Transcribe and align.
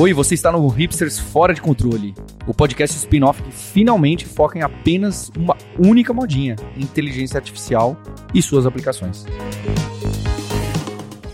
Oi, 0.00 0.14
você 0.14 0.32
está 0.32 0.50
no 0.50 0.66
Hipsters 0.66 1.18
Fora 1.18 1.52
de 1.52 1.60
Controle, 1.60 2.14
o 2.46 2.54
podcast 2.54 2.96
spin-off 2.96 3.42
que 3.42 3.52
finalmente 3.52 4.24
foca 4.24 4.58
em 4.58 4.62
apenas 4.62 5.30
uma 5.36 5.54
única 5.78 6.14
modinha: 6.14 6.56
inteligência 6.74 7.36
artificial 7.36 7.94
e 8.32 8.40
suas 8.40 8.64
aplicações. 8.64 9.26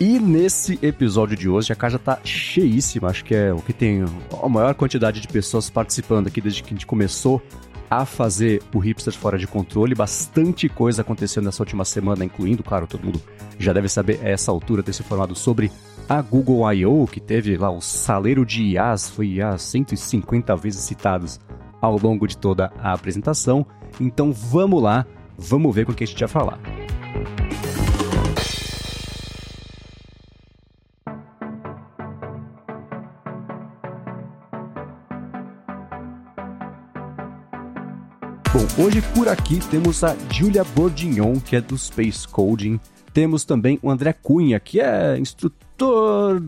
E 0.01 0.19
nesse 0.19 0.81
episódio 0.83 1.37
de 1.37 1.49
hoje 1.49 1.73
a 1.73 1.77
casa 1.77 1.97
tá 1.97 2.19
cheíssima, 2.25 3.09
acho 3.09 3.25
que 3.25 3.37
é 3.37 3.53
o 3.53 3.59
que 3.59 3.73
tem 3.73 4.05
a 4.43 4.49
maior 4.49 4.75
quantidade 4.75 5.21
de 5.21 5.29
pessoas 5.29 5.71
participando 5.71 6.27
aqui 6.27 6.41
desde 6.41 6.61
que 6.61 6.71
a 6.71 6.73
gente 6.73 6.87
começou 6.87 7.41
a 7.89 8.05
fazer 8.05 8.61
o 8.75 8.81
Hipsters 8.81 9.15
Fora 9.15 9.39
de 9.39 9.47
Controle. 9.47 9.95
Bastante 9.95 10.69
coisa 10.69 11.03
acontecendo 11.03 11.45
nessa 11.45 11.63
última 11.63 11.85
semana, 11.85 12.25
incluindo, 12.25 12.65
claro, 12.65 12.89
todo 12.89 13.05
mundo 13.05 13.23
já 13.61 13.73
deve 13.73 13.89
saber 13.89 14.19
a 14.25 14.29
essa 14.29 14.51
altura 14.51 14.83
ter 14.83 14.93
se 14.93 15.03
informado 15.03 15.37
sobre 15.37 15.71
a 16.09 16.23
Google 16.23 16.73
I.O., 16.73 17.07
que 17.07 17.21
teve 17.21 17.57
lá 17.57 17.71
o 17.71 17.81
saleiro 17.81 18.47
de 18.47 18.63
IAs, 18.63 19.09
foi 19.11 19.27
IAs 19.35 19.63
150 19.63 20.55
vezes 20.55 20.81
citados 20.83 21.41
ao 21.81 21.99
longo 21.99 22.29
de 22.29 22.39
toda 22.39 22.73
a 22.79 22.93
apresentação. 22.93 23.67
Então 24.01 24.33
vamos 24.33 24.81
lá, 24.81 25.05
vamos 25.37 25.75
ver 25.75 25.85
com 25.85 25.93
o 25.93 25.95
que 25.95 26.05
a 26.05 26.07
gente 26.07 26.21
vai 26.21 26.29
falar. 26.29 26.61
Bom, 38.53 38.85
hoje 38.85 39.03
por 39.13 39.29
aqui 39.29 39.59
temos 39.71 40.05
a 40.05 40.17
Julia 40.31 40.63
Bourdignon, 40.63 41.41
que 41.41 41.57
é 41.57 41.61
do 41.61 41.77
Space 41.77 42.29
Coding. 42.29 42.79
Temos 43.13 43.45
também 43.45 43.79
o 43.83 43.91
André 43.91 44.13
Cunha, 44.13 44.61
que 44.61 44.81
é 44.81 45.19
instrutor 45.19 45.66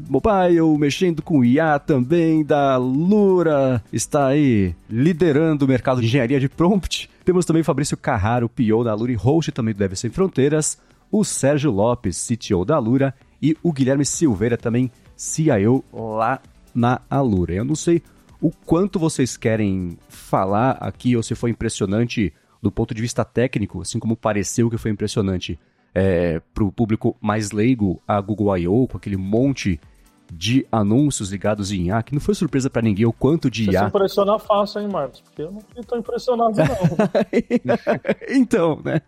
mobile, 0.08 0.78
mexendo 0.78 1.22
com 1.22 1.44
IA 1.44 1.78
também, 1.78 2.44
da 2.44 2.76
Lura. 2.76 3.82
Está 3.92 4.28
aí 4.28 4.74
liderando 4.88 5.64
o 5.64 5.68
mercado 5.68 6.00
de 6.00 6.06
engenharia 6.06 6.40
de 6.40 6.48
prompt. 6.48 7.10
Temos 7.24 7.44
também 7.44 7.62
Fabrício 7.62 7.96
Carraro, 7.96 8.48
PO 8.48 8.84
da 8.84 8.94
Lura 8.94 9.12
e 9.12 9.14
host 9.14 9.52
também 9.52 9.74
do 9.74 9.78
Deve 9.78 9.96
Sem 9.96 10.10
Fronteiras. 10.10 10.78
O 11.10 11.24
Sérgio 11.24 11.70
Lopes, 11.70 12.26
CTO 12.26 12.64
da 12.64 12.78
Lura. 12.78 13.14
E 13.40 13.56
o 13.62 13.72
Guilherme 13.72 14.04
Silveira, 14.04 14.56
também 14.56 14.90
CIO 15.16 15.84
lá 15.92 16.40
na 16.74 17.00
Alura. 17.10 17.52
Eu 17.52 17.64
não 17.64 17.74
sei 17.74 18.02
o 18.40 18.50
quanto 18.50 18.98
vocês 18.98 19.36
querem 19.36 19.98
falar 20.08 20.72
aqui, 20.80 21.16
ou 21.16 21.22
se 21.22 21.34
foi 21.34 21.50
impressionante 21.50 22.32
do 22.62 22.70
ponto 22.70 22.94
de 22.94 23.02
vista 23.02 23.24
técnico, 23.24 23.80
assim 23.80 23.98
como 23.98 24.16
pareceu 24.16 24.70
que 24.70 24.78
foi 24.78 24.90
impressionante 24.90 25.58
é, 25.94 26.40
para 26.52 26.64
o 26.64 26.72
público 26.72 27.16
mais 27.20 27.50
leigo 27.50 28.00
a 28.06 28.20
Google 28.20 28.56
I.O., 28.56 28.86
com 28.88 28.96
aquele 28.96 29.16
monte 29.16 29.80
de 30.32 30.66
anúncios 30.70 31.30
ligados 31.30 31.72
em 31.72 31.86
IA, 31.86 32.02
que 32.02 32.12
não 32.12 32.20
foi 32.20 32.34
surpresa 32.34 32.68
para 32.68 32.82
ninguém 32.82 33.06
o 33.06 33.12
quanto 33.12 33.50
de 33.50 33.64
IA. 33.64 33.72
Você 33.72 33.78
se 33.78 33.84
impressionar 33.86 34.38
fácil, 34.38 34.82
hein, 34.82 34.88
Marcos? 34.88 35.20
Porque 35.22 35.42
eu 35.42 35.50
não 35.52 35.62
estou 35.76 35.98
impressionado, 35.98 36.56
não. 36.56 36.66
então, 38.28 38.80
né? 38.84 39.00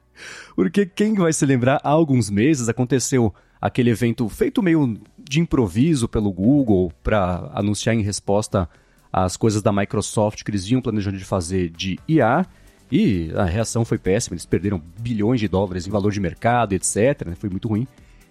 Porque 0.56 0.86
quem 0.86 1.14
vai 1.14 1.32
se 1.32 1.44
lembrar, 1.44 1.80
há 1.84 1.90
alguns 1.90 2.30
meses 2.30 2.68
aconteceu 2.68 3.34
aquele 3.60 3.90
evento 3.90 4.28
feito 4.28 4.62
meio 4.62 4.98
de 5.18 5.40
improviso 5.40 6.08
pelo 6.08 6.32
Google 6.32 6.90
para 7.02 7.50
anunciar 7.54 7.94
em 7.94 8.02
resposta 8.02 8.68
as 9.12 9.36
coisas 9.36 9.60
da 9.60 9.72
Microsoft 9.72 10.42
que 10.42 10.50
eles 10.50 10.64
vinham 10.64 10.80
planejando 10.80 11.18
de 11.18 11.24
fazer 11.24 11.68
de 11.70 11.98
IA. 12.08 12.46
E 12.90 13.30
a 13.36 13.44
reação 13.44 13.84
foi 13.84 13.98
péssima, 13.98 14.34
eles 14.34 14.46
perderam 14.46 14.82
bilhões 14.98 15.38
de 15.38 15.46
dólares 15.46 15.86
em 15.86 15.90
valor 15.90 16.10
de 16.10 16.20
mercado, 16.20 16.72
etc. 16.72 17.26
Né? 17.26 17.34
Foi 17.36 17.48
muito 17.48 17.68
ruim. 17.68 17.86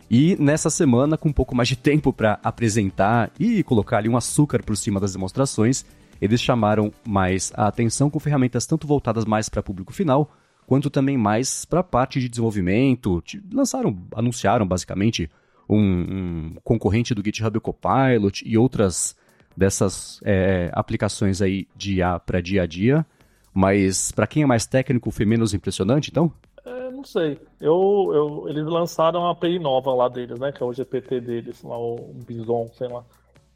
E 0.09 0.35
nessa 0.39 0.69
semana, 0.69 1.17
com 1.17 1.29
um 1.29 1.33
pouco 1.33 1.55
mais 1.55 1.69
de 1.69 1.75
tempo 1.75 2.11
para 2.11 2.39
apresentar 2.43 3.31
e 3.39 3.63
colocar 3.63 3.99
ali 3.99 4.09
um 4.09 4.17
açúcar 4.17 4.63
por 4.63 4.75
cima 4.75 4.99
das 4.99 5.13
demonstrações, 5.13 5.85
eles 6.19 6.41
chamaram 6.41 6.91
mais 7.07 7.53
a 7.55 7.67
atenção 7.67 8.09
com 8.09 8.19
ferramentas 8.19 8.65
tanto 8.65 8.87
voltadas 8.87 9.23
mais 9.23 9.47
para 9.47 9.63
público 9.63 9.93
final, 9.93 10.31
quanto 10.65 10.89
também 10.89 11.17
mais 11.17 11.63
para 11.63 11.81
a 11.81 11.83
parte 11.83 12.19
de 12.19 12.27
desenvolvimento. 12.27 13.23
Lançaram, 13.53 13.95
anunciaram 14.15 14.67
basicamente 14.67 15.29
um, 15.69 15.77
um 15.77 16.55
concorrente 16.63 17.13
do 17.13 17.23
GitHub 17.23 17.59
Copilot 17.59 18.43
e 18.45 18.57
outras 18.57 19.15
dessas 19.55 20.19
é, 20.23 20.71
aplicações 20.73 21.41
aí 21.41 21.67
de 21.75 21.95
IA 21.95 22.19
para 22.19 22.41
dia 22.41 22.63
a 22.63 22.65
dia. 22.65 23.05
Mas 23.53 24.11
para 24.11 24.27
quem 24.27 24.43
é 24.43 24.45
mais 24.45 24.65
técnico, 24.65 25.11
foi 25.11 25.25
menos 25.25 25.53
impressionante, 25.53 26.09
então? 26.11 26.31
É, 26.65 26.91
não 26.91 27.03
sei. 27.03 27.39
Eu, 27.59 28.11
eu, 28.13 28.45
eles 28.49 28.65
lançaram 28.65 29.25
a 29.25 29.31
API 29.31 29.59
nova 29.59 29.93
lá 29.93 30.07
deles, 30.07 30.39
né? 30.39 30.51
Que 30.51 30.61
é 30.61 30.65
o 30.65 30.73
GPT 30.73 31.21
deles, 31.21 31.63
lá, 31.63 31.77
o 31.77 32.13
Bison, 32.27 32.69
sei 32.73 32.87
lá. 32.87 33.03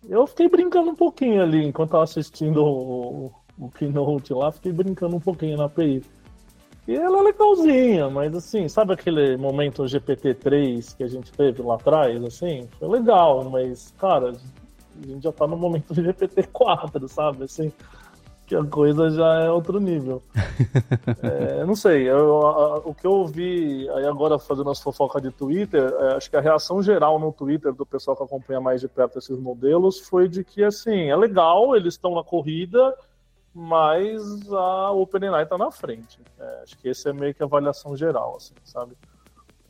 Eu 0.07 0.27
fiquei 0.27 0.49
brincando 0.49 0.89
um 0.89 0.95
pouquinho 0.95 1.41
ali, 1.41 1.65
enquanto 1.65 1.91
tava 1.91 2.03
assistindo 2.03 2.63
o, 2.63 3.31
o 3.57 3.69
Keynote 3.71 4.33
lá, 4.33 4.51
fiquei 4.51 4.71
brincando 4.71 5.15
um 5.15 5.19
pouquinho 5.19 5.57
na 5.57 5.65
API. 5.65 6.03
E 6.85 6.95
ela 6.95 7.19
é 7.19 7.21
legalzinha, 7.21 8.09
mas 8.09 8.35
assim, 8.35 8.67
sabe 8.67 8.93
aquele 8.93 9.37
momento 9.37 9.83
GPT-3 9.83 10.97
que 10.97 11.03
a 11.03 11.07
gente 11.07 11.31
teve 11.31 11.61
lá 11.61 11.75
atrás, 11.75 12.21
assim? 12.25 12.67
Foi 12.77 12.89
legal, 12.89 13.49
mas, 13.49 13.93
cara, 13.97 14.31
a 15.01 15.07
gente 15.07 15.23
já 15.23 15.31
tá 15.31 15.47
no 15.47 15.55
momento 15.55 15.93
de 15.93 16.01
GPT-4, 16.01 17.07
sabe? 17.07 17.45
Assim, 17.45 17.71
que 18.45 18.55
a 18.55 18.63
coisa 18.63 19.09
já 19.09 19.39
é 19.41 19.49
outro 19.49 19.79
nível. 19.79 20.21
é, 21.21 21.65
não 21.65 21.75
sei, 21.75 22.09
eu, 22.09 22.45
a, 22.45 22.77
o 22.79 22.93
que 22.93 23.07
eu 23.07 23.11
ouvi 23.11 23.89
aí 23.89 24.05
agora 24.05 24.37
fazendo 24.37 24.69
as 24.69 24.81
fofocas 24.81 25.21
de 25.21 25.31
Twitter, 25.31 25.93
é, 25.99 26.15
acho 26.15 26.29
que 26.29 26.35
a 26.35 26.41
reação 26.41 26.81
geral 26.81 27.19
no 27.19 27.31
Twitter 27.31 27.73
do 27.73 27.85
pessoal 27.85 28.17
que 28.17 28.23
acompanha 28.23 28.59
mais 28.59 28.81
de 28.81 28.87
perto 28.87 29.17
esses 29.17 29.37
modelos 29.39 29.99
foi 29.99 30.27
de 30.27 30.43
que, 30.43 30.63
assim, 30.63 31.09
é 31.09 31.15
legal, 31.15 31.75
eles 31.75 31.93
estão 31.93 32.15
na 32.15 32.23
corrida, 32.23 32.95
mas 33.53 34.21
a 34.51 34.91
OpenAI 34.91 35.43
está 35.43 35.57
na 35.57 35.71
frente. 35.71 36.19
É, 36.39 36.61
acho 36.63 36.77
que 36.77 36.89
essa 36.89 37.09
é 37.09 37.13
meio 37.13 37.33
que 37.33 37.43
a 37.43 37.45
avaliação 37.45 37.95
geral, 37.95 38.35
assim, 38.37 38.55
sabe? 38.63 38.95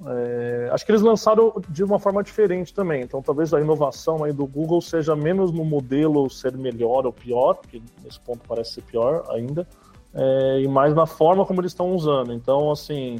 É, 0.06 0.70
acho 0.72 0.86
que 0.86 0.92
eles 0.92 1.02
lançaram 1.02 1.54
de 1.70 1.84
uma 1.84 2.00
forma 2.00 2.24
diferente 2.24 2.74
também. 2.74 3.04
Então, 3.04 3.22
talvez 3.22 3.54
a 3.54 3.62
inovação 3.62 4.24
aí 4.24 4.34
do 4.34 4.46
Google 4.46 4.82
seja 4.82 5.16
menos 5.16 5.52
no 5.52 5.64
modelo 5.64 6.30
ser 6.30 6.58
melhor 6.58 7.06
ou 7.06 7.14
pior, 7.14 7.60
que 7.70 7.82
nesse 8.04 8.20
ponto 8.20 8.42
parece 8.48 8.74
ser 8.74 8.82
pior 8.82 9.24
ainda, 9.30 9.68
é, 10.14 10.62
e 10.62 10.68
mais 10.68 10.94
na 10.94 11.06
forma 11.06 11.46
como 11.46 11.62
eles 11.62 11.72
estão 11.72 11.94
usando. 11.94 12.34
Então, 12.34 12.72
assim, 12.72 13.18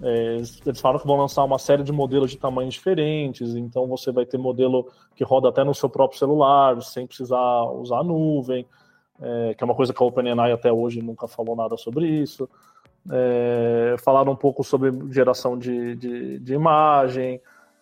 é, 0.00 0.36
eles 0.64 0.80
falaram 0.80 1.00
que 1.00 1.06
vão 1.06 1.16
lançar 1.16 1.44
uma 1.44 1.58
série 1.58 1.82
de 1.82 1.92
modelos 1.92 2.30
de 2.30 2.38
tamanhos 2.38 2.74
diferentes. 2.74 3.54
Então, 3.54 3.86
você 3.86 4.10
vai 4.10 4.24
ter 4.24 4.38
modelo 4.38 4.88
que 5.14 5.24
roda 5.24 5.48
até 5.48 5.64
no 5.64 5.74
seu 5.74 5.88
próprio 5.88 6.18
celular, 6.18 6.80
sem 6.82 7.06
precisar 7.06 7.64
usar 7.64 7.98
a 7.98 8.04
nuvem, 8.04 8.64
é, 9.20 9.54
que 9.54 9.62
é 9.62 9.66
uma 9.66 9.74
coisa 9.74 9.92
que 9.92 10.02
a 10.02 10.06
OpenAI 10.06 10.52
até 10.52 10.72
hoje 10.72 11.02
nunca 11.02 11.28
falou 11.28 11.54
nada 11.54 11.76
sobre 11.76 12.06
isso 12.06 12.48
é, 13.10 13.96
falaram 13.98 14.32
um 14.32 14.36
pouco 14.36 14.62
sobre 14.62 14.92
geração 15.12 15.58
de, 15.58 15.96
de, 15.96 16.38
de 16.38 16.54
imagem, 16.54 17.40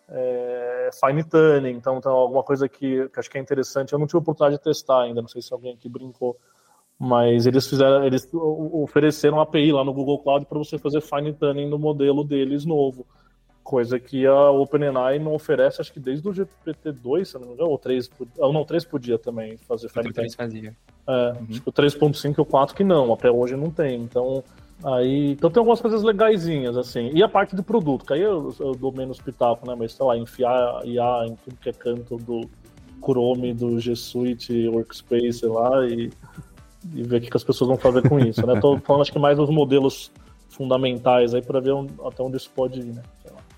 é, 0.09 0.89
fine 0.93 1.23
tuning, 1.23 1.77
então, 1.77 1.97
então 1.97 2.11
alguma 2.11 2.43
coisa 2.43 2.67
que, 2.67 3.07
que, 3.09 3.19
acho 3.19 3.29
que 3.29 3.37
é 3.37 3.41
interessante. 3.41 3.93
Eu 3.93 3.99
não 3.99 4.07
tive 4.07 4.17
oportunidade 4.17 4.57
de 4.57 4.63
testar 4.63 5.03
ainda, 5.03 5.21
não 5.21 5.29
sei 5.29 5.41
se 5.41 5.53
alguém 5.53 5.73
aqui 5.73 5.87
brincou, 5.87 6.37
mas 6.99 7.45
eles 7.45 7.67
fizeram, 7.67 8.05
eles 8.05 8.27
ofereceram 8.33 9.37
uma 9.37 9.43
API 9.43 9.71
lá 9.71 9.83
no 9.83 9.93
Google 9.93 10.19
Cloud 10.19 10.45
para 10.45 10.57
você 10.57 10.77
fazer 10.77 11.01
fine 11.01 11.33
tuning 11.33 11.69
no 11.69 11.79
modelo 11.79 12.23
deles 12.23 12.65
novo, 12.65 13.07
coisa 13.63 13.99
que 13.99 14.25
a 14.25 14.51
OpenAI 14.51 15.17
não 15.17 15.33
oferece, 15.33 15.81
acho 15.81 15.93
que 15.93 15.99
desde 15.99 16.27
o 16.27 16.33
GPT-2, 16.33 17.25
se 17.25 17.39
não 17.39 17.47
me 17.47 17.53
engano, 17.53 17.69
ou 17.69 17.77
3, 17.77 18.09
ou 18.37 18.51
não, 18.51 18.65
3 18.65 18.83
podia 18.85 19.17
também 19.17 19.55
fazer 19.57 19.87
fine 19.87 20.11
tuning. 20.11 20.31
fazia. 20.31 20.75
É, 21.07 21.11
uhum. 21.11 21.47
acho 21.49 21.61
que 21.61 21.69
o 21.69 21.71
3.5 21.71 22.37
e 22.37 22.41
o 22.41 22.45
4 22.45 22.75
que 22.75 22.83
não, 22.83 23.13
até 23.13 23.31
hoje 23.31 23.55
não 23.55 23.71
tem, 23.71 24.01
então 24.01 24.43
Aí, 24.83 25.31
então 25.31 25.49
tem 25.51 25.59
algumas 25.59 25.79
coisas 25.79 26.01
legaisinhas, 26.01 26.75
assim. 26.75 27.11
E 27.13 27.21
a 27.21 27.29
parte 27.29 27.55
do 27.55 27.63
produto, 27.63 28.05
que 28.05 28.13
aí 28.13 28.21
eu, 28.21 28.53
eu 28.59 28.71
dou 28.73 28.91
menos 28.91 29.19
pitaco, 29.19 29.67
né? 29.67 29.75
Mas, 29.77 29.93
sei 29.93 30.05
lá, 30.05 30.17
enfiar 30.17 30.81
IA 30.85 31.25
em 31.27 31.35
tudo 31.35 31.57
que 31.57 31.69
é 31.69 31.73
canto 31.73 32.17
do 32.17 32.49
Chrome, 33.03 33.53
do 33.53 33.79
G 33.79 33.95
Suite, 33.95 34.67
Workspace, 34.67 35.33
sei 35.33 35.49
lá, 35.49 35.85
e, 35.87 36.11
e 36.95 37.03
ver 37.03 37.17
o 37.17 37.21
que 37.21 37.37
as 37.37 37.43
pessoas 37.43 37.67
vão 37.67 37.77
fazer 37.77 38.07
com 38.07 38.19
isso, 38.19 38.45
né? 38.45 38.59
Tô 38.59 38.77
falando, 38.79 39.03
acho 39.03 39.11
que 39.11 39.19
mais 39.19 39.37
os 39.37 39.49
modelos 39.49 40.11
fundamentais 40.49 41.33
aí 41.33 41.41
para 41.41 41.59
ver 41.59 41.73
um, 41.73 41.87
até 42.05 42.23
onde 42.23 42.37
isso 42.37 42.49
pode 42.49 42.79
ir, 42.79 42.93
né? 42.93 43.03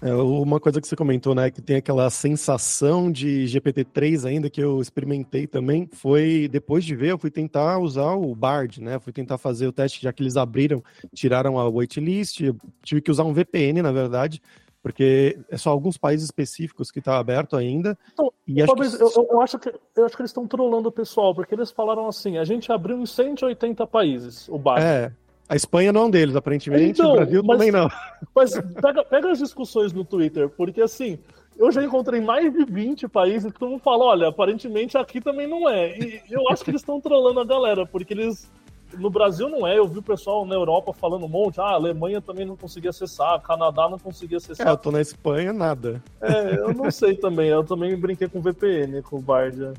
É, 0.03 0.13
uma 0.13 0.59
coisa 0.59 0.81
que 0.81 0.87
você 0.87 0.97
comentou, 0.97 1.33
né, 1.33 1.49
que 1.49 1.61
tem 1.61 1.77
aquela 1.77 2.09
sensação 2.09 3.09
de 3.09 3.45
GPT-3 3.45 4.25
ainda 4.25 4.49
que 4.49 4.61
eu 4.61 4.81
experimentei 4.81 5.47
também, 5.47 5.87
foi 5.93 6.49
depois 6.51 6.83
de 6.83 6.93
ver, 6.93 7.11
eu 7.11 7.17
fui 7.17 7.31
tentar 7.31 7.79
usar 7.79 8.13
o 8.13 8.35
Bard, 8.35 8.81
né, 8.81 8.99
fui 8.99 9.13
tentar 9.13 9.37
fazer 9.37 9.65
o 9.65 9.71
teste, 9.71 10.01
já 10.01 10.11
que 10.11 10.21
eles 10.21 10.35
abriram, 10.35 10.83
tiraram 11.13 11.57
a 11.57 11.69
waitlist, 11.69 12.41
tive 12.83 13.01
que 13.01 13.11
usar 13.11 13.23
um 13.23 13.33
VPN, 13.33 13.81
na 13.81 13.93
verdade, 13.93 14.41
porque 14.81 15.39
é 15.49 15.55
só 15.55 15.69
alguns 15.69 15.97
países 15.97 16.25
específicos 16.25 16.91
que 16.91 16.99
está 16.99 17.17
aberto 17.17 17.55
ainda. 17.55 17.97
Então, 18.11 18.29
e 18.45 18.61
acho 18.61 18.75
que... 18.75 19.01
eu, 19.01 19.27
eu, 19.31 19.41
acho 19.41 19.57
que, 19.57 19.73
eu 19.95 20.05
acho 20.05 20.15
que 20.17 20.21
eles 20.21 20.31
estão 20.31 20.45
trolando 20.45 20.89
o 20.89 20.91
pessoal, 20.91 21.33
porque 21.33 21.55
eles 21.55 21.71
falaram 21.71 22.09
assim, 22.09 22.37
a 22.37 22.43
gente 22.43 22.69
abriu 22.73 22.99
em 22.99 23.05
180 23.05 23.87
países 23.87 24.49
o 24.49 24.59
Bard. 24.59 24.83
É, 24.83 25.13
a 25.47 25.55
Espanha 25.55 25.91
não 25.91 26.01
é 26.01 26.05
um 26.05 26.09
deles, 26.09 26.35
aparentemente. 26.35 27.01
Então, 27.01 27.11
o 27.11 27.15
Brasil 27.15 27.43
mas, 27.43 27.57
também 27.57 27.71
não. 27.71 27.89
Mas 28.33 28.53
pega, 28.81 29.03
pega 29.03 29.31
as 29.31 29.39
discussões 29.39 29.91
no 29.91 30.03
Twitter, 30.05 30.49
porque 30.49 30.81
assim, 30.81 31.19
eu 31.57 31.71
já 31.71 31.83
encontrei 31.83 32.21
mais 32.21 32.51
de 32.51 32.65
20 32.65 33.07
países 33.07 33.51
que 33.51 33.59
todo 33.59 33.71
mundo 33.71 33.81
fala, 33.81 34.05
olha, 34.05 34.27
aparentemente 34.27 34.97
aqui 34.97 35.21
também 35.21 35.47
não 35.47 35.69
é. 35.69 35.97
E 35.97 36.21
eu 36.29 36.49
acho 36.49 36.63
que 36.63 36.71
eles 36.71 36.81
estão 36.81 36.99
trolando 36.99 37.39
a 37.39 37.45
galera, 37.45 37.85
porque 37.85 38.13
eles. 38.13 38.49
No 38.93 39.09
Brasil 39.09 39.49
não 39.49 39.65
é, 39.65 39.79
eu 39.79 39.87
vi 39.87 39.97
o 39.97 40.03
pessoal 40.03 40.45
na 40.45 40.53
Europa 40.53 40.93
falando 40.93 41.25
um 41.25 41.29
monte, 41.29 41.59
ah, 41.59 41.63
a 41.63 41.73
Alemanha 41.73 42.21
também 42.21 42.45
não 42.45 42.55
conseguia 42.55 42.91
acessar, 42.91 43.41
Canadá 43.41 43.89
não 43.89 43.97
conseguia 43.97 44.37
acessar. 44.37 44.67
É, 44.67 44.69
eu 44.69 44.77
tô 44.77 44.91
na 44.91 45.01
Espanha, 45.01 45.51
nada. 45.51 45.99
É, 46.21 46.59
eu 46.59 46.75
não 46.75 46.91
sei 46.91 47.15
também, 47.15 47.49
eu 47.49 47.63
também 47.63 47.97
brinquei 47.97 48.27
com 48.27 48.39
VPN, 48.39 49.01
com 49.01 49.17
o 49.17 49.19
Bardia. 49.19 49.73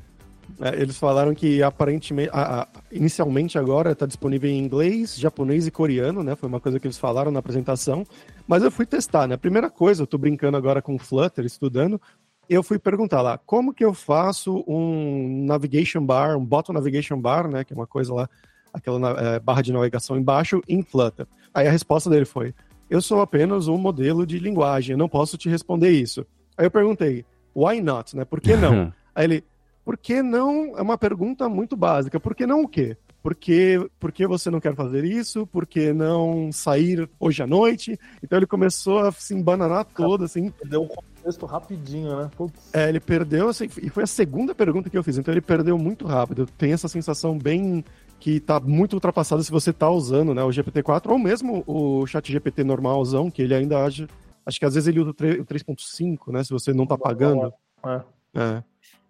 É, 0.61 0.81
eles 0.81 0.97
falaram 0.97 1.33
que 1.33 1.61
aparentemente, 1.61 2.29
a, 2.31 2.61
a, 2.61 2.67
inicialmente 2.91 3.57
agora 3.57 3.91
está 3.91 4.05
disponível 4.05 4.49
em 4.49 4.57
inglês, 4.57 5.15
japonês 5.15 5.67
e 5.67 5.71
coreano, 5.71 6.23
né? 6.23 6.35
Foi 6.35 6.47
uma 6.47 6.59
coisa 6.59 6.79
que 6.79 6.87
eles 6.87 6.97
falaram 6.97 7.31
na 7.31 7.39
apresentação. 7.39 8.05
Mas 8.47 8.63
eu 8.63 8.71
fui 8.71 8.85
testar, 8.85 9.27
né? 9.27 9.37
Primeira 9.37 9.69
coisa, 9.69 10.03
eu 10.03 10.07
tô 10.07 10.17
brincando 10.17 10.57
agora 10.57 10.81
com 10.81 10.95
o 10.95 10.99
Flutter, 10.99 11.45
estudando. 11.45 11.99
Eu 12.47 12.61
fui 12.61 12.77
perguntar 12.77 13.21
lá, 13.21 13.37
como 13.37 13.73
que 13.73 13.83
eu 13.83 13.93
faço 13.93 14.63
um 14.67 15.45
navigation 15.45 16.05
bar, 16.05 16.37
um 16.37 16.45
bottom 16.45 16.73
navigation 16.73 17.19
bar, 17.19 17.49
né? 17.49 17.63
Que 17.63 17.73
é 17.73 17.75
uma 17.75 17.87
coisa 17.87 18.13
lá, 18.13 18.29
aquela 18.71 19.11
é, 19.19 19.39
barra 19.39 19.61
de 19.61 19.73
navegação 19.73 20.17
embaixo 20.17 20.61
em 20.67 20.81
Flutter. 20.81 21.25
Aí 21.53 21.67
a 21.67 21.71
resposta 21.71 22.09
dele 22.09 22.25
foi: 22.25 22.53
eu 22.89 23.01
sou 23.01 23.21
apenas 23.21 23.67
um 23.67 23.77
modelo 23.77 24.25
de 24.25 24.37
linguagem, 24.37 24.93
eu 24.93 24.97
não 24.97 25.09
posso 25.09 25.37
te 25.37 25.49
responder 25.49 25.89
isso. 25.89 26.25
Aí 26.57 26.65
eu 26.65 26.71
perguntei, 26.71 27.25
why 27.55 27.81
not, 27.81 28.15
né? 28.15 28.23
Por 28.23 28.39
que 28.39 28.55
não? 28.55 28.93
Aí 29.15 29.23
ele, 29.23 29.43
por 29.85 29.97
que 29.97 30.23
não? 30.23 30.75
É 30.75 30.81
uma 30.81 30.97
pergunta 30.97 31.47
muito 31.47 31.77
básica. 31.77 32.19
Por 32.19 32.33
que 32.33 32.47
não 32.47 32.63
o 32.63 32.67
quê? 32.67 32.97
Por 33.21 33.35
que, 33.35 33.89
por 33.99 34.11
que 34.11 34.25
você 34.25 34.49
não 34.49 34.59
quer 34.59 34.75
fazer 34.75 35.05
isso? 35.05 35.45
Por 35.47 35.67
que 35.67 35.93
não 35.93 36.51
sair 36.51 37.07
hoje 37.19 37.43
à 37.43 37.47
noite? 37.47 37.97
Então 38.21 38.37
ele 38.37 38.47
começou 38.47 38.99
a 38.99 39.11
se 39.11 39.35
embananar 39.35 39.85
todo, 39.85 40.23
assim. 40.23 40.51
Deu 40.63 40.83
um 40.83 40.87
contexto 40.87 41.45
rapidinho, 41.45 42.19
né? 42.19 42.29
Putz. 42.35 42.73
É, 42.73 42.89
ele 42.89 42.99
perdeu, 42.99 43.49
assim, 43.49 43.69
e 43.81 43.89
foi 43.89 44.03
a 44.03 44.07
segunda 44.07 44.55
pergunta 44.55 44.89
que 44.89 44.97
eu 44.97 45.03
fiz, 45.03 45.17
então 45.17 45.33
ele 45.33 45.41
perdeu 45.41 45.77
muito 45.77 46.05
rápido. 46.05 46.47
Tem 46.57 46.71
essa 46.71 46.87
sensação 46.87 47.37
bem 47.37 47.83
que 48.19 48.37
está 48.37 48.59
muito 48.59 48.93
ultrapassada 48.93 49.43
se 49.43 49.51
você 49.51 49.69
está 49.69 49.89
usando 49.89 50.33
né, 50.33 50.43
o 50.43 50.49
GPT-4 50.49 51.11
ou 51.11 51.19
mesmo 51.19 51.63
o 51.67 52.07
chat 52.07 52.31
GPT 52.31 52.63
normalzão, 52.63 53.29
que 53.29 53.41
ele 53.41 53.53
ainda 53.53 53.83
age. 53.83 54.07
Acho 54.45 54.59
que 54.59 54.65
às 54.65 54.73
vezes 54.73 54.87
ele 54.87 54.99
usa 54.99 55.11
o 55.11 55.13
3.5, 55.13 56.31
né? 56.31 56.43
Se 56.43 56.51
você 56.51 56.73
não 56.73 56.83
está 56.83 56.97
pagando. 56.97 57.51
É. 57.83 58.01
é. 58.35 58.63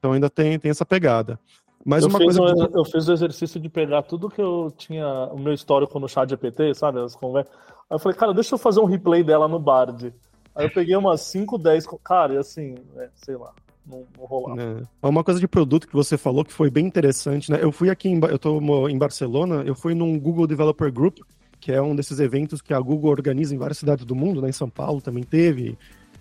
Então 0.05 0.13
ainda 0.13 0.29
tem, 0.29 0.59
tem 0.59 0.69
essa 0.69 0.85
pegada. 0.85 1.39
Mas 1.83 2.03
eu 2.03 2.09
uma 2.09 2.19
fiz 2.19 2.37
coisa. 2.37 2.67
Que... 2.67 2.77
Eu 2.77 2.85
fiz 2.85 3.07
o 3.07 3.11
exercício 3.11 3.59
de 3.59 3.67
pegar 3.67 4.03
tudo 4.03 4.29
que 4.29 4.39
eu 4.39 4.71
tinha, 4.77 5.07
o 5.31 5.39
meu 5.39 5.51
histórico 5.51 5.99
no 5.99 6.07
chat 6.07 6.29
GPT, 6.29 6.75
sabe? 6.75 6.99
As 6.99 7.15
conversas. 7.15 7.51
Aí 7.89 7.95
eu 7.95 7.99
falei, 7.99 8.15
cara, 8.15 8.31
deixa 8.31 8.53
eu 8.53 8.59
fazer 8.59 8.79
um 8.79 8.85
replay 8.85 9.23
dela 9.23 9.47
no 9.47 9.57
Bard. 9.57 10.13
Aí 10.53 10.67
eu 10.67 10.71
peguei 10.71 10.95
umas 10.95 11.21
5, 11.21 11.57
10. 11.57 11.87
Cara, 12.03 12.35
e 12.35 12.37
assim, 12.37 12.75
é, 12.97 13.09
sei 13.15 13.35
lá. 13.35 13.51
Não, 13.83 14.05
não 14.15 14.25
rolava. 14.25 14.61
É. 14.61 15.07
Uma 15.07 15.23
coisa 15.23 15.39
de 15.39 15.47
produto 15.47 15.87
que 15.87 15.93
você 15.93 16.19
falou 16.19 16.45
que 16.45 16.53
foi 16.53 16.69
bem 16.69 16.85
interessante, 16.85 17.51
né? 17.51 17.57
Eu 17.59 17.71
fui 17.71 17.89
aqui, 17.89 18.07
em, 18.07 18.19
eu 18.29 18.37
tô 18.37 18.87
em 18.87 18.97
Barcelona, 18.99 19.63
eu 19.65 19.73
fui 19.73 19.95
num 19.95 20.19
Google 20.19 20.45
Developer 20.45 20.91
Group, 20.91 21.17
que 21.59 21.71
é 21.71 21.81
um 21.81 21.95
desses 21.95 22.19
eventos 22.19 22.61
que 22.61 22.75
a 22.75 22.79
Google 22.79 23.09
organiza 23.09 23.55
em 23.55 23.57
várias 23.57 23.79
cidades 23.79 24.05
do 24.05 24.13
mundo, 24.13 24.39
né? 24.39 24.49
Em 24.49 24.53
São 24.53 24.69
Paulo 24.69 25.01
também 25.01 25.23
teve, 25.23 25.75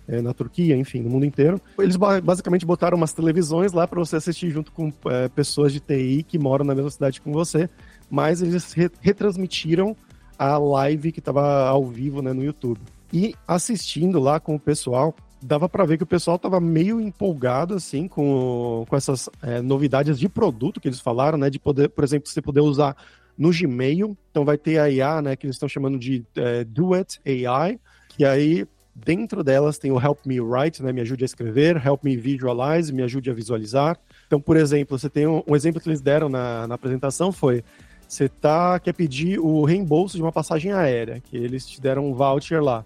é, 0.07 0.21
na 0.21 0.33
Turquia, 0.33 0.75
enfim, 0.75 1.01
no 1.01 1.09
mundo 1.09 1.25
inteiro. 1.25 1.59
Eles 1.79 1.95
basicamente 1.95 2.65
botaram 2.65 2.97
umas 2.97 3.13
televisões 3.13 3.73
lá 3.73 3.87
para 3.87 3.99
você 3.99 4.15
assistir 4.15 4.49
junto 4.51 4.71
com 4.71 4.91
é, 5.05 5.27
pessoas 5.29 5.73
de 5.73 5.79
TI 5.79 6.23
que 6.27 6.37
moram 6.37 6.65
na 6.65 6.75
mesma 6.75 6.89
cidade 6.89 7.21
com 7.21 7.31
você, 7.31 7.69
mas 8.09 8.41
eles 8.41 8.73
re 8.73 8.89
retransmitiram 9.01 9.95
a 10.37 10.57
live 10.57 11.11
que 11.11 11.19
estava 11.19 11.67
ao 11.67 11.85
vivo 11.85 12.21
né, 12.21 12.33
no 12.33 12.43
YouTube. 12.43 12.79
E 13.11 13.33
assistindo 13.47 14.19
lá 14.19 14.39
com 14.39 14.55
o 14.55 14.59
pessoal, 14.59 15.15
dava 15.41 15.69
para 15.69 15.85
ver 15.85 15.97
que 15.97 16.03
o 16.03 16.07
pessoal 16.07 16.35
estava 16.35 16.59
meio 16.59 16.99
empolgado 16.99 17.75
assim 17.75 18.07
com, 18.07 18.85
com 18.89 18.95
essas 18.95 19.29
é, 19.41 19.61
novidades 19.61 20.19
de 20.19 20.27
produto 20.27 20.81
que 20.81 20.87
eles 20.87 20.99
falaram, 20.99 21.37
né? 21.37 21.49
De 21.49 21.59
poder, 21.59 21.89
por 21.89 22.03
exemplo, 22.03 22.29
você 22.29 22.41
poder 22.41 22.61
usar 22.61 22.95
no 23.37 23.51
Gmail. 23.51 24.17
Então 24.31 24.43
vai 24.43 24.57
ter 24.57 24.79
a 24.79 24.89
IA, 24.89 25.21
né? 25.21 25.35
Que 25.35 25.45
eles 25.45 25.55
estão 25.55 25.69
chamando 25.69 25.97
de 25.97 26.25
é, 26.35 26.63
Duet 26.63 27.19
AI, 27.25 27.79
que 28.09 28.25
aí 28.25 28.67
Dentro 28.95 29.43
delas 29.43 29.77
tem 29.77 29.91
o 29.91 29.99
Help 29.99 30.25
Me 30.25 30.39
Write, 30.39 30.81
né? 30.81 30.93
Me 30.93 31.01
ajude 31.01 31.23
a 31.23 31.25
escrever, 31.25 31.85
Help 31.85 32.03
Me 32.03 32.15
Visualize, 32.15 32.93
me 32.93 33.03
ajude 33.03 33.29
a 33.29 33.33
visualizar. 33.33 33.99
Então, 34.25 34.39
por 34.39 34.55
exemplo, 34.55 34.97
você 34.97 35.09
tem 35.09 35.27
um, 35.27 35.43
um 35.45 35.55
exemplo 35.55 35.81
que 35.81 35.89
eles 35.89 35.99
deram 35.99 36.29
na, 36.29 36.65
na 36.65 36.75
apresentação 36.75 37.31
foi 37.31 37.63
você 38.07 38.29
tá, 38.29 38.79
quer 38.79 38.93
pedir 38.93 39.39
o 39.39 39.63
reembolso 39.63 40.15
de 40.15 40.21
uma 40.21 40.31
passagem 40.31 40.71
aérea, 40.71 41.19
que 41.19 41.35
eles 41.35 41.65
te 41.65 41.81
deram 41.81 42.07
um 42.07 42.13
voucher 42.13 42.63
lá. 42.63 42.83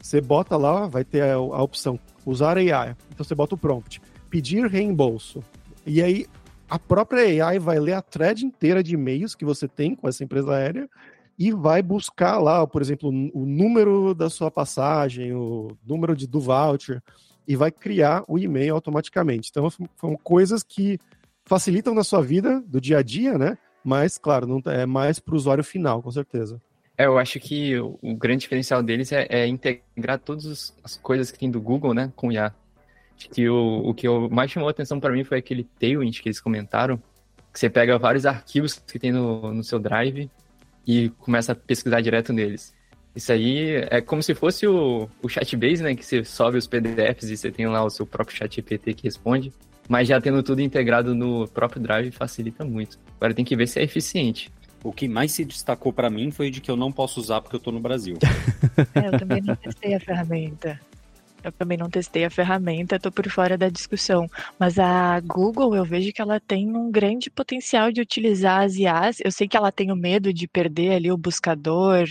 Você 0.00 0.20
bota 0.20 0.56
lá, 0.56 0.86
vai 0.86 1.04
ter 1.04 1.22
a, 1.22 1.34
a 1.34 1.62
opção 1.62 1.98
usar 2.24 2.56
AI. 2.56 2.96
Então 3.10 3.24
você 3.24 3.34
bota 3.34 3.54
o 3.54 3.58
prompt, 3.58 4.00
pedir 4.30 4.66
reembolso. 4.66 5.44
E 5.86 6.02
aí 6.02 6.26
a 6.68 6.78
própria 6.78 7.46
AI 7.46 7.58
vai 7.58 7.78
ler 7.78 7.92
a 7.92 8.02
thread 8.02 8.44
inteira 8.44 8.82
de 8.82 8.94
e-mails 8.94 9.34
que 9.34 9.44
você 9.44 9.68
tem 9.68 9.94
com 9.94 10.08
essa 10.08 10.24
empresa 10.24 10.54
aérea 10.54 10.88
e 11.42 11.50
vai 11.50 11.82
buscar 11.82 12.38
lá, 12.38 12.64
por 12.64 12.80
exemplo, 12.80 13.08
o 13.10 13.44
número 13.44 14.14
da 14.14 14.30
sua 14.30 14.48
passagem, 14.48 15.34
o 15.34 15.76
número 15.84 16.14
de, 16.14 16.24
do 16.24 16.38
voucher, 16.38 17.02
e 17.48 17.56
vai 17.56 17.72
criar 17.72 18.22
o 18.28 18.38
e-mail 18.38 18.76
automaticamente. 18.76 19.50
Então, 19.50 19.68
são 19.68 20.16
coisas 20.22 20.62
que 20.62 21.00
facilitam 21.44 21.94
na 21.94 22.04
sua 22.04 22.22
vida, 22.22 22.60
do 22.64 22.80
dia 22.80 22.98
a 22.98 23.02
dia, 23.02 23.36
né? 23.36 23.58
Mas, 23.82 24.18
claro, 24.18 24.46
não 24.46 24.62
é 24.70 24.86
mais 24.86 25.18
para 25.18 25.34
o 25.34 25.36
usuário 25.36 25.64
final, 25.64 26.00
com 26.00 26.12
certeza. 26.12 26.62
É, 26.96 27.06
eu 27.06 27.18
acho 27.18 27.40
que 27.40 27.76
o 27.76 28.14
grande 28.14 28.42
diferencial 28.42 28.80
deles 28.80 29.10
é, 29.10 29.26
é 29.28 29.44
integrar 29.44 30.20
todas 30.20 30.72
as 30.84 30.96
coisas 30.96 31.32
que 31.32 31.40
tem 31.40 31.50
do 31.50 31.60
Google, 31.60 31.92
né, 31.92 32.12
com 32.14 32.28
o 32.28 32.32
IA. 32.32 32.54
Que 33.16 33.48
o, 33.48 33.88
o 33.88 33.92
que 33.92 34.08
mais 34.30 34.48
chamou 34.48 34.68
a 34.68 34.70
atenção 34.70 35.00
para 35.00 35.12
mim 35.12 35.24
foi 35.24 35.38
aquele 35.38 35.64
Tailwind 35.80 36.20
que 36.20 36.28
eles 36.28 36.40
comentaram, 36.40 37.02
que 37.52 37.58
você 37.58 37.68
pega 37.68 37.98
vários 37.98 38.26
arquivos 38.26 38.74
que 38.74 38.96
tem 38.96 39.10
no, 39.10 39.52
no 39.52 39.64
seu 39.64 39.80
Drive 39.80 40.30
e 40.86 41.08
começa 41.10 41.52
a 41.52 41.54
pesquisar 41.54 42.00
direto 42.00 42.32
neles. 42.32 42.74
Isso 43.14 43.30
aí 43.30 43.86
é 43.90 44.00
como 44.00 44.22
se 44.22 44.34
fosse 44.34 44.66
o, 44.66 45.08
o 45.22 45.28
Chatbase, 45.28 45.82
né? 45.82 45.94
Que 45.94 46.04
você 46.04 46.24
sobe 46.24 46.56
os 46.56 46.66
PDFs 46.66 47.30
e 47.30 47.36
você 47.36 47.50
tem 47.50 47.66
lá 47.66 47.84
o 47.84 47.90
seu 47.90 48.06
próprio 48.06 48.36
chat 48.36 48.56
GPT 48.56 48.94
que 48.94 49.04
responde. 49.04 49.52
Mas 49.88 50.08
já 50.08 50.20
tendo 50.20 50.42
tudo 50.42 50.62
integrado 50.62 51.14
no 51.14 51.46
próprio 51.48 51.82
Drive 51.82 52.10
facilita 52.12 52.64
muito. 52.64 52.98
Agora 53.16 53.34
tem 53.34 53.44
que 53.44 53.54
ver 53.54 53.66
se 53.66 53.80
é 53.80 53.82
eficiente. 53.82 54.50
O 54.82 54.92
que 54.92 55.06
mais 55.06 55.32
se 55.32 55.44
destacou 55.44 55.92
para 55.92 56.08
mim 56.08 56.30
foi 56.30 56.50
de 56.50 56.60
que 56.60 56.70
eu 56.70 56.76
não 56.76 56.90
posso 56.90 57.20
usar 57.20 57.40
porque 57.40 57.56
eu 57.56 57.60
tô 57.60 57.70
no 57.70 57.80
Brasil. 57.80 58.16
É, 58.94 59.06
eu 59.06 59.18
também 59.18 59.42
não 59.42 59.54
testei 59.54 59.94
a 59.94 60.00
ferramenta. 60.00 60.80
Eu 61.42 61.52
também 61.52 61.76
não 61.76 61.90
testei 61.90 62.24
a 62.24 62.30
ferramenta, 62.30 62.96
estou 62.96 63.10
por 63.10 63.28
fora 63.30 63.58
da 63.58 63.68
discussão. 63.68 64.28
Mas 64.58 64.78
a 64.78 65.20
Google, 65.20 65.74
eu 65.74 65.84
vejo 65.84 66.12
que 66.12 66.22
ela 66.22 66.38
tem 66.40 66.74
um 66.76 66.90
grande 66.90 67.30
potencial 67.30 67.90
de 67.90 68.00
utilizar 68.00 68.62
as 68.62 68.76
IAs. 68.76 69.18
Eu 69.24 69.32
sei 69.32 69.48
que 69.48 69.56
ela 69.56 69.72
tem 69.72 69.90
o 69.90 69.96
medo 69.96 70.32
de 70.32 70.46
perder 70.46 70.94
ali 70.94 71.10
o 71.10 71.16
buscador, 71.16 72.08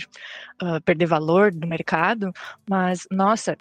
uh, 0.62 0.80
perder 0.84 1.06
valor 1.06 1.52
no 1.52 1.66
mercado, 1.66 2.32
mas, 2.68 3.06
nossa, 3.10 3.56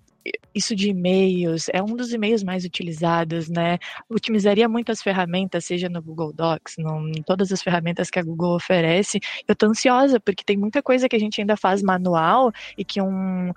isso 0.54 0.76
de 0.76 0.90
e-mails 0.90 1.68
é 1.74 1.82
um 1.82 1.96
dos 1.96 2.14
e-mails 2.14 2.44
mais 2.44 2.64
utilizados, 2.66 3.50
né? 3.50 3.80
Otimizaria 4.10 4.68
muitas 4.68 5.02
ferramentas, 5.02 5.66
seja 5.66 5.90
no 5.90 6.02
Google 6.02 6.34
Docs, 6.34 6.76
no, 6.78 7.08
em 7.10 7.24
todas 7.24 7.52
as 7.52 7.62
ferramentas 7.62 8.10
que 8.10 8.20
a 8.20 8.24
Google 8.24 8.56
oferece. 8.56 9.20
Eu 9.48 9.56
tô 9.56 9.68
ansiosa, 9.68 10.20
porque 10.20 10.44
tem 10.44 10.58
muita 10.58 10.82
coisa 10.84 11.10
que 11.10 11.16
a 11.16 11.20
gente 11.20 11.42
ainda 11.42 11.58
faz 11.58 11.82
manual 11.82 12.52
e 12.78 12.86
que 12.86 13.02
um, 13.02 13.52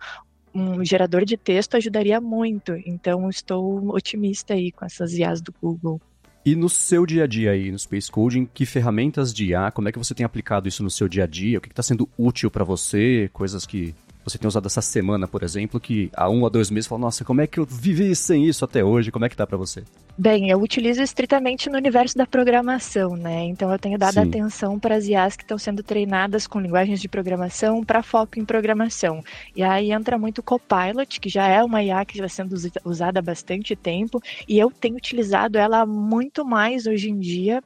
um 0.55 0.85
gerador 0.85 1.25
de 1.25 1.37
texto 1.37 1.77
ajudaria 1.77 2.21
muito. 2.21 2.73
Então, 2.87 3.29
estou 3.29 3.95
otimista 3.95 4.55
aí 4.55 4.71
com 4.71 4.85
essas 4.85 5.13
IAs 5.15 5.41
do 5.41 5.53
Google. 5.61 6.01
E 6.47 6.55
no 6.55 6.69
seu 6.69 7.07
dia 7.07 7.25
a 7.25 7.27
dia 7.27 7.53
aí, 7.53 7.73
no 7.73 7.79
Space 7.79 8.11
Coding, 8.11 8.47
que 8.53 8.67
ferramentas 8.67 9.33
de 9.33 9.47
IA, 9.47 9.71
como 9.71 9.89
é 9.89 9.93
que 9.93 9.99
você 9.99 10.15
tem 10.15 10.27
aplicado 10.27 10.69
isso 10.69 10.83
no 10.83 10.91
seu 10.91 11.09
dia 11.09 11.25
a 11.25 11.27
dia? 11.27 11.59
O 11.59 11.61
que 11.61 11.69
está 11.69 11.83
sendo 11.83 12.09
útil 12.19 12.51
para 12.51 12.63
você? 12.63 13.31
Coisas 13.33 13.65
que 13.65 13.95
você 14.25 14.39
tem 14.39 14.49
usado 14.49 14.67
essa 14.67 14.81
semana, 14.81 15.29
por 15.29 15.43
exemplo, 15.43 15.79
que 15.79 16.11
há 16.15 16.31
um 16.31 16.47
a 16.47 16.49
dois 16.49 16.71
meses 16.71 16.89
fala, 16.89 17.03
nossa, 17.03 17.25
como 17.25 17.41
é 17.41 17.47
que 17.47 17.61
eu 17.61 17.67
vivi 17.67 18.15
sem 18.17 18.47
isso 18.47 18.65
até 18.65 18.83
hoje? 18.83 19.13
Como 19.13 19.25
é 19.25 19.29
que 19.29 19.37
tá 19.37 19.47
para 19.47 19.59
você? 19.59 19.85
Bem, 20.17 20.49
eu 20.49 20.61
utilizo 20.63 21.03
estritamente 21.03 21.69
no 21.69 21.77
universo 21.77 22.17
da 22.17 22.25
programação, 22.25 23.17
né? 23.17 23.45
Então 23.45 23.71
eu 23.73 23.79
tenho 23.79 23.99
dado 23.99 24.15
Sim. 24.15 24.21
atenção 24.21 24.79
para 24.79 24.95
as 24.95 25.07
IAs 25.07 25.37
que 25.37 25.43
estão 25.43 25.59
sendo 25.59 25.83
treinadas 25.83 26.47
com 26.47 26.61
linguagens 26.61 27.01
de 27.01 27.09
programação 27.09 27.83
para 27.85 28.03
foco 28.03 28.39
em 28.39 28.45
programação. 28.45 29.23
E 29.57 29.63
aí 29.63 29.91
entra 29.91 30.17
muito 30.17 30.39
o 30.39 30.43
Copilot, 30.43 31.19
que 31.21 31.29
já 31.29 31.49
é 31.49 31.63
uma 31.63 31.83
IA 31.83 32.05
que 32.05 32.17
está 32.17 32.29
sendo 32.29 32.55
usada 32.85 33.19
há 33.19 33.23
bastante 33.23 33.75
tempo, 33.75 34.23
e 34.49 34.59
eu 34.59 34.71
tenho 34.71 34.97
utilizado 34.97 35.59
ela 35.59 35.85
muito 35.85 36.45
mais 36.45 36.87
hoje 36.87 37.11
em 37.11 37.19
dia 37.19 37.63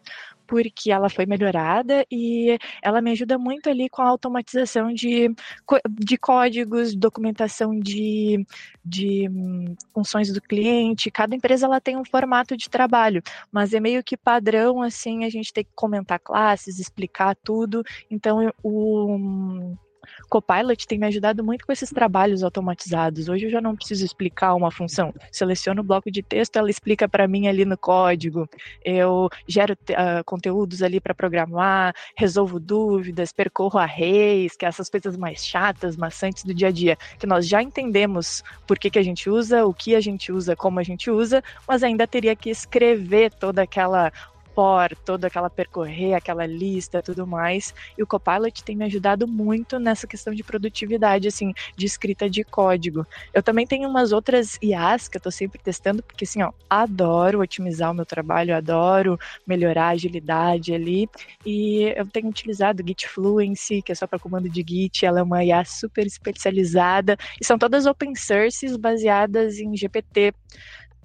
porque 0.49 0.91
ela 0.91 1.11
foi 1.11 1.27
melhorada 1.27 2.05
e 2.11 2.59
ela 2.83 3.03
me 3.03 3.13
ajuda 3.13 3.39
muito 3.39 3.69
ali 3.69 3.89
com 3.89 4.01
a 4.01 4.09
automatização 4.09 4.93
de, 4.93 5.31
de 6.01 6.17
códigos, 6.17 6.97
documentação 6.97 7.79
de, 7.79 8.45
de 8.83 9.29
hum, 9.29 9.77
funções 9.93 10.33
do 10.33 10.41
cliente. 10.41 11.11
Cada 11.11 11.37
empresa 11.37 11.67
ela 11.67 11.81
tem 11.81 11.97
um 11.97 12.05
formato 12.05 12.57
de 12.57 12.71
trabalho, 12.71 13.23
mas 13.53 13.75
é 13.75 13.79
meio 13.79 14.03
que 14.03 14.17
padrão 14.17 14.83
assim, 14.83 15.25
a 15.25 15.29
gente 15.29 15.53
tem 15.53 15.63
que 15.65 15.71
comentar 15.75 16.19
classes, 16.19 16.79
explicar 16.79 17.37
tudo. 17.37 17.83
Então 18.11 18.51
o 18.63 19.77
Copilot 20.29 20.87
tem 20.87 20.99
me 20.99 21.07
ajudado 21.07 21.43
muito 21.45 21.67
com 21.67 21.73
esses 21.73 21.91
trabalhos 21.91 22.43
automatizados. 22.43 23.29
Hoje 23.29 23.47
eu 23.47 23.51
já 23.51 23.61
não 23.61 23.77
preciso 23.77 24.05
explicar 24.05 24.55
uma 24.55 24.71
função. 24.71 25.15
Seleciono 25.31 25.81
o 25.81 25.85
bloco 25.85 26.11
de 26.11 26.23
texto, 26.23 26.57
ela 26.57 26.71
explica 26.71 27.09
para 27.09 27.29
mim 27.29 27.47
ali 27.47 27.65
no 27.65 27.77
código. 27.77 28.49
Eu 28.85 29.29
gero 29.47 29.75
uh, 29.75 30.25
conteúdos 30.25 30.83
ali 30.83 31.01
para 31.01 31.15
programar, 31.15 31.95
resolvo 32.17 32.59
dúvidas, 32.59 33.33
percorro 33.33 33.79
arrays, 33.79 34.57
que 34.57 34.65
é 34.65 34.69
essas 34.69 34.89
coisas 34.89 35.17
mais 35.17 35.45
chatas, 35.45 35.97
maçantes 35.97 36.45
do 36.45 36.55
dia 36.55 36.69
a 36.69 36.73
dia, 36.73 36.97
que 37.19 37.27
nós 37.27 37.47
já 37.47 37.63
entendemos 37.63 38.43
por 38.67 38.79
que, 38.79 38.91
que 38.91 38.99
a 38.99 39.03
gente 39.03 39.31
usa, 39.31 39.67
o 39.67 39.75
que 39.75 39.95
a 39.95 40.01
gente 40.01 40.33
usa, 40.33 40.55
como 40.57 40.79
a 40.79 40.83
gente 40.83 41.11
usa, 41.11 41.43
mas 41.67 41.83
ainda 41.83 42.07
teria 42.07 42.35
que 42.37 42.51
escrever 42.51 43.33
toda 43.33 43.63
aquela 43.63 44.13
for, 44.59 44.93
toda 45.05 45.29
aquela 45.29 45.49
percorrer, 45.49 46.15
aquela 46.15 46.45
lista, 46.45 47.01
tudo 47.01 47.25
mais. 47.25 47.73
E 47.97 48.03
o 48.03 48.07
Copilot 48.09 48.65
tem 48.65 48.77
me 48.77 48.85
ajudado 48.87 49.29
muito 49.29 49.79
nessa 49.79 50.05
questão 50.05 50.35
de 50.35 50.43
produtividade, 50.43 51.29
assim, 51.29 51.53
de 51.77 51.87
escrita 51.87 52.29
de 52.29 52.43
código. 52.43 53.07
Eu 53.33 53.41
também 53.41 53.65
tenho 53.65 53.89
umas 53.89 54.11
outras 54.11 54.59
IAs 54.61 55.07
que 55.07 55.17
eu 55.17 55.21
tô 55.21 55.31
sempre 55.31 55.61
testando, 55.63 56.03
porque 56.03 56.25
assim, 56.25 56.43
ó, 56.43 56.51
adoro 56.69 57.41
otimizar 57.41 57.93
o 57.93 57.95
meu 57.95 58.05
trabalho, 58.05 58.57
adoro 58.57 59.17
melhorar 59.47 59.85
a 59.85 59.91
agilidade 59.91 60.75
ali. 60.75 61.09
E 61.47 61.95
eu 61.97 62.05
tenho 62.07 62.27
utilizado 62.27 62.83
Git 62.85 63.07
Fluency, 63.07 63.81
que 63.81 63.93
é 63.93 63.95
só 63.95 64.09
para 64.09 64.19
comando 64.19 64.51
de 64.51 64.65
Git, 64.69 65.07
ela 65.07 65.21
é 65.21 65.23
uma 65.23 65.45
IA 65.45 65.65
super 65.65 66.05
especializada 66.05 67.17
e 67.41 67.47
são 67.47 67.57
todas 67.57 67.87
open 67.87 68.13
sources 68.17 68.77
baseadas 68.77 69.61
em 69.61 69.77
GPT 69.77 70.35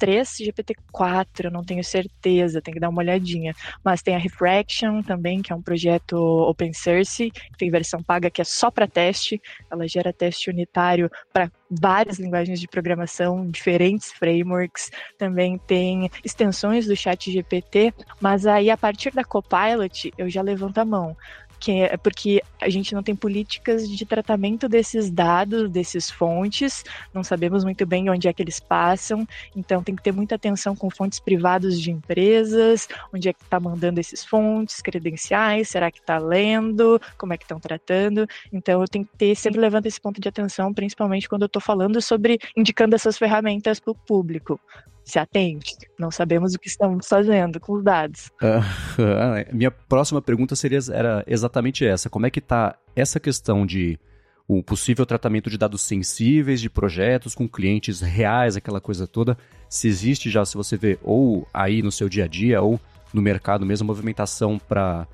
3, 0.04 0.28
GPT-4, 0.42 1.50
não 1.50 1.64
tenho 1.64 1.82
certeza, 1.82 2.62
tem 2.62 2.74
que 2.74 2.80
dar 2.80 2.90
uma 2.90 3.02
olhadinha. 3.02 3.54
Mas 3.82 4.02
tem 4.02 4.14
a 4.14 4.20
Refraction 4.20 5.02
também, 5.02 5.42
que 5.42 5.54
é 5.54 5.56
um 5.56 5.62
projeto 5.62 6.18
open 6.18 6.74
source, 6.74 7.32
tem 7.58 7.72
versão 7.72 8.04
paga 8.04 8.30
que 8.30 8.42
é 8.42 8.44
só 8.44 8.70
para 8.70 8.86
teste. 8.86 9.42
Ela 9.72 9.88
gera 9.88 10.12
teste 10.12 10.50
unitário 10.50 11.10
para 11.32 11.50
várias 11.72 12.20
linguagens 12.20 12.60
de 12.60 12.68
programação, 12.68 13.50
diferentes 13.50 14.12
frameworks. 14.12 14.92
Também 15.18 15.58
tem 15.58 16.10
extensões 16.22 16.86
do 16.86 16.98
Chat 16.98 17.32
GPT, 17.32 17.94
mas 18.20 18.46
aí 18.46 18.70
a 18.70 18.76
partir 18.76 19.14
da 19.14 19.24
Copilot 19.24 20.12
eu 20.18 20.30
já 20.30 20.42
levanto 20.42 20.80
a 20.80 20.86
mão 20.86 21.16
que 21.64 21.72
é 21.80 21.96
porque 21.96 22.44
a 22.60 22.68
gente 22.68 22.94
não 22.94 23.02
tem 23.02 23.16
políticas 23.16 23.90
de 23.90 24.06
tratamento 24.06 24.68
desses 24.68 25.10
dados, 25.10 25.70
desses 25.70 26.12
fontes, 26.12 26.84
não 27.14 27.24
sabemos 27.24 27.64
muito 27.64 27.86
bem 27.86 28.10
onde 28.10 28.28
é 28.28 28.34
que 28.34 28.44
eles 28.44 28.60
passam, 28.60 29.26
então 29.56 29.82
tem 29.82 29.96
que 29.96 30.04
ter 30.04 30.12
muita 30.12 30.36
atenção 30.36 30.76
com 30.76 30.90
fontes 30.90 31.22
privadas 31.22 31.80
de 31.80 31.90
empresas, 31.90 32.90
onde 33.14 33.30
é 33.30 33.34
que 33.34 33.42
está 33.42 33.62
mandando 33.62 33.98
esses 33.98 34.26
fontes, 34.26 34.82
credenciais, 34.82 35.70
será 35.70 35.90
que 35.90 36.00
está 36.00 36.18
lendo, 36.18 37.00
como 37.18 37.32
é 37.32 37.38
que 37.38 37.46
estão 37.46 37.62
tratando, 37.62 38.28
então 38.52 38.82
eu 38.82 38.88
tenho 38.90 39.06
que 39.06 39.18
ter, 39.18 39.34
sempre 39.34 39.62
levando 39.62 39.86
esse 39.86 40.02
ponto 40.02 40.20
de 40.20 40.28
atenção, 40.28 40.74
principalmente 40.74 41.30
quando 41.30 41.44
eu 41.44 41.48
estou 41.48 41.62
falando 41.62 42.02
sobre 42.02 42.40
indicando 42.58 42.94
essas 42.94 43.18
ferramentas 43.18 43.80
para 43.80 43.92
o 43.92 43.96
público 43.96 44.60
se 45.04 45.20
atente. 45.20 45.76
Não 46.00 46.10
sabemos 46.10 46.54
o 46.54 46.60
que 46.60 46.68
estamos 46.68 47.08
fazendo 47.08 47.60
com 47.60 47.74
os 47.74 47.84
dados. 47.84 48.32
Uh, 48.42 49.54
minha 49.54 49.72
próxima 49.72 50.22
pergunta 50.22 50.56
seria 50.56 50.80
era 50.92 51.24
exatamente 51.28 51.86
essa. 51.86 52.10
Como 52.10 52.26
é 52.26 52.30
que 52.30 52.40
está 52.40 52.76
essa 52.96 53.20
questão 53.20 53.66
de 53.66 54.00
o 54.48 54.62
possível 54.62 55.06
tratamento 55.06 55.50
de 55.50 55.58
dados 55.58 55.82
sensíveis 55.82 56.60
de 56.60 56.70
projetos 56.70 57.34
com 57.34 57.48
clientes 57.48 58.02
reais, 58.02 58.56
aquela 58.56 58.82
coisa 58.82 59.08
toda? 59.08 59.38
Se 59.70 59.88
existe 59.88 60.30
já, 60.30 60.46
se 60.46 60.56
você 60.56 60.78
vê, 60.78 61.00
ou 61.02 61.48
aí 61.54 61.82
no 61.82 61.92
seu 61.92 62.08
dia 62.08 62.26
a 62.26 62.28
dia, 62.28 62.62
ou 62.62 62.80
no 63.14 63.22
mercado 63.22 63.66
mesmo, 63.66 63.88
movimentação 63.88 64.60
para 64.60 65.08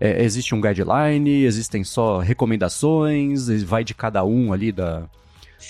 é, 0.00 0.24
existe 0.24 0.54
um 0.54 0.60
guideline, 0.60 1.44
existem 1.44 1.84
só 1.84 2.18
recomendações, 2.18 3.48
vai 3.62 3.84
de 3.84 3.94
cada 3.94 4.24
um 4.24 4.52
ali 4.52 4.72
da, 4.72 5.08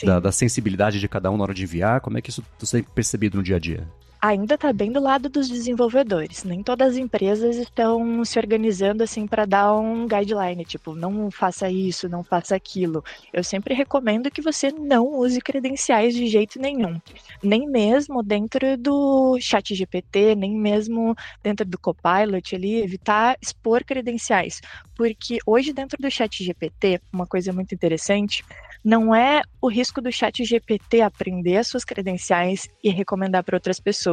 da, 0.04 0.20
da, 0.20 0.32
sensibilidade 0.32 0.98
de 0.98 1.08
cada 1.08 1.30
um 1.30 1.36
na 1.36 1.44
hora 1.44 1.54
de 1.54 1.62
enviar? 1.62 2.00
Como 2.00 2.18
é 2.18 2.22
que 2.22 2.30
isso 2.30 2.44
você 2.58 2.82
tem 2.82 2.92
percebido 2.94 3.36
no 3.36 3.42
dia 3.42 3.56
a 3.56 3.58
dia? 3.58 3.86
Ainda 4.24 4.54
está 4.54 4.72
bem 4.72 4.92
do 4.92 5.00
lado 5.00 5.28
dos 5.28 5.48
desenvolvedores. 5.48 6.44
Nem 6.44 6.62
todas 6.62 6.92
as 6.92 6.96
empresas 6.96 7.56
estão 7.56 8.24
se 8.24 8.38
organizando 8.38 9.02
assim 9.02 9.26
para 9.26 9.44
dar 9.44 9.74
um 9.74 10.06
guideline, 10.06 10.64
tipo, 10.64 10.94
não 10.94 11.28
faça 11.28 11.68
isso, 11.68 12.08
não 12.08 12.22
faça 12.22 12.54
aquilo. 12.54 13.02
Eu 13.32 13.42
sempre 13.42 13.74
recomendo 13.74 14.30
que 14.30 14.40
você 14.40 14.70
não 14.70 15.08
use 15.08 15.40
credenciais 15.40 16.14
de 16.14 16.28
jeito 16.28 16.60
nenhum. 16.60 17.00
Nem 17.42 17.68
mesmo 17.68 18.22
dentro 18.22 18.76
do 18.76 19.36
chat 19.40 19.74
GPT, 19.74 20.36
nem 20.36 20.56
mesmo 20.56 21.16
dentro 21.42 21.66
do 21.66 21.76
Copilot 21.76 22.54
ali, 22.54 22.80
evitar 22.80 23.36
expor 23.42 23.84
credenciais. 23.84 24.60
Porque 24.94 25.38
hoje 25.44 25.72
dentro 25.72 26.00
do 26.00 26.08
chat 26.08 26.44
GPT, 26.44 27.00
uma 27.12 27.26
coisa 27.26 27.52
muito 27.52 27.74
interessante 27.74 28.44
não 28.84 29.14
é 29.14 29.42
o 29.60 29.68
risco 29.68 30.00
do 30.00 30.10
chat 30.10 30.44
GPT 30.44 31.02
aprender 31.02 31.56
as 31.56 31.68
suas 31.68 31.84
credenciais 31.84 32.68
e 32.82 32.90
recomendar 32.90 33.44
para 33.44 33.56
outras 33.56 33.78
pessoas, 33.78 34.11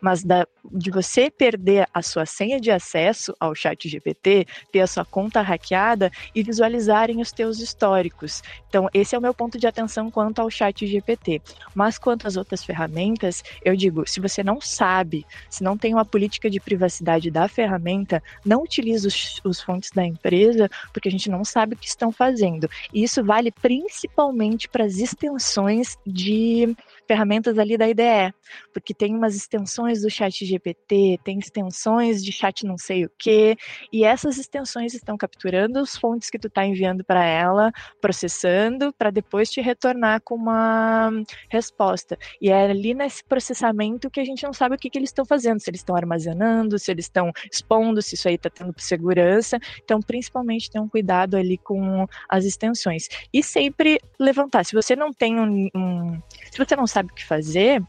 mas 0.00 0.22
da, 0.22 0.46
de 0.70 0.90
você 0.90 1.30
perder 1.30 1.88
a 1.92 2.02
sua 2.02 2.26
senha 2.26 2.60
de 2.60 2.70
acesso 2.70 3.34
ao 3.38 3.54
chat 3.54 3.88
GPT, 3.88 4.46
ter 4.70 4.80
a 4.80 4.86
sua 4.86 5.04
conta 5.04 5.40
hackeada 5.40 6.10
e 6.34 6.42
visualizarem 6.42 7.20
os 7.20 7.32
teus 7.32 7.58
históricos. 7.58 8.42
Então, 8.68 8.88
esse 8.92 9.14
é 9.14 9.18
o 9.18 9.22
meu 9.22 9.34
ponto 9.34 9.58
de 9.58 9.66
atenção 9.66 10.10
quanto 10.10 10.40
ao 10.40 10.50
chat 10.50 10.86
GPT. 10.86 11.40
Mas 11.74 11.98
quanto 11.98 12.26
às 12.26 12.36
outras 12.36 12.64
ferramentas, 12.64 13.42
eu 13.64 13.76
digo, 13.76 14.06
se 14.06 14.20
você 14.20 14.42
não 14.42 14.60
sabe, 14.60 15.26
se 15.48 15.62
não 15.62 15.76
tem 15.76 15.94
uma 15.94 16.04
política 16.04 16.48
de 16.48 16.60
privacidade 16.60 17.30
da 17.30 17.48
ferramenta, 17.48 18.22
não 18.44 18.62
utilize 18.62 19.06
os, 19.06 19.40
os 19.44 19.60
fontes 19.60 19.90
da 19.90 20.04
empresa, 20.04 20.68
porque 20.92 21.08
a 21.08 21.12
gente 21.12 21.30
não 21.30 21.44
sabe 21.44 21.74
o 21.74 21.78
que 21.78 21.86
estão 21.86 22.12
fazendo. 22.12 22.68
E 22.92 23.02
isso 23.02 23.22
vale 23.24 23.50
principalmente 23.50 24.68
para 24.68 24.84
as 24.84 24.98
extensões 24.98 25.96
de 26.06 26.74
ferramentas 27.06 27.58
ali 27.58 27.76
da 27.76 27.88
IDE, 27.88 28.34
porque 28.72 28.94
tem 28.94 29.14
umas 29.14 29.31
extensões 29.34 30.02
do 30.02 30.10
chat 30.10 30.44
GPT, 30.44 31.18
tem 31.24 31.38
extensões 31.38 32.24
de 32.24 32.32
chat 32.32 32.64
não 32.66 32.78
sei 32.78 33.04
o 33.04 33.10
que, 33.18 33.56
e 33.92 34.04
essas 34.04 34.38
extensões 34.38 34.94
estão 34.94 35.16
capturando 35.16 35.78
as 35.78 35.96
fontes 35.96 36.30
que 36.30 36.38
tu 36.38 36.48
está 36.48 36.64
enviando 36.64 37.04
para 37.04 37.24
ela, 37.24 37.72
processando, 38.00 38.92
para 38.92 39.10
depois 39.10 39.50
te 39.50 39.60
retornar 39.60 40.20
com 40.22 40.34
uma 40.34 41.10
resposta. 41.50 42.18
E 42.40 42.50
é 42.50 42.70
ali 42.70 42.94
nesse 42.94 43.24
processamento 43.24 44.10
que 44.10 44.20
a 44.20 44.24
gente 44.24 44.42
não 44.44 44.52
sabe 44.52 44.74
o 44.74 44.78
que, 44.78 44.90
que 44.90 44.98
eles 44.98 45.10
estão 45.10 45.24
fazendo, 45.24 45.60
se 45.60 45.70
eles 45.70 45.80
estão 45.80 45.96
armazenando, 45.96 46.78
se 46.78 46.90
eles 46.90 47.06
estão 47.06 47.32
expondo, 47.50 48.02
se 48.02 48.14
isso 48.14 48.28
aí 48.28 48.34
está 48.34 48.50
tendo 48.50 48.72
segurança. 48.78 49.58
Então, 49.82 50.00
principalmente, 50.00 50.70
ter 50.70 50.80
um 50.80 50.88
cuidado 50.88 51.36
ali 51.36 51.58
com 51.58 52.06
as 52.28 52.44
extensões. 52.44 53.08
E 53.32 53.42
sempre 53.42 54.00
levantar. 54.18 54.64
Se 54.64 54.74
você 54.74 54.96
não 54.96 55.12
tem 55.12 55.38
um, 55.38 55.68
um 55.74 56.22
se 56.50 56.58
você 56.58 56.76
não 56.76 56.86
sabe 56.86 57.10
o 57.10 57.14
que 57.14 57.24
fazer, 57.24 57.82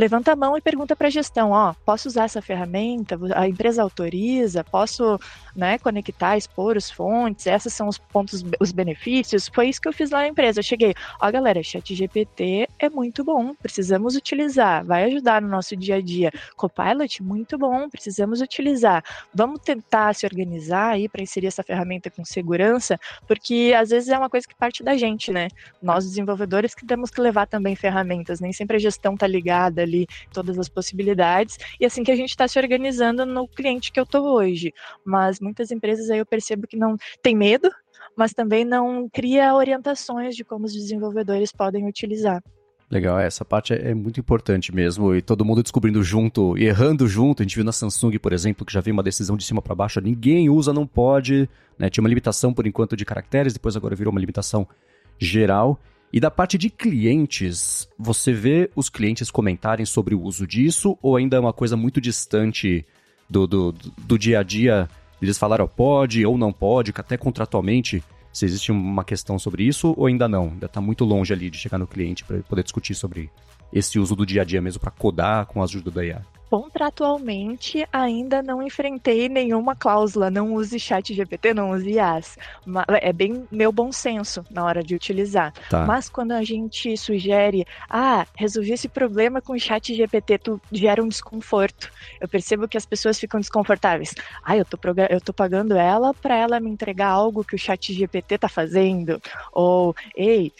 levanta 0.00 0.32
a 0.32 0.36
mão 0.36 0.56
e 0.56 0.62
pergunta 0.62 0.96
para 0.96 1.08
a 1.08 1.10
gestão, 1.10 1.50
ó, 1.50 1.74
posso 1.84 2.08
usar 2.08 2.24
essa 2.24 2.40
ferramenta? 2.40 3.18
A 3.34 3.46
empresa 3.46 3.82
autoriza? 3.82 4.64
Posso 4.64 5.20
né, 5.54 5.78
conectar, 5.78 6.38
expor 6.38 6.74
os 6.78 6.90
fontes? 6.90 7.46
Esses 7.46 7.74
são 7.74 7.86
os 7.86 7.98
pontos, 7.98 8.42
os 8.58 8.72
benefícios? 8.72 9.50
Foi 9.54 9.68
isso 9.68 9.78
que 9.78 9.86
eu 9.86 9.92
fiz 9.92 10.10
lá 10.10 10.20
na 10.20 10.28
empresa. 10.28 10.60
Eu 10.60 10.64
cheguei, 10.64 10.94
ó, 11.20 11.30
galera, 11.30 11.62
chat 11.62 11.94
GPT 11.94 12.66
é 12.78 12.88
muito 12.88 13.22
bom, 13.22 13.54
precisamos 13.54 14.16
utilizar, 14.16 14.82
vai 14.86 15.04
ajudar 15.04 15.42
no 15.42 15.48
nosso 15.48 15.76
dia 15.76 15.96
a 15.96 16.00
dia. 16.00 16.32
Copilot, 16.56 17.22
muito 17.22 17.58
bom, 17.58 17.90
precisamos 17.90 18.40
utilizar. 18.40 19.04
Vamos 19.34 19.60
tentar 19.60 20.14
se 20.14 20.24
organizar 20.24 20.94
aí 20.94 21.10
para 21.10 21.22
inserir 21.22 21.48
essa 21.48 21.62
ferramenta 21.62 22.10
com 22.10 22.24
segurança, 22.24 22.98
porque 23.28 23.74
às 23.76 23.90
vezes 23.90 24.08
é 24.08 24.16
uma 24.16 24.30
coisa 24.30 24.48
que 24.48 24.54
parte 24.54 24.82
da 24.82 24.96
gente, 24.96 25.30
né? 25.30 25.48
Nós, 25.82 26.06
desenvolvedores, 26.06 26.74
que 26.74 26.86
temos 26.86 27.10
que 27.10 27.20
levar 27.20 27.46
também 27.46 27.76
ferramentas, 27.76 28.40
nem 28.40 28.52
sempre 28.52 28.76
a 28.76 28.80
gestão 28.80 29.14
tá 29.14 29.26
ligada 29.26 29.89
ali, 29.90 30.06
todas 30.32 30.58
as 30.58 30.68
possibilidades, 30.68 31.58
e 31.80 31.84
assim 31.84 32.04
que 32.04 32.12
a 32.12 32.16
gente 32.16 32.30
está 32.30 32.46
se 32.46 32.58
organizando 32.58 33.26
no 33.26 33.48
cliente 33.48 33.90
que 33.90 33.98
eu 33.98 34.06
tô 34.06 34.22
hoje. 34.36 34.72
Mas 35.04 35.40
muitas 35.40 35.70
empresas 35.70 36.08
aí 36.10 36.18
eu 36.18 36.26
percebo 36.26 36.66
que 36.66 36.76
não 36.76 36.96
tem 37.22 37.34
medo, 37.34 37.68
mas 38.16 38.32
também 38.32 38.64
não 38.64 39.08
cria 39.08 39.54
orientações 39.54 40.36
de 40.36 40.44
como 40.44 40.64
os 40.64 40.72
desenvolvedores 40.72 41.52
podem 41.52 41.86
utilizar. 41.86 42.42
Legal, 42.90 43.20
é, 43.20 43.26
essa 43.26 43.44
parte 43.44 43.72
é, 43.72 43.90
é, 43.90 43.94
muito 43.94 44.18
importante 44.18 44.74
mesmo, 44.74 45.14
e 45.14 45.22
todo 45.22 45.44
mundo 45.44 45.62
descobrindo 45.62 46.02
junto 46.02 46.58
e 46.58 46.64
errando 46.64 47.06
junto. 47.06 47.40
A 47.40 47.44
gente 47.44 47.54
viu 47.54 47.64
na 47.64 47.70
Samsung, 47.70 48.18
por 48.18 48.32
exemplo, 48.32 48.66
que 48.66 48.72
já 48.72 48.80
veio 48.80 48.94
uma 48.94 49.02
decisão 49.02 49.36
de 49.36 49.44
cima 49.44 49.62
para 49.62 49.76
baixo, 49.76 50.00
ninguém 50.00 50.50
usa, 50.50 50.72
não 50.72 50.86
pode, 50.86 51.48
né? 51.78 51.88
Tinha 51.88 52.02
uma 52.02 52.08
limitação 52.08 52.52
por 52.52 52.66
enquanto 52.66 52.96
de 52.96 53.04
caracteres, 53.04 53.52
depois 53.52 53.76
agora 53.76 53.94
virou 53.94 54.10
uma 54.10 54.18
limitação 54.18 54.66
geral. 55.20 55.78
E 56.12 56.18
da 56.18 56.30
parte 56.30 56.58
de 56.58 56.68
clientes, 56.68 57.88
você 57.96 58.32
vê 58.32 58.68
os 58.74 58.88
clientes 58.88 59.30
comentarem 59.30 59.86
sobre 59.86 60.12
o 60.12 60.22
uso 60.22 60.44
disso, 60.44 60.98
ou 61.00 61.16
ainda 61.16 61.36
é 61.36 61.40
uma 61.40 61.52
coisa 61.52 61.76
muito 61.76 62.00
distante 62.00 62.84
do, 63.28 63.46
do, 63.46 63.72
do 63.72 64.18
dia 64.18 64.40
a 64.40 64.42
dia? 64.42 64.88
Eles 65.22 65.38
falaram 65.38 65.68
pode 65.68 66.26
ou 66.26 66.36
não 66.36 66.52
pode, 66.52 66.92
até 66.96 67.16
contratualmente 67.16 68.02
se 68.32 68.44
existe 68.44 68.72
uma 68.72 69.04
questão 69.04 69.38
sobre 69.38 69.62
isso 69.62 69.94
ou 69.96 70.06
ainda 70.06 70.28
não? 70.28 70.50
Ainda 70.50 70.66
está 70.66 70.80
muito 70.80 71.04
longe 71.04 71.32
ali 71.32 71.48
de 71.48 71.58
chegar 71.58 71.78
no 71.78 71.86
cliente 71.86 72.24
para 72.24 72.38
poder 72.40 72.64
discutir 72.64 72.94
sobre 72.94 73.30
esse 73.72 73.98
uso 73.98 74.16
do 74.16 74.26
dia 74.26 74.42
a 74.42 74.44
dia 74.44 74.60
mesmo 74.60 74.80
para 74.80 74.90
codar 74.90 75.46
com 75.46 75.60
a 75.60 75.64
ajuda 75.64 75.92
da 75.92 76.04
IA. 76.04 76.22
Contratualmente, 76.50 77.86
ainda 77.92 78.42
não 78.42 78.60
enfrentei 78.60 79.28
nenhuma 79.28 79.76
cláusula, 79.76 80.32
não 80.32 80.52
use 80.54 80.80
chat 80.80 81.14
GPT, 81.14 81.54
não 81.54 81.70
use 81.70 81.88
IAS. 81.88 82.36
É 83.00 83.12
bem 83.12 83.46
meu 83.52 83.70
bom 83.70 83.92
senso 83.92 84.44
na 84.50 84.64
hora 84.64 84.82
de 84.82 84.96
utilizar. 84.96 85.52
Tá. 85.68 85.86
Mas 85.86 86.08
quando 86.08 86.32
a 86.32 86.42
gente 86.42 86.96
sugere, 86.96 87.64
ah, 87.88 88.26
resolvi 88.34 88.72
esse 88.72 88.88
problema 88.88 89.40
com 89.40 89.52
o 89.52 89.60
chat 89.60 89.94
GPT, 89.94 90.38
tu 90.38 90.60
gera 90.72 91.00
um 91.00 91.06
desconforto. 91.06 91.88
Eu 92.20 92.28
percebo 92.28 92.66
que 92.66 92.76
as 92.76 92.84
pessoas 92.84 93.16
ficam 93.20 93.38
desconfortáveis. 93.38 94.12
Ah, 94.42 94.56
eu 94.56 94.64
tô, 94.64 94.76
eu 95.08 95.20
tô 95.20 95.32
pagando 95.32 95.76
ela 95.76 96.12
para 96.12 96.36
ela 96.36 96.58
me 96.58 96.68
entregar 96.68 97.10
algo 97.10 97.44
que 97.44 97.54
o 97.54 97.58
chat 97.58 97.92
GPT 97.94 98.38
tá 98.38 98.48
fazendo. 98.48 99.22
Ou, 99.52 99.94
ei, 100.16 100.52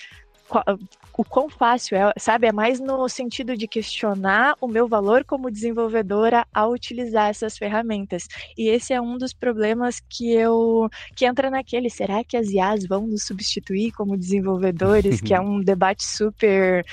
o 1.21 1.25
quão 1.25 1.51
fácil 1.51 1.99
é, 1.99 2.13
sabe? 2.19 2.47
É 2.47 2.53
mais 2.53 2.81
no 2.81 3.07
sentido 3.07 3.55
de 3.55 3.69
questionar 3.69 4.55
o 4.59 4.67
meu 4.67 4.89
valor 4.89 5.23
como 5.23 5.51
desenvolvedora 5.51 6.47
ao 6.51 6.73
utilizar 6.73 7.29
essas 7.29 7.59
ferramentas. 7.59 8.27
E 8.57 8.71
esse 8.71 8.95
é 8.95 9.01
um 9.03 9.19
dos 9.19 9.35
problemas 9.35 10.01
que 10.09 10.33
eu 10.33 10.89
que 11.15 11.27
entra 11.27 11.51
naquele, 11.51 11.91
será 11.91 12.25
que 12.25 12.39
as 12.39 12.49
IAs 12.49 12.87
vão 12.87 13.07
nos 13.07 13.25
substituir 13.25 13.93
como 13.93 14.17
desenvolvedores? 14.17 15.21
que 15.21 15.35
é 15.35 15.41
um 15.41 15.61
debate 15.61 16.03
super 16.03 16.87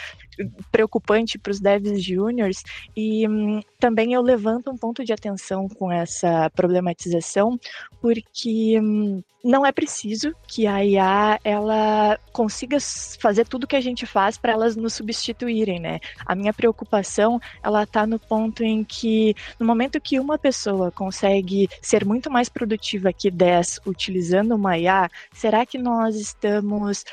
preocupante 0.72 1.38
para 1.38 1.52
os 1.52 1.60
devs 1.60 2.04
júniores 2.04 2.64
e 2.96 3.28
hum, 3.28 3.62
também 3.80 4.14
eu 4.14 4.22
levanto 4.22 4.72
um 4.72 4.78
ponto 4.78 5.04
de 5.04 5.14
atenção 5.14 5.68
com 5.68 5.92
essa 5.92 6.50
problematização 6.52 7.60
porque 8.02 8.80
hum, 8.80 9.22
não 9.44 9.66
é 9.66 9.72
preciso 9.72 10.34
que 10.48 10.68
a 10.68 10.84
IA 10.84 11.40
ela 11.44 12.20
consiga 12.34 12.78
fazer 13.20 13.48
tudo 13.48 13.68
que 13.68 13.76
a 13.76 13.82
gente 13.82 14.06
faz 14.06 14.38
para 14.38 14.52
elas 14.52 14.76
nos 14.76 14.94
substituírem, 14.94 15.80
né? 15.80 16.00
A 16.26 16.36
minha 16.36 16.54
preocupação 16.54 17.40
ela 17.64 17.84
está 17.84 18.06
no 18.06 18.20
ponto 18.20 18.64
em 18.64 18.84
que 18.84 19.36
no 19.60 19.66
momento 19.66 20.02
que 20.02 20.20
uma 20.20 20.38
pessoa 20.38 20.92
consegue 20.92 21.70
ser 21.82 22.04
muito 22.04 22.30
mais 22.30 22.50
produtiva 22.50 23.14
que 23.14 23.32
10 23.32 23.80
utilizando 23.86 24.56
uma 24.56 24.78
IA, 24.78 25.10
será 25.34 25.66
que 25.66 25.78
nós 25.78 26.16
estamos 26.16 27.06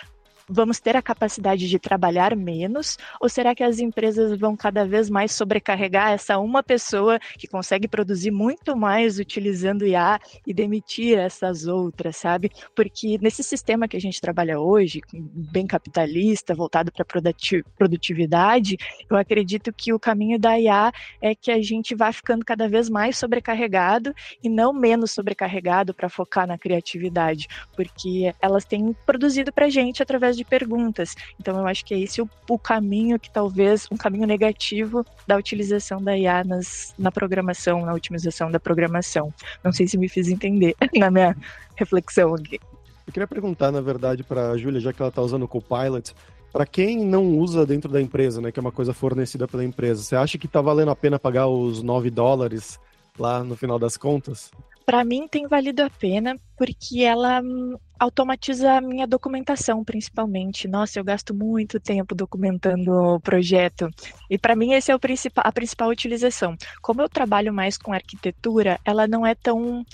vamos 0.48 0.80
ter 0.80 0.96
a 0.96 1.02
capacidade 1.02 1.68
de 1.68 1.78
trabalhar 1.78 2.36
menos? 2.36 2.96
Ou 3.20 3.28
será 3.28 3.54
que 3.54 3.62
as 3.62 3.78
empresas 3.78 4.38
vão 4.38 4.56
cada 4.56 4.86
vez 4.86 5.08
mais 5.08 5.32
sobrecarregar 5.32 6.12
essa 6.12 6.38
uma 6.38 6.62
pessoa 6.62 7.18
que 7.38 7.46
consegue 7.46 7.88
produzir 7.88 8.30
muito 8.30 8.76
mais 8.76 9.18
utilizando 9.18 9.86
IA 9.86 10.18
e 10.46 10.52
demitir 10.52 11.18
essas 11.18 11.66
outras, 11.66 12.16
sabe? 12.16 12.50
Porque 12.74 13.18
nesse 13.20 13.42
sistema 13.42 13.88
que 13.88 13.96
a 13.96 14.00
gente 14.00 14.20
trabalha 14.20 14.60
hoje, 14.60 15.00
bem 15.12 15.66
capitalista, 15.66 16.54
voltado 16.54 16.92
para 16.92 17.04
produtividade, 17.76 18.76
eu 19.10 19.16
acredito 19.16 19.72
que 19.72 19.92
o 19.92 19.98
caminho 19.98 20.38
da 20.38 20.58
IA 20.58 20.92
é 21.20 21.34
que 21.34 21.50
a 21.50 21.62
gente 21.62 21.94
vá 21.94 22.12
ficando 22.12 22.44
cada 22.44 22.68
vez 22.68 22.88
mais 22.88 23.16
sobrecarregado 23.16 24.14
e 24.42 24.48
não 24.48 24.72
menos 24.72 25.12
sobrecarregado 25.12 25.94
para 25.94 26.08
focar 26.08 26.46
na 26.46 26.58
criatividade, 26.58 27.46
porque 27.74 28.34
elas 28.40 28.64
têm 28.64 28.94
produzido 29.06 29.52
para 29.52 29.66
a 29.66 29.70
gente 29.70 30.02
através 30.02 30.33
de 30.36 30.44
perguntas. 30.44 31.14
Então 31.38 31.58
eu 31.58 31.66
acho 31.66 31.84
que 31.84 31.94
é 31.94 31.98
esse 31.98 32.20
o, 32.20 32.28
o 32.48 32.58
caminho 32.58 33.18
que 33.18 33.30
talvez, 33.30 33.88
um 33.90 33.96
caminho 33.96 34.26
negativo 34.26 35.04
da 35.26 35.36
utilização 35.36 36.02
da 36.02 36.16
IA 36.16 36.44
nas, 36.44 36.94
na 36.98 37.10
programação, 37.10 37.84
na 37.84 37.92
otimização 37.92 38.50
da 38.50 38.60
programação. 38.60 39.32
Não 39.62 39.72
sei 39.72 39.86
se 39.86 39.98
me 39.98 40.08
fiz 40.08 40.28
entender 40.28 40.74
na 40.96 41.10
minha 41.10 41.36
reflexão 41.76 42.34
aqui. 42.34 42.58
Eu 43.06 43.12
queria 43.12 43.26
perguntar, 43.26 43.70
na 43.70 43.80
verdade, 43.80 44.22
para 44.22 44.50
a 44.50 44.56
Júlia, 44.56 44.80
já 44.80 44.92
que 44.92 45.00
ela 45.00 45.10
está 45.10 45.20
usando 45.20 45.42
o 45.42 45.48
Copilot, 45.48 46.14
para 46.52 46.64
quem 46.64 47.04
não 47.04 47.36
usa 47.36 47.66
dentro 47.66 47.90
da 47.90 48.00
empresa, 48.00 48.40
né, 48.40 48.52
que 48.52 48.58
é 48.58 48.62
uma 48.62 48.72
coisa 48.72 48.94
fornecida 48.94 49.48
pela 49.48 49.64
empresa, 49.64 50.02
você 50.02 50.16
acha 50.16 50.38
que 50.38 50.46
está 50.46 50.60
valendo 50.60 50.90
a 50.90 50.96
pena 50.96 51.18
pagar 51.18 51.48
os 51.48 51.82
9 51.82 52.10
dólares 52.10 52.78
lá 53.18 53.42
no 53.42 53.56
final 53.56 53.78
das 53.78 53.96
contas? 53.96 54.50
Para 54.86 55.02
mim 55.04 55.26
tem 55.26 55.46
valido 55.46 55.82
a 55.82 55.88
pena 55.88 56.38
porque 56.56 57.02
ela 57.02 57.40
hum, 57.40 57.76
automatiza 57.98 58.74
a 58.74 58.80
minha 58.80 59.06
documentação, 59.06 59.82
principalmente. 59.82 60.68
Nossa, 60.68 60.98
eu 60.98 61.04
gasto 61.04 61.34
muito 61.34 61.80
tempo 61.80 62.14
documentando 62.14 62.92
o 62.92 63.20
projeto. 63.20 63.88
E 64.28 64.38
para 64.38 64.54
mim 64.54 64.72
esse 64.72 64.92
é 64.92 64.98
principal, 64.98 65.44
a 65.46 65.52
principal 65.52 65.88
utilização. 65.88 66.54
Como 66.82 67.00
eu 67.00 67.08
trabalho 67.08 67.52
mais 67.52 67.78
com 67.78 67.92
arquitetura, 67.92 68.78
ela 68.84 69.06
não 69.06 69.26
é 69.26 69.34
tão 69.34 69.84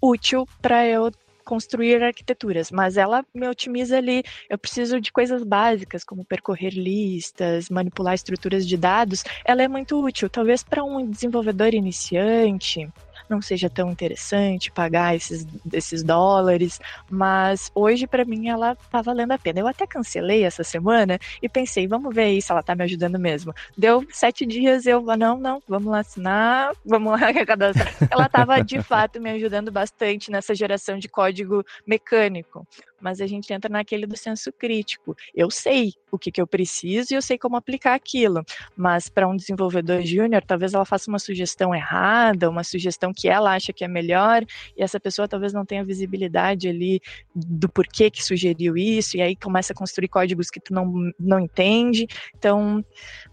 útil 0.00 0.46
para 0.60 0.86
eu 0.86 1.12
construir 1.44 2.02
arquiteturas, 2.02 2.70
mas 2.70 2.96
ela 2.96 3.24
me 3.34 3.48
otimiza 3.48 3.98
ali. 3.98 4.22
Eu 4.48 4.58
preciso 4.58 5.00
de 5.00 5.12
coisas 5.12 5.42
básicas, 5.44 6.04
como 6.04 6.24
percorrer 6.24 6.72
listas, 6.72 7.68
manipular 7.68 8.14
estruturas 8.14 8.66
de 8.66 8.76
dados. 8.76 9.24
Ela 9.44 9.62
é 9.62 9.68
muito 9.68 10.02
útil, 10.02 10.28
talvez 10.28 10.62
para 10.62 10.84
um 10.84 11.08
desenvolvedor 11.08 11.74
iniciante 11.74 12.88
não 13.28 13.40
seja 13.40 13.68
tão 13.68 13.90
interessante 13.90 14.70
pagar 14.70 15.14
esses, 15.14 15.46
esses 15.72 16.02
dólares, 16.02 16.80
mas 17.10 17.70
hoje 17.74 18.06
para 18.06 18.24
mim 18.24 18.48
ela 18.48 18.74
tá 18.74 19.02
valendo 19.02 19.32
a 19.32 19.38
pena. 19.38 19.60
Eu 19.60 19.68
até 19.68 19.86
cancelei 19.86 20.44
essa 20.44 20.64
semana 20.64 21.18
e 21.40 21.48
pensei, 21.48 21.86
vamos 21.86 22.14
ver 22.14 22.24
aí 22.24 22.42
se 22.42 22.50
ela 22.50 22.62
tá 22.62 22.74
me 22.74 22.84
ajudando 22.84 23.18
mesmo. 23.18 23.54
Deu 23.76 24.06
sete 24.10 24.46
dias, 24.46 24.86
eu, 24.86 25.02
não, 25.16 25.38
não, 25.38 25.62
vamos 25.68 25.90
lá 25.90 26.00
assinar, 26.00 26.72
vamos 26.84 27.12
lá 27.12 27.32
cadastrar. 27.46 27.92
Ela 28.10 28.28
tava 28.28 28.62
de 28.62 28.82
fato 28.82 29.20
me 29.20 29.30
ajudando 29.30 29.70
bastante 29.70 30.30
nessa 30.30 30.54
geração 30.54 30.98
de 30.98 31.08
código 31.08 31.64
mecânico 31.86 32.66
mas 33.02 33.20
a 33.20 33.26
gente 33.26 33.52
entra 33.52 33.70
naquele 33.70 34.06
do 34.06 34.16
senso 34.16 34.52
crítico. 34.52 35.14
Eu 35.34 35.50
sei 35.50 35.92
o 36.10 36.18
que, 36.18 36.30
que 36.30 36.40
eu 36.40 36.46
preciso 36.46 37.12
e 37.12 37.16
eu 37.16 37.22
sei 37.22 37.36
como 37.36 37.56
aplicar 37.56 37.94
aquilo, 37.94 38.44
mas 38.76 39.08
para 39.08 39.28
um 39.28 39.36
desenvolvedor 39.36 40.02
júnior, 40.02 40.42
talvez 40.46 40.72
ela 40.72 40.84
faça 40.84 41.10
uma 41.10 41.18
sugestão 41.18 41.74
errada, 41.74 42.48
uma 42.48 42.64
sugestão 42.64 43.12
que 43.14 43.28
ela 43.28 43.54
acha 43.54 43.72
que 43.72 43.84
é 43.84 43.88
melhor, 43.88 44.44
e 44.76 44.82
essa 44.82 45.00
pessoa 45.00 45.26
talvez 45.26 45.52
não 45.52 45.64
tenha 45.66 45.84
visibilidade 45.84 46.68
ali 46.68 47.00
do 47.34 47.68
porquê 47.68 48.10
que 48.10 48.22
sugeriu 48.22 48.76
isso, 48.76 49.16
e 49.16 49.22
aí 49.22 49.34
começa 49.34 49.72
a 49.72 49.76
construir 49.76 50.08
códigos 50.08 50.50
que 50.50 50.60
tu 50.60 50.72
não, 50.72 51.10
não 51.18 51.40
entende. 51.40 52.06
Então, 52.36 52.84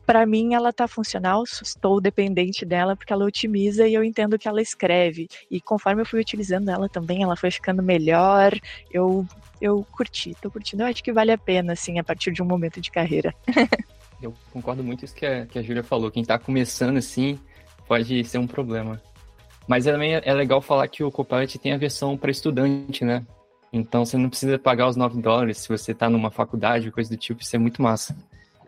para 0.09 0.25
mim, 0.25 0.55
ela 0.55 0.71
está 0.71 0.87
funcional, 0.87 1.43
estou 1.43 2.01
dependente 2.01 2.65
dela 2.65 2.95
porque 2.95 3.13
ela 3.13 3.25
otimiza 3.25 3.87
e 3.87 3.93
eu 3.93 4.03
entendo 4.03 4.39
que 4.39 4.47
ela 4.47 4.59
escreve. 4.59 5.27
E 5.51 5.61
conforme 5.61 6.01
eu 6.01 6.05
fui 6.05 6.19
utilizando 6.19 6.71
ela 6.71 6.89
também, 6.89 7.21
ela 7.21 7.35
foi 7.35 7.51
ficando 7.51 7.83
melhor. 7.83 8.51
Eu 8.91 9.23
eu 9.61 9.85
curti, 9.91 10.35
tô 10.41 10.49
curtindo. 10.49 10.81
Eu 10.81 10.87
acho 10.87 11.03
que 11.03 11.13
vale 11.13 11.31
a 11.31 11.37
pena, 11.37 11.73
assim, 11.73 11.99
a 11.99 12.03
partir 12.03 12.31
de 12.31 12.41
um 12.41 12.45
momento 12.45 12.81
de 12.81 12.89
carreira. 12.89 13.35
eu 14.19 14.33
concordo 14.51 14.83
muito 14.83 15.05
isso 15.05 15.13
que 15.13 15.27
a, 15.27 15.45
que 15.45 15.59
a 15.59 15.61
Júlia 15.61 15.83
falou. 15.83 16.09
Quem 16.09 16.25
tá 16.25 16.39
começando, 16.39 16.97
assim, 16.97 17.39
pode 17.87 18.23
ser 18.23 18.39
um 18.39 18.47
problema. 18.47 18.99
Mas 19.67 19.85
também 19.85 20.15
é 20.15 20.33
legal 20.33 20.59
falar 20.59 20.87
que 20.87 21.03
o 21.03 21.11
Copilot 21.11 21.59
tem 21.59 21.73
a 21.73 21.77
versão 21.77 22.17
para 22.17 22.31
estudante, 22.31 23.05
né? 23.05 23.23
Então 23.71 24.03
você 24.03 24.17
não 24.17 24.27
precisa 24.27 24.57
pagar 24.57 24.87
os 24.87 24.95
9 24.95 25.21
dólares 25.21 25.59
se 25.59 25.69
você 25.69 25.93
tá 25.93 26.09
numa 26.09 26.31
faculdade, 26.31 26.89
coisa 26.89 27.11
do 27.11 27.15
tipo, 27.15 27.43
isso 27.43 27.55
é 27.55 27.59
muito 27.59 27.79
massa. 27.79 28.17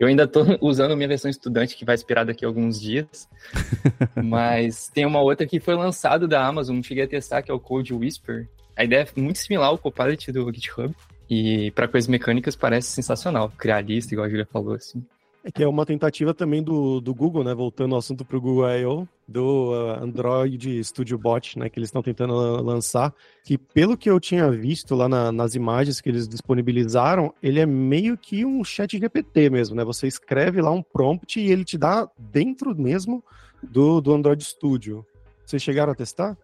Eu 0.02 0.08
ainda 0.08 0.26
tô 0.26 0.40
usando 0.60 0.96
minha 0.96 1.06
versão 1.06 1.30
estudante, 1.30 1.76
que 1.76 1.84
vai 1.84 1.94
esperar 1.94 2.26
daqui 2.26 2.44
a 2.44 2.48
alguns 2.48 2.80
dias. 2.80 3.28
Mas 4.20 4.88
tem 4.88 5.06
uma 5.06 5.20
outra 5.20 5.46
que 5.46 5.60
foi 5.60 5.76
lançada 5.76 6.26
da 6.26 6.44
Amazon, 6.44 6.74
não 6.74 6.82
cheguei 6.82 7.04
a 7.04 7.08
testar, 7.08 7.40
que 7.40 7.52
é 7.52 7.54
o 7.54 7.60
Code 7.60 7.94
Whisper, 7.94 8.48
a 8.76 8.82
ideia 8.82 9.02
é 9.02 9.20
muito 9.20 9.38
similar 9.38 9.68
ao 9.68 9.78
Copilot 9.78 10.32
do 10.32 10.52
GitHub. 10.52 10.92
E 11.30 11.70
para 11.70 11.86
coisas 11.86 12.08
mecânicas 12.08 12.56
parece 12.56 12.88
sensacional. 12.88 13.52
Criar 13.56 13.80
lista, 13.80 14.12
igual 14.12 14.26
a 14.26 14.28
Julia 14.28 14.44
falou, 14.44 14.74
assim. 14.74 15.06
É 15.44 15.50
que 15.50 15.62
é 15.62 15.66
uma 15.66 15.84
tentativa 15.84 16.32
também 16.32 16.62
do, 16.62 17.00
do 17.00 17.12
Google, 17.12 17.42
né? 17.42 17.52
Voltando 17.52 17.94
ao 17.94 17.98
assunto 17.98 18.24
para 18.24 18.36
o 18.36 18.40
Google 18.40 18.70
I.O., 18.70 19.08
do 19.26 19.72
uh, 19.72 20.02
Android 20.02 20.84
Studio 20.84 21.18
Bot, 21.18 21.58
né? 21.58 21.68
Que 21.68 21.78
eles 21.78 21.88
estão 21.88 22.02
tentando 22.02 22.34
lançar. 22.62 23.12
Que 23.44 23.58
pelo 23.58 23.96
que 23.96 24.08
eu 24.08 24.20
tinha 24.20 24.50
visto 24.50 24.94
lá 24.94 25.08
na, 25.08 25.32
nas 25.32 25.54
imagens 25.54 26.00
que 26.00 26.08
eles 26.08 26.28
disponibilizaram, 26.28 27.34
ele 27.42 27.58
é 27.58 27.66
meio 27.66 28.16
que 28.16 28.44
um 28.44 28.62
chat 28.62 28.96
GPT 28.98 29.50
mesmo, 29.50 29.74
né? 29.74 29.84
Você 29.84 30.06
escreve 30.06 30.60
lá 30.60 30.70
um 30.70 30.82
prompt 30.82 31.40
e 31.40 31.50
ele 31.50 31.64
te 31.64 31.76
dá 31.76 32.08
dentro 32.16 32.76
mesmo 32.76 33.24
do, 33.62 34.00
do 34.00 34.12
Android 34.12 34.44
Studio. 34.44 35.04
Vocês 35.44 35.62
chegaram 35.62 35.92
a 35.92 35.96
testar? 35.96 36.36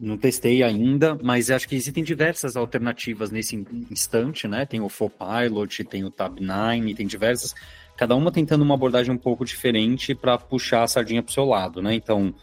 Não 0.00 0.16
testei 0.16 0.62
ainda, 0.62 1.18
mas 1.22 1.50
acho 1.50 1.68
que 1.68 1.76
existem 1.76 2.02
diversas 2.02 2.56
alternativas 2.56 3.30
nesse 3.30 3.66
instante, 3.90 4.48
né? 4.48 4.64
Tem 4.64 4.80
o 4.80 4.88
Pilot, 4.88 5.84
tem 5.84 6.04
o 6.04 6.10
Tab9, 6.10 6.96
tem 6.96 7.06
diversas, 7.06 7.54
cada 8.00 8.16
uma 8.16 8.32
tentando 8.32 8.62
uma 8.62 8.72
abordagem 8.72 9.12
um 9.12 9.18
pouco 9.18 9.44
diferente 9.44 10.14
para 10.14 10.38
puxar 10.38 10.84
a 10.84 10.88
sardinha 10.88 11.22
para 11.22 11.28
o 11.28 11.34
seu 11.34 11.44
lado, 11.44 11.82
né? 11.82 11.94
Então, 11.94 12.34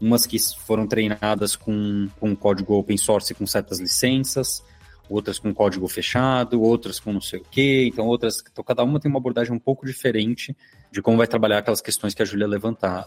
umas 0.00 0.24
que 0.24 0.38
foram 0.38 0.86
treinadas 0.86 1.54
com, 1.54 2.08
com 2.18 2.34
código 2.34 2.72
open 2.72 2.96
source 2.96 3.34
com 3.34 3.46
certas 3.46 3.78
licenças, 3.78 4.64
outras 5.12 5.38
com 5.38 5.52
código 5.52 5.86
fechado, 5.88 6.60
outras 6.62 6.98
com 6.98 7.12
não 7.12 7.20
sei 7.20 7.40
o 7.40 7.44
quê, 7.50 7.86
então 7.86 8.06
outras, 8.06 8.42
então 8.50 8.64
cada 8.64 8.82
uma 8.82 8.98
tem 8.98 9.10
uma 9.10 9.18
abordagem 9.18 9.54
um 9.54 9.58
pouco 9.58 9.84
diferente 9.84 10.56
de 10.92 11.00
como 11.00 11.16
vai 11.16 11.26
trabalhar 11.26 11.58
aquelas 11.58 11.80
questões 11.80 12.12
que 12.12 12.20
a 12.20 12.24
Júlia 12.24 12.46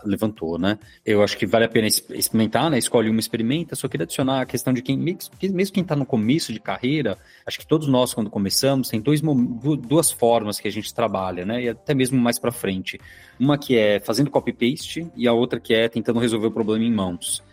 levantou, 0.04 0.58
né? 0.58 0.80
Eu 1.06 1.22
acho 1.22 1.38
que 1.38 1.46
vale 1.46 1.66
a 1.66 1.70
pena 1.70 1.88
experimentar, 1.88 2.70
né? 2.72 2.80
Escolhe 2.80 3.12
uma, 3.12 3.20
experimenta. 3.20 3.76
Só 3.76 3.88
queria 3.88 4.06
adicionar 4.06 4.42
a 4.42 4.46
questão 4.46 4.74
de 4.74 4.82
quem, 4.82 4.98
mesmo 4.98 5.74
quem 5.74 5.84
está 5.84 5.96
no 5.96 6.06
começo 6.06 6.52
de 6.52 6.60
carreira, 6.60 7.16
acho 7.46 7.60
que 7.60 7.68
todos 7.68 7.88
nós, 7.88 8.12
quando 8.12 8.28
começamos, 8.28 8.90
tem 8.90 9.00
dois, 9.00 9.22
duas 9.22 10.12
formas 10.12 10.60
que 10.60 10.68
a 10.68 10.72
gente 10.72 10.92
trabalha, 10.96 11.46
né? 11.46 11.62
E 11.62 11.70
até 11.70 11.94
mesmo 11.94 12.20
mais 12.20 12.40
para 12.40 12.52
frente. 12.52 13.00
Uma 13.40 13.56
que 13.56 13.78
é 13.78 14.00
fazendo 14.00 14.32
copy-paste 14.32 15.08
e 15.16 15.28
a 15.28 15.34
outra 15.34 15.60
que 15.60 15.74
é 15.74 15.88
tentando 15.88 16.20
resolver 16.20 16.48
o 16.48 16.52
problema 16.52 16.84
em 16.84 16.92
mãos. 16.92 17.44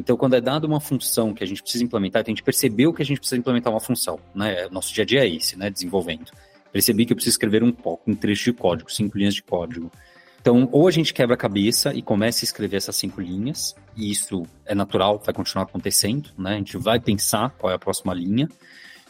Então, 0.00 0.16
quando 0.16 0.34
é 0.34 0.40
dada 0.40 0.66
uma 0.66 0.80
função 0.80 1.32
que 1.32 1.44
a 1.44 1.46
gente 1.46 1.62
precisa 1.62 1.84
implementar, 1.84 2.20
então 2.22 2.32
a 2.32 2.34
gente 2.34 2.42
percebeu 2.42 2.92
que 2.92 3.02
a 3.02 3.04
gente 3.04 3.18
precisa 3.18 3.38
implementar 3.38 3.72
uma 3.72 3.80
função, 3.80 4.18
né? 4.34 4.68
Nosso 4.70 4.92
dia 4.92 5.04
a 5.04 5.06
dia 5.06 5.24
é 5.24 5.28
esse, 5.28 5.56
né? 5.56 5.70
Desenvolvendo 5.70 6.30
percebi 6.72 7.04
que 7.04 7.12
eu 7.12 7.16
preciso 7.16 7.34
escrever 7.34 7.62
um, 7.62 7.74
um 8.06 8.14
trecho 8.14 8.44
de 8.44 8.52
código, 8.52 8.90
cinco 8.90 9.18
linhas 9.18 9.34
de 9.34 9.42
código. 9.42 9.90
Então, 10.40 10.68
ou 10.72 10.88
a 10.88 10.90
gente 10.90 11.12
quebra 11.12 11.34
a 11.34 11.38
cabeça 11.38 11.92
e 11.92 12.00
começa 12.00 12.44
a 12.44 12.46
escrever 12.46 12.78
essas 12.78 12.96
cinco 12.96 13.20
linhas, 13.20 13.74
e 13.94 14.10
isso 14.10 14.46
é 14.64 14.74
natural, 14.74 15.20
vai 15.24 15.34
continuar 15.34 15.64
acontecendo, 15.64 16.30
né? 16.38 16.54
A 16.54 16.58
gente 16.58 16.78
vai 16.78 16.98
pensar 16.98 17.50
qual 17.58 17.70
é 17.70 17.74
a 17.74 17.78
próxima 17.78 18.14
linha, 18.14 18.48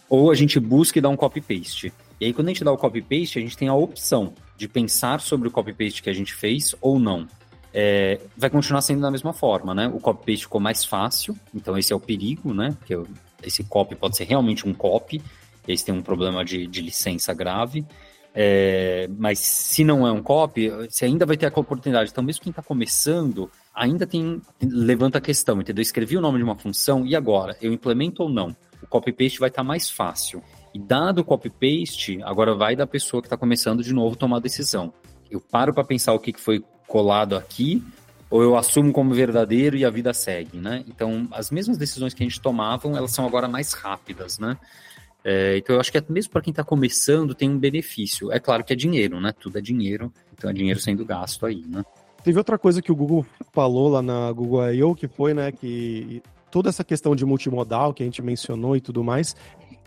ou 0.09 0.31
a 0.31 0.35
gente 0.35 0.59
busca 0.59 0.99
e 0.99 1.03
dá 1.03 1.09
um 1.09 1.17
copy-paste. 1.17 1.93
E 2.21 2.25
aí, 2.25 2.33
quando 2.33 2.49
a 2.49 2.51
gente 2.51 2.65
dá 2.65 2.73
o 2.73 2.77
copy-paste, 2.77 3.39
a 3.39 3.43
gente 3.43 3.57
tem 3.57 3.69
a 3.69 3.75
opção 3.75 4.35
de 4.57 4.67
pensar 4.67 5.21
sobre 5.21 5.47
o 5.47 5.51
copy-paste 5.51 6.03
que 6.03 6.11
a 6.11 6.13
gente 6.13 6.35
fez 6.35 6.75
ou 6.81 6.99
não. 6.99 7.29
É, 7.73 8.21
vai 8.37 8.51
continuar 8.51 8.81
sendo 8.81 9.01
da 9.01 9.11
mesma 9.11 9.33
forma, 9.33 9.75
né? 9.75 9.89
O 9.89 10.01
copy-paste 10.01 10.45
ficou 10.45 10.61
mais 10.61 10.85
fácil, 10.85 11.37
então 11.55 11.79
esse 11.79 11.93
é 11.93 11.97
o 11.97 12.01
perigo, 12.01 12.53
né? 12.53 12.77
Porque 12.79 12.99
esse 13.43 13.63
copy 13.65 13.95
pode 13.95 14.17
ser 14.17 14.25
realmente 14.25 14.69
um 14.69 14.75
copy, 14.75 15.23
eles 15.67 15.83
têm 15.83 15.95
um 15.95 16.03
problema 16.03 16.45
de, 16.45 16.67
de 16.67 16.83
licença 16.83 17.33
grave. 17.33 17.85
É, 18.33 19.09
mas 19.19 19.41
se 19.41 19.83
não 19.83 20.07
é 20.07 20.13
um 20.13 20.23
copy, 20.23 20.71
você 20.89 21.05
ainda 21.05 21.27
vai 21.27 21.37
ter 21.37 21.47
a 21.47 21.61
oportunidade. 21.61 22.11
Então, 22.11 22.23
mesmo 22.23 22.43
quem 22.43 22.51
está 22.51 22.63
começando, 22.63 23.51
ainda 23.75 24.07
tem 24.07 24.41
levanta 24.63 25.19
a 25.19 25.21
questão, 25.21 25.61
entendeu? 25.61 25.83
Escrevi 25.83 26.17
o 26.17 26.21
nome 26.21 26.39
de 26.39 26.45
uma 26.45 26.57
função 26.57 27.07
e 27.07 27.17
agora 27.17 27.57
eu 27.61 27.73
implemento 27.73 28.23
ou 28.23 28.29
não? 28.29 28.55
O 28.83 28.87
copy 28.87 29.13
paste 29.13 29.39
vai 29.39 29.49
estar 29.49 29.63
tá 29.63 29.69
mais 29.69 29.91
fácil. 29.91 30.43
E 30.73 30.79
dado 30.79 31.21
o 31.21 31.25
copy 31.25 31.51
paste, 31.51 32.21
agora 32.23 32.55
vai 32.55 32.77
da 32.77 32.87
pessoa 32.87 33.21
que 33.21 33.27
está 33.27 33.37
começando 33.37 33.83
de 33.83 33.93
novo 33.93 34.17
tomar 34.17 34.37
a 34.37 34.41
decisão. 34.41 34.93
Eu 35.29 35.41
paro 35.41 35.75
para 35.75 35.85
pensar 35.85 36.13
o 36.13 36.19
que, 36.19 36.33
que 36.33 36.41
foi 36.41 36.65
colado 36.91 37.37
aqui, 37.37 37.83
ou 38.29 38.43
eu 38.43 38.57
assumo 38.57 38.93
como 38.93 39.15
verdadeiro 39.15 39.77
e 39.77 39.85
a 39.85 39.91
vida 39.91 40.13
segue, 40.13 40.59
né? 40.59 40.85
Então, 40.89 41.29
as 41.31 41.49
mesmas 41.49 41.79
decisões 41.79 42.13
que 42.13 42.23
a 42.23 42.27
gente 42.27 42.41
tomavam, 42.41 42.97
elas 42.97 43.13
são 43.13 43.25
agora 43.25 43.47
mais 43.47 43.73
rápidas, 43.73 44.41
né? 44.41 44.57
É, 45.23 45.57
então 45.59 45.77
eu 45.77 45.81
acho 45.81 45.93
que 45.93 45.99
é, 45.99 46.05
mesmo 46.09 46.33
para 46.33 46.41
quem 46.43 46.51
está 46.51 46.65
começando 46.65 47.35
tem 47.35 47.49
um 47.49 47.59
benefício. 47.59 48.33
É 48.33 48.41
claro 48.41 48.65
que 48.65 48.73
é 48.73 48.77
dinheiro, 48.77 49.21
né? 49.21 49.33
Tudo 49.39 49.59
é 49.59 49.61
dinheiro, 49.61 50.13
então 50.33 50.51
é 50.51 50.53
dinheiro 50.53 50.81
sendo 50.81 51.05
gasto 51.05 51.47
aí, 51.47 51.63
né? 51.69 51.85
Teve 52.25 52.39
outra 52.39 52.59
coisa 52.59 52.83
que 52.83 52.91
o 52.91 52.97
Google 52.97 53.25
falou 53.53 53.89
lá 53.89 54.03
na 54.03 54.33
Google 54.33 54.73
I.O. 54.73 54.95
que 54.95 55.07
foi, 55.07 55.33
né, 55.33 55.53
que 55.53 56.23
toda 56.51 56.69
essa 56.69 56.85
questão 56.85 57.17
de 57.17 57.25
multimodal 57.25 57.95
que 57.95 58.03
a 58.03 58.07
gente 58.07 58.21
mencionou 58.21 58.77
e 58.77 58.81
tudo 58.81 59.03
mais, 59.03 59.35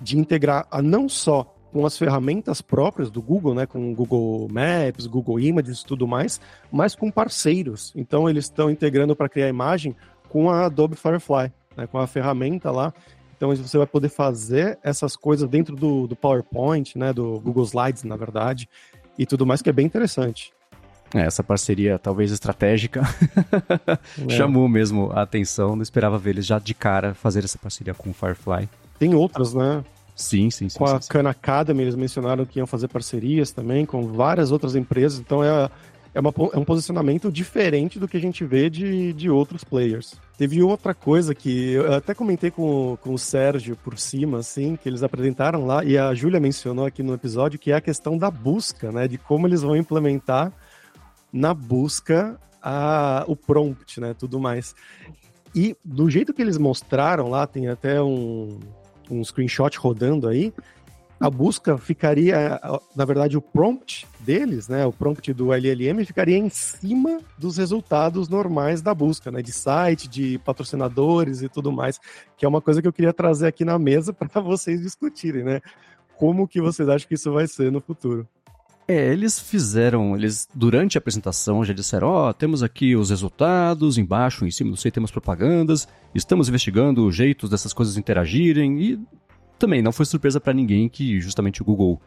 de 0.01 0.17
integrar 0.17 0.65
a 0.71 0.81
não 0.81 1.07
só 1.07 1.53
com 1.73 1.85
as 1.85 1.97
ferramentas 1.97 2.61
próprias 2.61 3.09
do 3.09 3.21
Google, 3.21 3.53
né, 3.53 3.65
com 3.65 3.93
Google 3.93 4.47
Maps, 4.49 5.07
Google 5.07 5.39
Images 5.39 5.81
e 5.81 5.85
tudo 5.85 6.07
mais, 6.07 6.39
mas 6.71 6.95
com 6.95 7.11
parceiros. 7.11 7.91
Então 7.95 8.29
eles 8.29 8.45
estão 8.45 8.69
integrando 8.69 9.15
para 9.15 9.27
criar 9.27 9.49
imagem 9.49 9.95
com 10.29 10.49
a 10.49 10.67
Adobe 10.67 10.95
Firefly, 10.95 11.51
né, 11.75 11.87
com 11.87 11.97
a 11.97 12.07
ferramenta 12.07 12.71
lá 12.71 12.93
então 13.43 13.53
você 13.53 13.77
vai 13.77 13.85
poder 13.85 14.07
fazer 14.07 14.79
essas 14.81 15.17
coisas 15.17 15.49
dentro 15.49 15.75
do, 15.75 16.07
do 16.07 16.15
PowerPoint, 16.15 16.97
né, 16.97 17.11
do 17.11 17.41
Google 17.41 17.65
Slides, 17.65 18.03
na 18.03 18.15
verdade, 18.15 18.69
e 19.19 19.25
tudo 19.25 19.45
mais 19.45 19.61
que 19.61 19.69
é 19.69 19.73
bem 19.73 19.85
interessante. 19.85 20.53
É, 21.13 21.23
essa 21.23 21.43
parceria, 21.43 21.99
talvez 21.99 22.31
estratégica, 22.31 23.01
é. 24.25 24.29
chamou 24.29 24.69
mesmo 24.69 25.11
a 25.11 25.23
atenção. 25.23 25.75
Não 25.75 25.83
esperava 25.83 26.17
ver 26.17 26.29
eles 26.29 26.45
já 26.45 26.57
de 26.57 26.73
cara 26.73 27.13
fazer 27.13 27.43
essa 27.43 27.57
parceria 27.57 27.93
com 27.93 28.11
o 28.11 28.13
Firefly. 28.13 28.69
Tem 28.97 29.13
outras, 29.13 29.53
né? 29.53 29.83
Sim, 30.15 30.49
sim, 30.49 30.69
sim. 30.69 30.77
Com 30.77 30.87
sim, 30.87 30.95
a 30.95 31.01
sim. 31.01 31.09
Khan 31.09 31.27
Academy, 31.27 31.81
eles 31.81 31.95
mencionaram 31.95 32.45
que 32.45 32.59
iam 32.59 32.67
fazer 32.67 32.87
parcerias 32.87 33.51
também 33.51 33.85
com 33.85 34.07
várias 34.07 34.51
outras 34.51 34.75
empresas. 34.75 35.19
Então 35.19 35.43
é, 35.43 35.69
é, 36.13 36.19
uma, 36.19 36.33
é 36.53 36.57
um 36.57 36.63
posicionamento 36.63 37.31
diferente 37.31 37.97
do 37.97 38.07
que 38.07 38.17
a 38.17 38.21
gente 38.21 38.45
vê 38.45 38.69
de, 38.69 39.13
de 39.13 39.29
outros 39.29 39.63
players. 39.63 40.13
Teve 40.37 40.61
outra 40.61 40.93
coisa 40.93 41.33
que 41.33 41.71
eu 41.73 41.93
até 41.93 42.13
comentei 42.13 42.51
com, 42.51 42.97
com 43.01 43.13
o 43.13 43.17
Sérgio 43.17 43.75
por 43.75 43.97
cima, 43.97 44.39
assim, 44.39 44.75
que 44.75 44.87
eles 44.87 45.03
apresentaram 45.03 45.65
lá, 45.65 45.83
e 45.83 45.97
a 45.97 46.13
Júlia 46.13 46.39
mencionou 46.39 46.85
aqui 46.85 47.01
no 47.01 47.13
episódio, 47.13 47.59
que 47.59 47.71
é 47.71 47.75
a 47.75 47.81
questão 47.81 48.17
da 48.17 48.29
busca, 48.29 48.91
né? 48.91 49.07
De 49.07 49.17
como 49.17 49.47
eles 49.47 49.61
vão 49.61 49.75
implementar 49.75 50.51
na 51.31 51.53
busca 51.53 52.39
a, 52.61 53.23
o 53.27 53.35
prompt, 53.35 53.99
né? 53.99 54.13
Tudo 54.13 54.39
mais. 54.39 54.75
E 55.55 55.75
do 55.83 56.09
jeito 56.09 56.33
que 56.33 56.41
eles 56.41 56.57
mostraram 56.57 57.29
lá, 57.29 57.45
tem 57.45 57.67
até 57.67 58.01
um, 58.01 58.59
um 59.09 59.23
screenshot 59.23 59.77
rodando 59.77 60.27
aí, 60.27 60.53
a 61.19 61.29
busca 61.29 61.77
ficaria, 61.77 62.59
na 62.93 63.05
verdade, 63.05 63.37
o 63.37 63.41
prompt 63.41 64.05
deles, 64.19 64.67
né, 64.67 64.85
o 64.85 64.91
prompt 64.91 65.31
do 65.33 65.53
LLM 65.53 66.03
ficaria 66.05 66.37
em 66.37 66.49
cima 66.49 67.19
dos 67.37 67.55
resultados 67.55 68.27
normais 68.27 68.81
da 68.81 68.93
busca, 68.93 69.31
né, 69.31 69.41
de 69.41 69.53
site, 69.53 70.09
de 70.09 70.37
patrocinadores 70.39 71.41
e 71.41 71.47
tudo 71.47 71.71
mais, 71.71 71.97
que 72.35 72.45
é 72.45 72.49
uma 72.49 72.59
coisa 72.59 72.81
que 72.81 72.87
eu 72.89 72.91
queria 72.91 73.13
trazer 73.13 73.47
aqui 73.47 73.63
na 73.63 73.79
mesa 73.79 74.11
para 74.13 74.41
vocês 74.41 74.81
discutirem, 74.81 75.43
né? 75.43 75.61
Como 76.17 76.47
que 76.47 76.61
vocês 76.61 76.89
acham 76.89 77.07
que 77.07 77.15
isso 77.15 77.31
vai 77.31 77.47
ser 77.47 77.71
no 77.71 77.79
futuro? 77.79 78.27
É, 78.87 79.13
eles 79.13 79.39
fizeram, 79.39 80.15
eles 80.15 80.47
durante 80.53 80.97
a 80.97 80.99
apresentação 80.99 81.63
já 81.63 81.73
disseram, 81.73 82.07
ó, 82.07 82.29
oh, 82.29 82.33
temos 82.33 82.61
aqui 82.61 82.95
os 82.95 83.09
resultados, 83.09 83.97
embaixo, 83.97 84.45
em 84.45 84.51
cima 84.51 84.71
do 84.71 84.77
site 84.77 84.95
temos 84.95 85.09
propagandas, 85.09 85.87
estamos 86.13 86.49
investigando 86.49 87.09
jeitos 87.11 87.49
dessas 87.49 87.71
coisas 87.71 87.97
interagirem. 87.97 88.81
E 88.81 88.99
também 89.57 89.81
não 89.81 89.93
foi 89.93 90.05
surpresa 90.05 90.39
para 90.39 90.53
ninguém 90.53 90.89
que 90.89 91.21
justamente 91.21 91.61
o 91.61 91.65
Google 91.65 92.01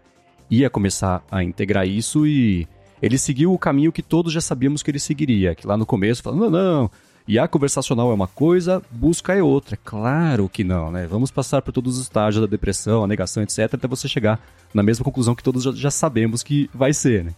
ia 0.50 0.68
começar 0.68 1.24
a 1.30 1.42
integrar 1.42 1.86
isso 1.88 2.26
e 2.26 2.68
ele 3.00 3.18
seguiu 3.18 3.52
o 3.52 3.58
caminho 3.58 3.92
que 3.92 4.02
todos 4.02 4.32
já 4.32 4.40
sabíamos 4.40 4.82
que 4.82 4.90
ele 4.90 4.98
seguiria, 4.98 5.54
que 5.54 5.66
lá 5.66 5.76
no 5.76 5.86
começo 5.86 6.22
falando, 6.22 6.50
não, 6.50 6.50
não, 6.50 6.90
IA 7.28 7.48
conversacional 7.48 8.10
é 8.10 8.14
uma 8.14 8.28
coisa, 8.28 8.80
busca 8.90 9.34
é 9.34 9.42
outra. 9.42 9.76
Claro 9.76 10.48
que 10.48 10.62
não, 10.62 10.92
né? 10.92 11.06
Vamos 11.06 11.30
passar 11.30 11.60
por 11.60 11.72
todos 11.72 11.96
os 11.96 12.04
estágios 12.04 12.40
da 12.40 12.48
depressão, 12.48 13.02
a 13.02 13.06
negação, 13.06 13.42
etc, 13.42 13.74
até 13.74 13.88
você 13.88 14.08
chegar 14.08 14.40
na 14.72 14.82
mesma 14.82 15.04
conclusão 15.04 15.34
que 15.34 15.42
todos 15.42 15.64
já, 15.64 15.72
já 15.72 15.90
sabemos 15.90 16.42
que 16.42 16.70
vai 16.72 16.92
ser, 16.92 17.24
né? 17.24 17.34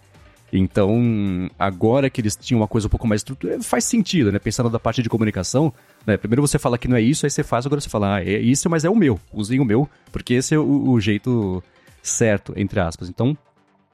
Então, 0.52 1.50
agora 1.58 2.08
que 2.08 2.20
eles 2.20 2.34
tinham 2.34 2.60
uma 2.60 2.68
coisa 2.68 2.86
um 2.86 2.90
pouco 2.90 3.06
mais 3.06 3.20
estruturada, 3.20 3.62
faz 3.62 3.84
sentido, 3.84 4.32
né? 4.32 4.38
Pensando 4.38 4.70
da 4.70 4.78
parte 4.78 5.02
de 5.02 5.08
comunicação, 5.08 5.72
né? 6.06 6.16
Primeiro 6.16 6.42
você 6.42 6.58
fala 6.58 6.78
que 6.78 6.88
não 6.88 6.96
é 6.96 7.00
isso, 7.00 7.26
aí 7.26 7.30
você 7.30 7.42
faz, 7.42 7.66
agora 7.66 7.80
você 7.80 7.88
fala, 7.88 8.16
ah, 8.16 8.24
é 8.24 8.38
isso, 8.38 8.68
mas 8.68 8.84
é 8.84 8.90
o 8.90 8.96
meu. 8.96 9.20
Usem 9.32 9.60
o 9.60 9.64
meu, 9.64 9.88
porque 10.10 10.34
esse 10.34 10.54
é 10.54 10.58
o, 10.58 10.90
o 10.90 11.00
jeito 11.00 11.62
certo, 12.02 12.52
entre 12.56 12.80
aspas. 12.80 13.08
Então, 13.08 13.36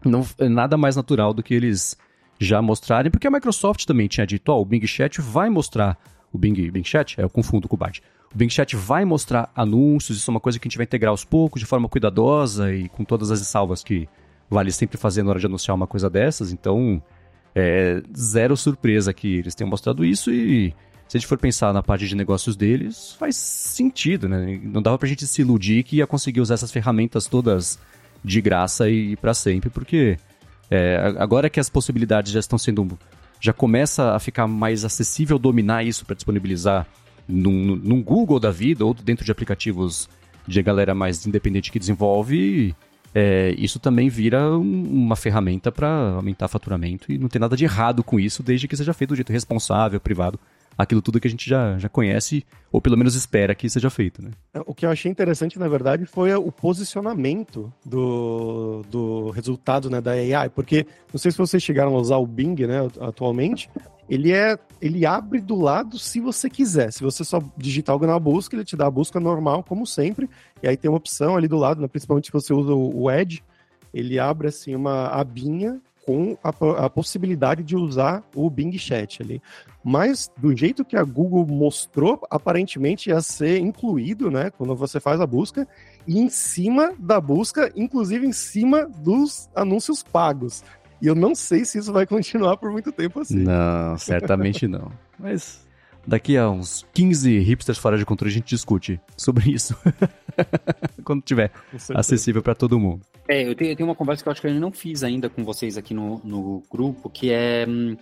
não 0.05 0.27
é 0.39 0.49
nada 0.49 0.77
mais 0.77 0.97
natural 0.97 1.33
do 1.35 1.43
que 1.43 1.55
eles 1.55 1.97
já 2.45 2.61
mostrarem, 2.63 3.11
porque 3.11 3.27
a 3.27 3.31
Microsoft 3.31 3.85
também 3.85 4.07
tinha 4.07 4.27
dito, 4.27 4.49
ó, 4.51 4.59
oh, 4.59 4.63
o 4.63 4.65
Bing 4.65 4.87
Chat 4.87 5.21
vai 5.21 5.51
mostrar, 5.51 5.99
o 6.33 6.39
Bing, 6.39 6.71
Bing 6.71 6.85
Chat, 6.85 7.21
é, 7.21 7.25
eu 7.25 7.31
confundo 7.31 7.69
com 7.69 7.77
o 7.77 7.79
Bard. 7.79 8.03
O 8.35 8.39
Bing 8.39 8.51
Chat 8.51 8.77
vai 8.77 9.05
mostrar 9.05 9.51
anúncios, 9.55 10.19
isso 10.19 10.31
é 10.31 10.33
uma 10.33 10.41
coisa 10.41 10.59
que 10.59 10.67
a 10.67 10.69
gente 10.69 10.77
vai 10.77 10.85
integrar 10.85 11.11
aos 11.11 11.25
poucos, 11.25 11.61
de 11.61 11.67
forma 11.67 11.89
cuidadosa 11.89 12.75
e 12.75 12.89
com 12.89 13.05
todas 13.05 13.31
as 13.31 13.41
salvas 13.41 13.83
que 13.83 14.09
vale 14.51 14.71
sempre 14.71 14.99
fazer 14.99 15.23
na 15.23 15.31
hora 15.31 15.41
de 15.41 15.47
anunciar 15.47 15.75
uma 15.75 15.87
coisa 15.87 16.11
dessas, 16.11 16.53
então 16.53 17.03
é 17.55 18.03
zero 18.17 18.57
surpresa 18.57 19.13
que 19.13 19.37
eles 19.37 19.55
tenham 19.55 19.71
mostrado 19.71 20.05
isso 20.05 20.31
e 20.31 20.75
se 21.07 21.17
a 21.17 21.21
gente 21.21 21.29
for 21.29 21.39
pensar 21.39 21.73
na 21.73 21.83
parte 21.83 22.09
de 22.09 22.17
negócios 22.17 22.57
deles, 22.57 23.13
faz 23.13 23.37
sentido, 23.37 24.29
né? 24.29 24.59
Não 24.63 24.83
dava 24.83 24.99
pra 24.99 25.09
gente 25.09 25.27
se 25.27 25.43
iludir 25.43 25.85
que 25.85 25.97
ia 25.97 26.07
conseguir 26.07 26.41
usar 26.41 26.55
essas 26.55 26.73
ferramentas 26.73 27.27
todas 27.27 27.79
de 28.25 28.41
graça 28.41 28.89
e 28.89 29.15
para 29.17 29.35
sempre, 29.35 29.69
porque 29.69 30.17
é, 30.70 31.14
agora 31.18 31.50
que 31.50 31.61
as 31.61 31.68
possibilidades 31.68 32.33
já 32.33 32.40
estão 32.40 32.59
sendo. 32.59 32.98
já 33.40 33.53
começa 33.53 34.14
a 34.14 34.18
ficar 34.18 34.46
mais 34.46 34.85
acessível 34.85 35.38
dominar 35.38 35.85
isso 35.85 36.05
para 36.05 36.14
disponibilizar 36.14 36.87
num, 37.29 37.77
num 37.77 38.03
Google 38.03 38.40
da 38.40 38.50
vida 38.50 38.85
ou 38.85 38.94
dentro 38.94 39.24
de 39.24 39.33
aplicativos 39.33 40.09
de 40.46 40.62
galera 40.62 40.94
mais 40.94 41.27
independente 41.27 41.72
que 41.72 41.79
desenvolve, 41.79 42.74
é, 43.14 43.55
isso 43.57 43.79
também 43.79 44.09
vira 44.09 44.50
um, 44.59 44.83
uma 44.83 45.16
ferramenta 45.16 45.70
para 45.70 45.88
aumentar 46.16 46.48
faturamento 46.48 47.12
e 47.12 47.16
não 47.16 47.29
tem 47.29 47.40
nada 47.40 47.57
de 47.57 47.64
errado 47.64 48.03
com 48.03 48.18
isso, 48.18 48.42
desde 48.42 48.66
que 48.66 48.77
seja 48.77 48.92
feito 48.92 49.11
do 49.11 49.16
jeito 49.16 49.33
responsável, 49.33 50.00
privado, 50.00 50.38
aquilo 50.77 51.03
tudo 51.03 51.21
que 51.21 51.29
a 51.29 51.31
gente 51.31 51.49
já, 51.49 51.79
já 51.79 51.89
conhece, 51.89 52.45
ou 52.73 52.81
pelo 52.81 52.97
menos 52.97 53.15
espera 53.15 53.55
que 53.55 53.69
seja 53.69 53.91
feito. 53.91 54.23
Né? 54.23 54.31
É, 54.53 54.61
o 54.67 54.75
que 54.75 54.85
eu 54.85 54.91
achei 54.91 55.11
interessante, 55.11 55.59
na 55.59 55.69
verdade, 55.69 56.07
foi 56.07 56.35
o 56.35 56.51
posicionamento 56.51 57.73
do, 57.85 58.83
do 58.91 59.31
resultado 59.31 59.89
né, 59.89 60.01
da 60.01 60.13
AI, 60.13 60.49
porque 60.49 60.87
não 61.13 61.19
sei 61.19 61.31
se 61.31 61.39
vocês 61.39 61.63
chegaram 61.63 61.95
a 61.95 62.01
usar 62.01 62.17
o 62.17 62.27
Bing 62.27 62.67
né, 62.67 62.81
atualmente, 63.01 63.71
ele 64.09 64.33
é 64.33 64.59
ele 64.81 65.07
abre 65.07 65.41
do 65.41 65.55
lado 65.55 65.99
se 65.99 66.21
você 66.21 66.51
quiser. 66.51 66.93
Se 66.93 67.03
você 67.03 67.25
só 67.25 67.43
digitar 67.57 67.95
algo 67.95 68.07
na 68.07 68.19
busca, 68.19 68.55
ele 68.55 68.65
te 68.65 68.77
dá 68.77 68.87
a 68.87 68.91
busca 68.91 69.19
normal, 69.19 69.65
como 69.65 69.87
sempre. 69.87 70.29
E 70.63 70.69
aí 70.69 70.77
tem 70.77 70.91
uma 70.91 70.99
opção 70.99 71.37
ali 71.37 71.49
do 71.49 71.57
lado, 71.57 71.81
né? 71.81 71.89
principalmente 71.89 72.27
se 72.27 72.33
você 72.33 72.53
usa 72.53 72.75
o 72.75 73.11
Edge, 73.11 73.43
ele 73.95 74.19
abre 74.19 74.49
assim 74.49 74.75
uma 74.75 75.07
abinha 75.07 75.81
com 76.07 76.37
a, 76.43 76.85
a, 76.85 76.90
possibilidade 76.90 77.62
de 77.62 77.77
usar 77.77 78.23
o 78.35 78.49
Bing 78.51 78.77
Chat 78.79 79.23
ali. 79.23 79.40
Mas 79.83 80.31
do 80.37 80.57
jeito 80.57 80.85
que 80.85 80.97
a 80.97 81.03
Google 81.03 81.47
mostrou, 81.47 82.21
aparentemente 82.31 83.11
ia 83.11 83.21
ser 83.21 83.59
incluído, 83.59 84.31
né, 84.31 84.51
quando 84.51 84.75
você 84.77 85.01
faz 85.01 85.21
a 85.21 85.27
busca, 85.27 85.67
e 86.07 86.19
em 86.19 86.29
cima 86.29 86.93
da 86.99 87.21
busca, 87.21 87.73
inclusive 87.75 88.27
em 88.27 88.33
cima 88.33 88.87
dos 88.87 89.49
anúncios 89.55 90.03
pagos. 90.03 90.62
E 91.01 91.07
eu 91.07 91.14
não 91.14 91.35
sei 91.35 91.64
se 91.64 91.79
isso 91.79 91.93
vai 91.93 92.07
continuar 92.07 92.57
por 92.57 92.71
muito 92.71 92.93
tempo 92.93 93.21
assim. 93.21 93.38
Não, 93.38 93.97
certamente 93.99 94.67
não. 94.67 94.90
Mas 95.19 95.63
daqui 96.07 96.37
a 96.37 96.51
uns 96.51 96.87
15 96.95 97.38
hipsters 97.40 97.79
fora 97.79 97.99
de 97.99 98.05
controle 98.05 98.31
a 98.33 98.35
gente 98.35 98.49
discute 98.49 99.01
sobre 99.17 99.51
isso. 99.51 99.77
Quando 101.05 101.23
tiver 101.23 101.53
acessível 101.95 102.43
para 102.43 102.55
todo 102.55 102.79
mundo. 102.79 103.03
É, 103.29 103.49
eu 103.49 103.55
tenho, 103.55 103.73
eu 103.73 103.77
tenho, 103.77 103.88
uma 103.88 103.95
conversa 103.95 104.23
que 104.23 104.29
eu 104.29 104.33
acho 104.33 104.40
que 104.40 104.47
eu 104.47 104.55
não 104.55 104.71
fiz 104.71 105.03
ainda 105.03 105.31
com 105.31 105.45
vocês 105.45 105.79
aqui 105.79 105.95
no, 105.95 106.21
no 106.23 106.62
grupo, 106.71 107.09
que 107.09 107.31
é 107.31 107.64
hum, 107.67 107.97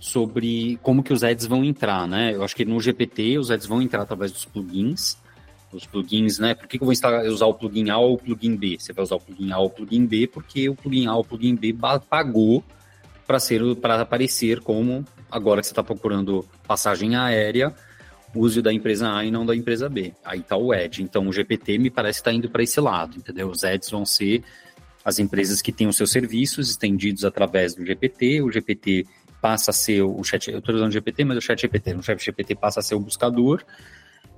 sobre 0.00 0.78
como 0.82 1.02
que 1.02 1.12
os 1.12 1.22
ads 1.22 1.46
vão 1.46 1.64
entrar, 1.64 2.08
né? 2.08 2.34
Eu 2.34 2.42
acho 2.42 2.56
que 2.56 2.64
no 2.64 2.80
GPT 2.80 3.38
os 3.38 3.50
ads 3.50 3.66
vão 3.66 3.82
entrar 3.82 4.02
através 4.02 4.32
dos 4.32 4.44
plugins, 4.44 5.18
os 5.72 5.84
plugins, 5.86 6.38
né? 6.38 6.54
Por 6.54 6.66
que, 6.66 6.78
que 6.78 6.82
eu 6.82 6.86
vou 6.86 6.92
instalar, 6.92 7.24
usar 7.26 7.46
o 7.46 7.54
plugin 7.54 7.90
A 7.90 7.98
ou 7.98 8.14
o 8.14 8.18
plugin 8.18 8.56
B? 8.56 8.76
Você 8.78 8.92
vai 8.92 9.02
usar 9.02 9.16
o 9.16 9.20
plugin 9.20 9.52
A 9.52 9.58
ou 9.58 9.66
o 9.66 9.70
plugin 9.70 10.06
B 10.06 10.26
porque 10.26 10.68
o 10.68 10.74
plugin 10.74 11.06
A 11.06 11.14
ou 11.14 11.20
o 11.20 11.24
plugin 11.24 11.54
B 11.54 11.74
pagou 12.08 12.64
para 13.26 13.38
ser 13.38 13.62
para 13.76 14.00
aparecer 14.00 14.60
como 14.60 15.04
agora 15.34 15.60
que 15.60 15.66
você 15.66 15.72
está 15.72 15.82
procurando 15.82 16.46
passagem 16.66 17.16
aérea, 17.16 17.74
use 18.34 18.62
da 18.62 18.72
empresa 18.72 19.14
A 19.14 19.24
e 19.24 19.30
não 19.30 19.44
da 19.44 19.54
empresa 19.54 19.88
B. 19.88 20.12
Aí 20.24 20.40
está 20.40 20.56
o 20.56 20.72
Edge. 20.72 21.02
Então 21.02 21.28
o 21.28 21.32
GPT 21.32 21.78
me 21.78 21.90
parece 21.90 22.20
estar 22.20 22.30
tá 22.30 22.36
indo 22.36 22.48
para 22.48 22.62
esse 22.62 22.80
lado, 22.80 23.16
entendeu? 23.16 23.48
Os 23.48 23.62
Eds 23.62 23.90
vão 23.90 24.06
ser 24.06 24.42
as 25.04 25.18
empresas 25.18 25.60
que 25.60 25.72
têm 25.72 25.86
os 25.86 25.96
seus 25.96 26.10
serviços 26.10 26.70
estendidos 26.70 27.24
através 27.24 27.74
do 27.74 27.84
GPT. 27.84 28.40
O 28.42 28.50
GPT 28.50 29.06
passa 29.40 29.70
a 29.70 29.74
ser 29.74 30.02
o 30.02 30.22
chat. 30.24 30.50
Eu 30.50 30.60
estou 30.60 30.74
usando 30.74 30.88
o 30.88 30.92
GPT, 30.92 31.24
mas 31.24 31.36
o 31.36 31.40
chat 31.40 31.60
GPT. 31.60 31.94
O 31.94 32.02
chat 32.02 32.24
GPT 32.24 32.54
passa 32.54 32.80
a 32.80 32.82
ser 32.82 32.94
o 32.94 33.00
buscador 33.00 33.62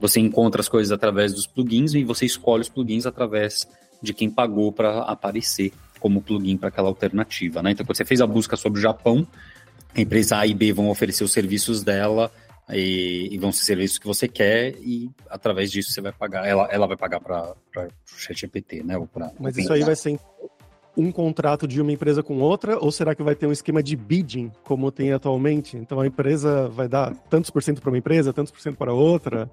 você 0.01 0.21
encontra 0.21 0.61
as 0.61 0.69
coisas 0.69 0.93
através 0.93 1.33
dos 1.33 1.47
plugins 1.47 1.95
e 1.95 2.05
você 2.05 2.27
escolhe 2.27 2.63
os 2.63 2.69
plugins 2.69 3.07
através 3.07 3.67
de 4.03 4.13
quem 4.13 4.31
pagou 4.31 4.71
para 4.71 5.01
aparecer 5.03 5.73
como 5.99 6.21
plugin 6.21 6.57
para 6.57 6.69
aquela 6.69 6.89
alternativa, 6.89 7.63
né? 7.63 7.71
Então, 7.71 7.85
quando 7.85 7.97
você 7.97 8.05
fez 8.05 8.21
a 8.21 8.27
busca 8.27 8.57
sobre 8.57 8.79
o 8.79 8.83
Japão, 8.83 9.27
a 9.95 10.01
empresa 10.01 10.39
A 10.39 10.47
e 10.47 10.55
B 10.55 10.73
vão 10.73 10.89
oferecer 10.89 11.25
os 11.25 11.33
serviços 11.33 11.83
dela 11.83 12.31
e, 12.71 13.29
e 13.31 13.39
vão 13.39 13.53
ser 13.53 13.65
serviços 13.65 13.99
que 13.99 14.07
você 14.07 14.27
quer 14.27 14.75
e 14.81 15.11
através 15.31 15.71
disso 15.71 15.93
você 15.93 16.01
vai 16.01 16.13
pagar, 16.13 16.47
ela, 16.47 16.69
ela 16.71 16.87
vai 16.87 16.97
pagar 16.97 17.21
para 17.21 17.55
o 17.75 18.19
ChatGPT, 18.19 18.83
né? 18.83 18.99
Ou 18.99 19.07
pra, 19.07 19.31
Mas 19.39 19.57
isso 19.57 19.73
aí 19.73 19.83
vai 19.83 19.97
ser 19.97 20.19
um 20.97 21.13
contrato 21.13 21.69
de 21.69 21.81
uma 21.81 21.93
empresa 21.93 22.23
com 22.23 22.39
outra, 22.39 22.79
ou 22.79 22.91
será 22.91 23.15
que 23.15 23.23
vai 23.23 23.35
ter 23.35 23.47
um 23.47 23.53
esquema 23.53 23.83
de 23.83 23.95
bidding, 23.95 24.51
como 24.65 24.91
tem 24.91 25.13
atualmente? 25.13 25.77
Então 25.77 26.01
a 26.01 26.07
empresa 26.07 26.69
vai 26.69 26.89
dar 26.89 27.15
tantos 27.29 27.51
por 27.51 27.63
cento 27.63 27.83
para 27.83 27.91
uma 27.91 27.99
empresa, 27.99 28.33
tantos 28.33 28.51
por 28.51 28.61
cento 28.61 28.77
para 28.77 28.93
outra? 28.93 29.51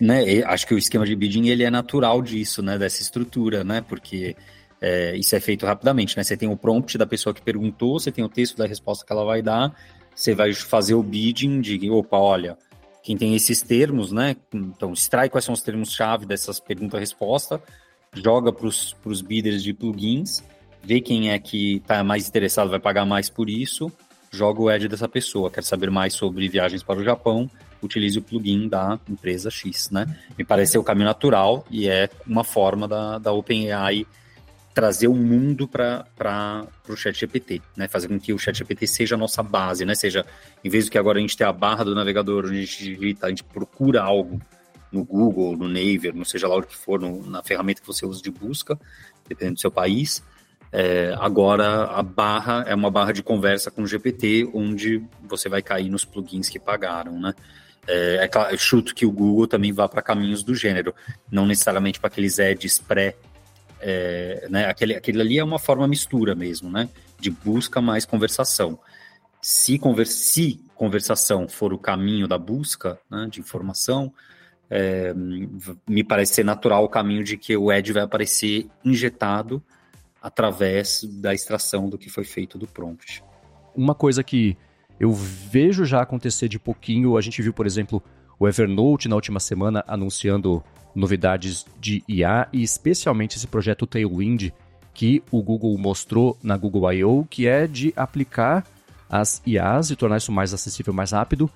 né, 0.00 0.42
acho 0.44 0.66
que 0.66 0.74
o 0.74 0.78
esquema 0.78 1.06
de 1.06 1.16
bidding 1.16 1.48
ele 1.48 1.64
é 1.64 1.70
natural 1.70 2.20
disso, 2.20 2.62
né, 2.62 2.78
dessa 2.78 3.00
estrutura, 3.02 3.64
né, 3.64 3.80
porque 3.80 4.36
é, 4.82 5.16
isso 5.16 5.36
é 5.36 5.38
feito 5.38 5.64
rapidamente, 5.64 6.16
né, 6.16 6.24
você 6.24 6.36
tem 6.36 6.48
o 6.48 6.56
prompt 6.56 6.98
da 6.98 7.06
pessoa 7.06 7.32
que 7.32 7.40
perguntou, 7.40 8.00
você 8.00 8.10
tem 8.10 8.24
o 8.24 8.28
texto 8.28 8.56
da 8.56 8.66
resposta 8.66 9.06
que 9.06 9.12
ela 9.12 9.24
vai 9.24 9.40
dar, 9.40 9.72
você 10.12 10.34
vai 10.34 10.52
fazer 10.52 10.94
o 10.94 11.02
bidding 11.04 11.60
de, 11.60 11.88
opa, 11.88 12.16
olha, 12.16 12.58
quem 13.00 13.16
tem 13.16 13.34
esses 13.36 13.62
termos, 13.62 14.10
né, 14.10 14.34
então 14.52 14.92
extrai 14.92 15.28
quais 15.28 15.44
são 15.44 15.54
os 15.54 15.62
termos-chave 15.62 16.26
dessas 16.26 16.58
pergunta-resposta, 16.58 17.62
joga 18.12 18.52
para 18.52 18.66
os 18.66 19.22
bidders 19.22 19.62
de 19.62 19.72
plugins, 19.72 20.42
vê 20.82 21.00
quem 21.00 21.30
é 21.30 21.38
que 21.38 21.76
está 21.76 22.02
mais 22.02 22.28
interessado, 22.28 22.68
vai 22.68 22.80
pagar 22.80 23.06
mais 23.06 23.30
por 23.30 23.48
isso, 23.48 23.90
joga 24.32 24.62
o 24.62 24.68
ad 24.68 24.88
dessa 24.88 25.08
pessoa, 25.08 25.48
quer 25.48 25.62
saber 25.62 25.90
mais 25.92 26.12
sobre 26.14 26.48
viagens 26.48 26.82
para 26.82 26.98
o 26.98 27.04
Japão, 27.04 27.48
utilize 27.80 28.18
o 28.18 28.22
plugin 28.22 28.68
da 28.68 28.98
empresa 29.08 29.50
X, 29.50 29.90
né? 29.90 30.06
Me 30.38 30.44
parece 30.44 30.72
ser 30.72 30.78
o 30.78 30.84
caminho 30.84 31.06
natural 31.06 31.64
e 31.70 31.88
é 31.88 32.08
uma 32.26 32.44
forma 32.44 32.88
da, 32.88 33.18
da 33.18 33.32
OpenAI 33.32 34.06
trazer 34.74 35.08
o 35.08 35.14
mundo 35.14 35.68
para 35.68 36.66
o 36.88 36.96
ChatGPT, 36.96 37.60
né? 37.76 37.88
Fazer 37.88 38.08
com 38.08 38.18
que 38.18 38.32
o 38.32 38.38
ChatGPT 38.38 38.86
seja 38.86 39.14
a 39.14 39.18
nossa 39.18 39.42
base, 39.42 39.84
né? 39.84 39.94
Seja, 39.94 40.24
em 40.64 40.70
vez 40.70 40.86
do 40.86 40.90
que 40.90 40.98
agora 40.98 41.18
a 41.18 41.20
gente 41.20 41.36
ter 41.36 41.44
a 41.44 41.52
barra 41.52 41.84
do 41.84 41.94
navegador, 41.94 42.46
onde 42.46 42.58
a 42.58 42.60
gente 42.60 42.82
digita, 42.82 43.26
a 43.26 43.28
gente 43.28 43.44
procura 43.44 44.02
algo 44.02 44.40
no 44.90 45.04
Google, 45.04 45.56
no 45.56 45.68
Naver, 45.68 46.14
não 46.14 46.24
seja 46.24 46.46
lá 46.46 46.56
o 46.56 46.62
que 46.62 46.76
for, 46.76 47.00
no, 47.00 47.24
na 47.28 47.42
ferramenta 47.42 47.80
que 47.80 47.86
você 47.86 48.04
usa 48.04 48.22
de 48.22 48.30
busca, 48.30 48.78
dependendo 49.26 49.54
do 49.54 49.60
seu 49.60 49.70
país. 49.70 50.22
É, 50.70 51.14
agora 51.18 51.84
a 51.84 52.02
barra 52.02 52.64
é 52.66 52.74
uma 52.74 52.90
barra 52.90 53.12
de 53.12 53.22
conversa 53.22 53.70
com 53.70 53.82
o 53.82 53.86
GPT, 53.86 54.50
onde 54.54 55.02
você 55.22 55.48
vai 55.48 55.62
cair 55.62 55.90
nos 55.90 56.04
plugins 56.04 56.48
que 56.48 56.58
pagaram, 56.58 57.18
né? 57.20 57.34
É, 57.86 58.18
é 58.22 58.28
claro, 58.28 58.54
eu 58.54 58.58
chuto 58.58 58.94
que 58.94 59.04
o 59.04 59.10
Google 59.10 59.46
também 59.46 59.72
vá 59.72 59.88
para 59.88 60.00
caminhos 60.00 60.42
do 60.42 60.54
gênero, 60.54 60.94
não 61.30 61.46
necessariamente 61.46 61.98
para 61.98 62.08
aqueles 62.08 62.38
ads 62.38 62.78
pré, 62.78 63.16
é, 63.82 64.46
né? 64.48 64.66
Aquele, 64.66 64.94
aquele 64.94 65.20
ali 65.20 65.38
é 65.38 65.44
uma 65.44 65.58
forma 65.58 65.86
mistura 65.86 66.34
mesmo, 66.34 66.70
né? 66.70 66.88
De 67.18 67.30
busca 67.30 67.80
mais 67.80 68.06
conversação. 68.06 68.78
Se, 69.40 69.78
se 70.06 70.60
conversação 70.74 71.48
for 71.48 71.72
o 71.72 71.78
caminho 71.78 72.28
da 72.28 72.38
busca 72.38 72.98
né, 73.10 73.26
de 73.30 73.40
informação, 73.40 74.12
é, 74.70 75.12
me 75.88 76.04
parece 76.04 76.34
ser 76.34 76.44
natural 76.44 76.84
o 76.84 76.88
caminho 76.88 77.24
de 77.24 77.36
que 77.36 77.56
o 77.56 77.70
ad 77.70 77.92
vai 77.92 78.04
aparecer 78.04 78.68
injetado 78.84 79.62
através 80.22 81.02
da 81.04 81.34
extração 81.34 81.88
do 81.88 81.98
que 81.98 82.08
foi 82.08 82.24
feito 82.24 82.56
do 82.56 82.66
prompt. 82.66 83.22
Uma 83.74 83.94
coisa 83.94 84.22
que 84.22 84.56
eu 84.98 85.12
vejo 85.12 85.84
já 85.84 86.00
acontecer 86.00 86.48
de 86.48 86.58
pouquinho, 86.58 87.16
a 87.16 87.20
gente 87.20 87.42
viu, 87.42 87.52
por 87.52 87.66
exemplo, 87.66 88.00
o 88.38 88.46
Evernote 88.46 89.08
na 89.08 89.16
última 89.16 89.40
semana 89.40 89.84
anunciando 89.86 90.62
novidades 90.94 91.64
de 91.80 92.02
IA 92.08 92.48
e 92.52 92.62
especialmente 92.62 93.36
esse 93.36 93.46
projeto 93.46 93.86
Tailwind 93.86 94.50
que 94.94 95.22
o 95.30 95.42
Google 95.42 95.76
mostrou 95.78 96.38
na 96.42 96.56
Google 96.56 96.92
I.O., 96.92 97.26
que 97.28 97.46
é 97.46 97.66
de 97.66 97.92
aplicar 97.96 98.64
as 99.08 99.42
IAs 99.46 99.90
e 99.90 99.96
tornar 99.96 100.18
isso 100.18 100.32
mais 100.32 100.52
acessível, 100.52 100.92
mais 100.92 101.12
rápido 101.12 101.50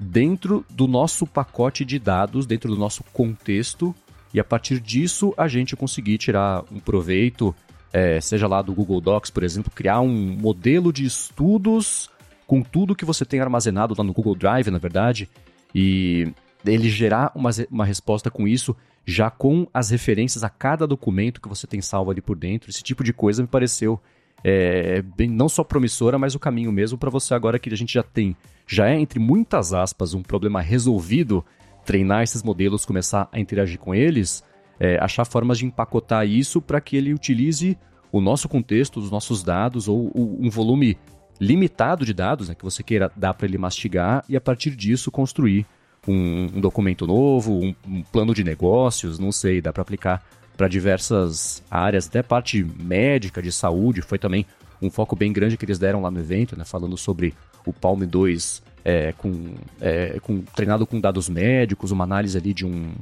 dentro 0.00 0.64
do 0.70 0.86
nosso 0.88 1.26
pacote 1.26 1.84
de 1.84 1.98
dados, 1.98 2.46
dentro 2.46 2.70
do 2.70 2.76
nosso 2.76 3.04
contexto, 3.12 3.94
e 4.32 4.40
a 4.40 4.44
partir 4.44 4.80
disso 4.80 5.34
a 5.36 5.46
gente 5.46 5.76
conseguir 5.76 6.16
tirar 6.16 6.64
um 6.72 6.80
proveito, 6.80 7.54
é, 7.92 8.18
seja 8.20 8.46
lá 8.46 8.62
do 8.62 8.72
Google 8.72 9.00
Docs, 9.00 9.30
por 9.30 9.42
exemplo, 9.42 9.70
criar 9.74 10.00
um 10.00 10.36
modelo 10.38 10.92
de 10.92 11.04
estudos 11.04 12.08
com 12.46 12.62
tudo 12.62 12.96
que 12.96 13.04
você 13.04 13.24
tem 13.24 13.40
armazenado 13.40 13.94
lá 13.96 14.02
no 14.02 14.12
Google 14.12 14.34
Drive, 14.34 14.70
na 14.70 14.78
verdade, 14.78 15.28
e 15.74 16.32
ele 16.64 16.88
gerar 16.88 17.32
uma, 17.34 17.50
uma 17.70 17.84
resposta 17.84 18.30
com 18.30 18.46
isso, 18.46 18.76
já 19.04 19.30
com 19.30 19.66
as 19.72 19.90
referências 19.90 20.44
a 20.44 20.48
cada 20.48 20.86
documento 20.86 21.40
que 21.40 21.48
você 21.48 21.66
tem 21.66 21.80
salvo 21.80 22.10
ali 22.10 22.20
por 22.20 22.36
dentro. 22.36 22.70
Esse 22.70 22.82
tipo 22.82 23.02
de 23.02 23.12
coisa 23.12 23.42
me 23.42 23.48
pareceu 23.48 24.00
é, 24.44 25.02
bem, 25.02 25.28
não 25.28 25.48
só 25.48 25.64
promissora, 25.64 26.18
mas 26.18 26.34
o 26.34 26.38
caminho 26.38 26.72
mesmo 26.72 26.98
para 26.98 27.10
você 27.10 27.34
agora 27.34 27.58
que 27.58 27.72
a 27.72 27.76
gente 27.76 27.92
já 27.92 28.02
tem 28.02 28.36
já 28.70 28.88
é, 28.88 28.94
entre 28.94 29.18
muitas 29.18 29.74
aspas, 29.74 30.14
um 30.14 30.22
problema 30.22 30.60
resolvido, 30.60 31.44
treinar 31.84 32.22
esses 32.22 32.40
modelos, 32.40 32.84
começar 32.84 33.28
a 33.32 33.40
interagir 33.40 33.80
com 33.80 33.92
eles, 33.92 34.44
é, 34.78 34.96
achar 35.02 35.24
formas 35.24 35.58
de 35.58 35.66
empacotar 35.66 36.24
isso 36.24 36.62
para 36.62 36.80
que 36.80 36.96
ele 36.96 37.12
utilize 37.12 37.76
o 38.12 38.20
nosso 38.20 38.48
contexto, 38.48 39.00
os 39.00 39.10
nossos 39.10 39.42
dados, 39.42 39.88
ou, 39.88 40.12
ou 40.14 40.38
um 40.40 40.48
volume 40.48 40.96
limitado 41.40 42.04
de 42.04 42.14
dados 42.14 42.48
né, 42.48 42.54
que 42.54 42.62
você 42.62 42.80
queira 42.82 43.10
dar 43.16 43.34
para 43.34 43.46
ele 43.46 43.58
mastigar 43.58 44.24
e 44.28 44.36
a 44.36 44.40
partir 44.40 44.76
disso 44.76 45.10
construir 45.10 45.66
um, 46.06 46.50
um 46.56 46.60
documento 46.60 47.06
novo, 47.06 47.52
um, 47.52 47.74
um, 47.86 48.02
plano 48.02 48.34
de 48.34 48.44
negócios, 48.44 49.18
não 49.18 49.32
sei, 49.32 49.60
dá 49.60 49.72
para 49.72 49.82
aplicar 49.82 50.24
para 50.56 50.68
diversas 50.68 51.62
áreas, 51.70 52.06
até 52.06 52.22
parte 52.22 52.62
médica, 52.62 53.42
de 53.42 53.50
saúde, 53.50 54.02
foi 54.02 54.18
também 54.18 54.44
um 54.82 54.90
foco 54.90 55.16
bem 55.16 55.32
grande 55.32 55.56
que 55.56 55.64
eles 55.64 55.78
deram 55.78 56.02
lá 56.02 56.10
no 56.10 56.20
evento, 56.20 56.56
né, 56.56 56.64
falando 56.64 56.96
sobre 56.96 57.34
o 57.66 57.72
Palm 57.72 58.02
2 58.02 58.62
é, 58.84 59.12
com, 59.12 59.54
é, 59.80 60.18
com, 60.20 60.40
treinado 60.42 60.86
com 60.86 61.00
dados 61.00 61.28
médicos, 61.28 61.90
uma 61.90 62.04
análise 62.04 62.36
ali 62.36 62.54
de 62.54 62.66
um, 62.66 62.92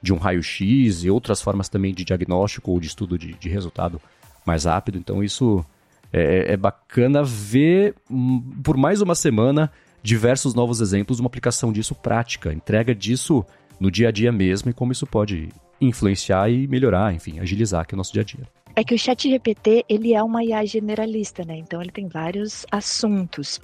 de 0.00 0.12
um 0.12 0.16
raio-x 0.16 1.04
e 1.04 1.10
outras 1.10 1.40
formas 1.40 1.68
também 1.68 1.92
de 1.92 2.04
diagnóstico 2.04 2.70
ou 2.70 2.80
de 2.80 2.86
estudo 2.86 3.18
de, 3.18 3.34
de 3.34 3.48
resultado 3.48 4.00
mais 4.44 4.64
rápido. 4.64 4.98
Então 4.98 5.22
isso 5.22 5.64
é, 6.12 6.52
é, 6.52 6.56
bacana 6.56 7.24
ver 7.24 7.94
hum, 8.10 8.40
por 8.62 8.76
mais 8.76 9.00
uma 9.00 9.14
semana 9.14 9.70
diversos 10.04 10.52
novos 10.54 10.82
exemplos 10.82 11.16
de 11.16 11.22
uma 11.22 11.28
aplicação 11.28 11.72
disso 11.72 11.94
prática, 11.94 12.52
entrega 12.52 12.94
disso 12.94 13.42
no 13.80 13.90
dia 13.90 14.08
a 14.08 14.12
dia 14.12 14.30
mesmo 14.30 14.70
e 14.70 14.74
como 14.74 14.92
isso 14.92 15.06
pode 15.06 15.48
influenciar 15.80 16.50
e 16.50 16.68
melhorar, 16.68 17.14
enfim, 17.14 17.40
agilizar 17.40 17.80
aqui 17.80 17.94
o 17.94 17.96
nosso 17.96 18.12
dia 18.12 18.20
a 18.20 18.24
dia. 18.24 18.46
É 18.76 18.84
que 18.84 18.94
o 18.94 18.98
chat 18.98 19.28
GPT, 19.28 19.84
ele 19.88 20.12
é 20.14 20.22
uma 20.22 20.44
IA 20.44 20.64
generalista, 20.66 21.42
né? 21.44 21.56
Então 21.56 21.80
ele 21.80 21.90
tem 21.90 22.06
vários 22.06 22.66
assuntos. 22.70 23.60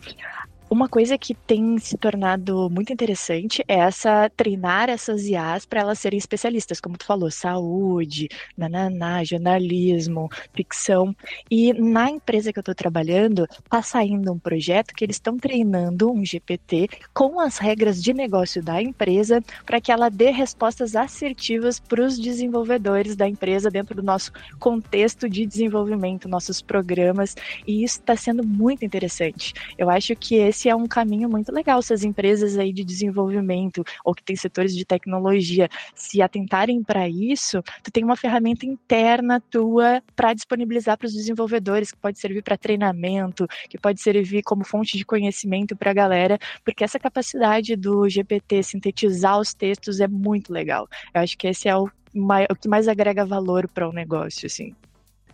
Uma 0.72 0.88
coisa 0.88 1.18
que 1.18 1.34
tem 1.34 1.78
se 1.78 1.98
tornado 1.98 2.70
muito 2.70 2.92
interessante 2.92 3.64
é 3.66 3.80
essa 3.80 4.30
treinar 4.36 4.88
essas 4.88 5.26
IAs 5.26 5.66
para 5.66 5.80
elas 5.80 5.98
serem 5.98 6.16
especialistas, 6.16 6.80
como 6.80 6.96
tu 6.96 7.04
falou, 7.04 7.28
saúde, 7.28 8.28
nananá, 8.56 9.24
jornalismo, 9.24 10.28
ficção. 10.54 11.12
E 11.50 11.72
na 11.72 12.08
empresa 12.08 12.52
que 12.52 12.58
eu 12.60 12.62
estou 12.62 12.74
trabalhando, 12.74 13.48
está 13.50 13.82
saindo 13.82 14.32
um 14.32 14.38
projeto 14.38 14.94
que 14.94 15.04
eles 15.04 15.16
estão 15.16 15.36
treinando 15.36 16.08
um 16.08 16.24
GPT 16.24 16.88
com 17.12 17.40
as 17.40 17.58
regras 17.58 18.00
de 18.00 18.14
negócio 18.14 18.62
da 18.62 18.80
empresa 18.80 19.42
para 19.66 19.80
que 19.80 19.90
ela 19.90 20.08
dê 20.08 20.30
respostas 20.30 20.94
assertivas 20.94 21.80
para 21.80 22.04
os 22.04 22.16
desenvolvedores 22.16 23.16
da 23.16 23.26
empresa 23.26 23.72
dentro 23.72 23.96
do 23.96 24.04
nosso 24.04 24.30
contexto 24.60 25.28
de 25.28 25.44
desenvolvimento, 25.44 26.28
nossos 26.28 26.62
programas. 26.62 27.34
E 27.66 27.82
isso 27.82 27.98
está 27.98 28.14
sendo 28.14 28.46
muito 28.46 28.84
interessante. 28.84 29.52
Eu 29.76 29.90
acho 29.90 30.14
que 30.14 30.36
esse 30.36 30.59
esse 30.60 30.68
é 30.68 30.76
um 30.76 30.86
caminho 30.86 31.28
muito 31.28 31.50
legal. 31.50 31.80
Se 31.80 31.94
as 31.94 32.04
empresas 32.04 32.58
aí 32.58 32.70
de 32.70 32.84
desenvolvimento 32.84 33.82
ou 34.04 34.14
que 34.14 34.22
tem 34.22 34.36
setores 34.36 34.76
de 34.76 34.84
tecnologia 34.84 35.70
se 35.94 36.20
atentarem 36.20 36.82
para 36.82 37.08
isso, 37.08 37.62
tu 37.82 37.90
tem 37.90 38.04
uma 38.04 38.16
ferramenta 38.16 38.66
interna 38.66 39.40
tua 39.40 40.02
para 40.14 40.34
disponibilizar 40.34 40.98
para 40.98 41.06
os 41.06 41.14
desenvolvedores, 41.14 41.90
que 41.90 41.96
pode 41.96 42.18
servir 42.18 42.42
para 42.42 42.58
treinamento, 42.58 43.46
que 43.70 43.78
pode 43.78 44.02
servir 44.02 44.42
como 44.42 44.62
fonte 44.62 44.98
de 44.98 45.04
conhecimento 45.04 45.74
para 45.74 45.92
a 45.92 45.94
galera, 45.94 46.38
porque 46.62 46.84
essa 46.84 46.98
capacidade 46.98 47.74
do 47.74 48.06
GPT 48.06 48.62
sintetizar 48.62 49.40
os 49.40 49.54
textos 49.54 49.98
é 49.98 50.08
muito 50.08 50.52
legal. 50.52 50.86
Eu 51.14 51.22
acho 51.22 51.38
que 51.38 51.46
esse 51.46 51.68
é 51.68 51.76
o, 51.76 51.84
o 51.84 52.54
que 52.54 52.68
mais 52.68 52.86
agrega 52.86 53.24
valor 53.24 53.66
para 53.66 53.86
o 53.86 53.90
um 53.90 53.94
negócio, 53.94 54.46
assim. 54.46 54.74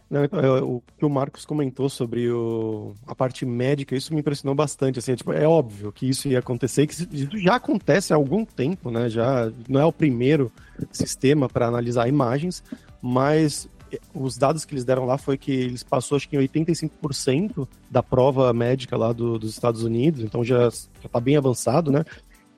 Não, 0.08 0.24
então, 0.24 0.38
é, 0.38 0.62
o 0.62 0.80
que 0.96 1.04
o 1.04 1.10
Marcos 1.10 1.44
comentou 1.44 1.88
sobre 1.88 2.30
o, 2.30 2.94
a 3.06 3.14
parte 3.14 3.44
médica, 3.44 3.96
isso 3.96 4.14
me 4.14 4.20
impressionou 4.20 4.54
bastante. 4.54 5.00
Assim, 5.00 5.12
é, 5.12 5.16
tipo, 5.16 5.32
é 5.32 5.46
óbvio 5.46 5.90
que 5.90 6.08
isso 6.08 6.28
ia 6.28 6.38
acontecer, 6.38 6.86
que 6.86 6.94
isso 6.94 7.38
já 7.38 7.56
acontece 7.56 8.12
há 8.12 8.16
algum 8.16 8.44
tempo, 8.44 8.90
né? 8.90 9.08
Já 9.08 9.50
não 9.68 9.80
é 9.80 9.84
o 9.84 9.92
primeiro 9.92 10.52
sistema 10.92 11.48
para 11.48 11.66
analisar 11.66 12.08
imagens, 12.08 12.62
mas 13.02 13.68
os 14.14 14.36
dados 14.36 14.64
que 14.64 14.74
eles 14.74 14.84
deram 14.84 15.06
lá 15.06 15.18
foi 15.18 15.36
que 15.36 15.52
eles 15.52 15.82
passou 15.82 16.16
acho 16.16 16.28
que 16.28 16.36
em 16.36 16.40
85% 16.40 17.66
da 17.90 18.02
prova 18.02 18.52
médica 18.52 18.96
lá 18.96 19.12
do, 19.12 19.38
dos 19.38 19.50
Estados 19.50 19.82
Unidos, 19.82 20.22
então 20.22 20.44
já 20.44 20.68
está 20.68 21.20
bem 21.20 21.36
avançado, 21.36 21.90
né? 21.90 22.04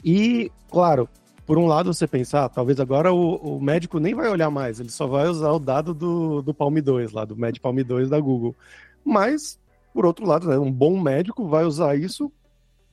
E, 0.05 0.51
claro, 0.71 1.09
por 1.49 1.57
um 1.57 1.67
lado 1.67 1.95
você 1.95 2.07
pensa, 2.07 2.45
ah, 2.45 2.49
talvez 2.51 2.79
agora 2.79 3.11
o, 3.11 3.57
o, 3.57 3.59
médico 3.59 3.99
nem 3.99 4.15
vai 4.15 4.29
olhar 4.29 4.51
mais, 4.51 4.79
ele 4.79 4.91
só 4.91 5.07
vai 5.07 5.27
usar 5.27 5.51
o 5.51 5.59
dado 5.59 5.95
do, 5.95 6.43
do 6.43 6.53
Palm 6.53 6.77
2, 6.77 7.11
lá 7.11 7.25
do 7.25 7.35
Med 7.35 7.59
Palm 7.59 7.79
2 7.79 8.11
da 8.11 8.21
Google. 8.21 8.55
Mas, 9.03 9.59
por 9.95 10.05
outro 10.05 10.27
lado, 10.27 10.47
né, 10.47 10.59
um 10.59 10.71
bom 10.71 11.01
médico 11.01 11.49
vai 11.49 11.65
usar 11.65 11.99
isso 11.99 12.31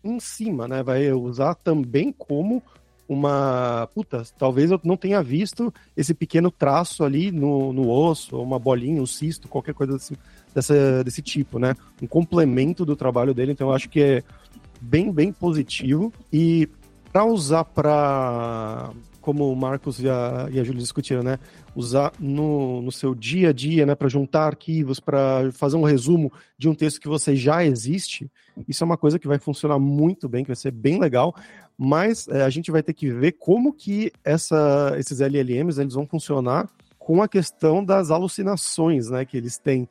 em 0.02 0.22
cima, 0.22 0.70
né? 0.70 0.82
Vai 0.82 1.12
usar 1.12 1.54
também 1.56 2.14
como 2.18 2.64
uma. 3.10 3.90
Puta, 3.94 4.24
talvez 4.38 4.72
eu 4.72 4.80
não 4.86 4.96
tenha 4.96 5.22
visto 5.22 5.74
esse 5.98 6.14
pequeno 6.14 6.50
traço 6.50 7.04
ali 7.04 7.34
no, 7.34 7.74
no 7.74 7.90
osso, 7.90 8.42
uma 8.42 8.58
bolinha, 8.58 9.02
um 9.02 9.06
cisto, 9.06 9.50
qualquer 9.50 9.74
coisa 9.74 9.98
desse, 9.98 10.18
dessa, 10.54 11.04
desse 11.04 11.22
tipo, 11.22 11.60
né? 11.60 11.76
Um 12.02 12.08
complemento 12.08 12.86
do 12.86 12.96
trabalho 12.96 13.34
dele, 13.34 13.52
então 13.52 13.68
eu 13.68 13.74
acho 13.74 13.90
que 13.90 14.02
é 14.02 14.24
bem, 14.80 15.12
bem 15.12 15.34
positivo. 15.34 16.14
E 16.32 16.70
para 17.16 17.24
usar 17.24 17.64
para 17.64 18.92
como 19.22 19.50
o 19.50 19.56
Marcos 19.56 20.02
e 20.02 20.10
a, 20.10 20.50
e 20.52 20.60
a 20.60 20.64
Júlia 20.66 20.82
discutiram, 20.82 21.24
né? 21.24 21.40
Usar 21.74 22.12
no, 22.20 22.82
no 22.82 22.92
seu 22.92 23.16
dia 23.16 23.52
a 23.52 23.54
dia, 23.54 23.86
né? 23.86 23.96
Para 23.96 24.10
juntar 24.10 24.48
arquivos, 24.48 25.00
para 25.00 25.50
fazer 25.54 25.78
um 25.78 25.84
resumo 25.84 26.30
de 26.58 26.68
um 26.68 26.76
texto 26.76 27.00
que 27.00 27.08
você 27.08 27.34
já 27.34 27.64
existe. 27.64 28.30
Isso 28.68 28.84
é 28.84 28.86
uma 28.86 28.98
coisa 28.98 29.18
que 29.18 29.30
vai 29.30 29.40
funcionar 29.40 29.80
muito 29.80 30.28
bem, 30.28 30.44
que 30.44 30.50
vai 30.50 30.58
ser 30.58 30.72
bem 30.72 31.00
legal. 31.00 31.34
Mas 31.78 32.28
é, 32.28 32.44
a 32.44 32.50
gente 32.50 32.70
vai 32.70 32.84
ter 32.84 32.92
que 32.92 33.10
ver 33.10 33.32
como 33.32 33.72
que 33.72 34.12
essa, 34.22 34.94
esses 34.98 35.22
LLMs 35.22 35.80
eles 35.80 35.94
vão 35.94 36.06
funcionar 36.06 36.70
com 37.00 37.24
a 37.24 37.30
questão 37.30 37.82
das 37.82 38.12
alucinações, 38.12 39.10
né? 39.10 39.24
Que 39.24 39.38
eles 39.38 39.58
têm. 39.58 39.88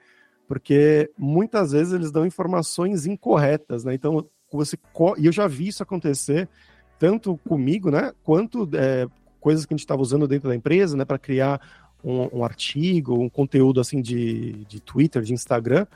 Porque 0.47 1.11
muitas 1.17 1.73
vezes 1.73 1.95
eles 1.95 2.13
dão 2.13 2.27
informações 2.27 3.07
incorretas, 3.07 3.83
né? 3.83 3.95
Então, 3.95 4.29
você. 4.53 4.77
E 5.17 5.25
eu 5.25 5.33
já 5.33 5.49
vi 5.49 5.69
isso 5.69 5.83
acontecer 5.83 6.51
tanto 6.99 7.37
comigo, 7.49 7.91
né, 7.91 8.13
quanto 8.23 8.69
é, 8.75 9.07
coisas 9.41 9.67
que 9.67 9.75
a 9.75 9.77
gente 9.77 9.85
estava 9.85 10.03
usando 10.03 10.27
dentro 10.27 10.49
da 10.49 10.57
empresa, 10.57 10.97
né, 10.97 11.05
para 11.05 11.19
criar 11.19 11.61
um, 12.03 12.39
um, 12.39 12.45
artigo, 12.45 13.19
um 13.19 13.29
conteúdo 13.29 13.81
assim 13.81 14.01
de, 14.01 14.65
de 14.69 14.81
Twitter, 14.81 15.23
de 15.23 15.33
Instagram, 15.33 15.87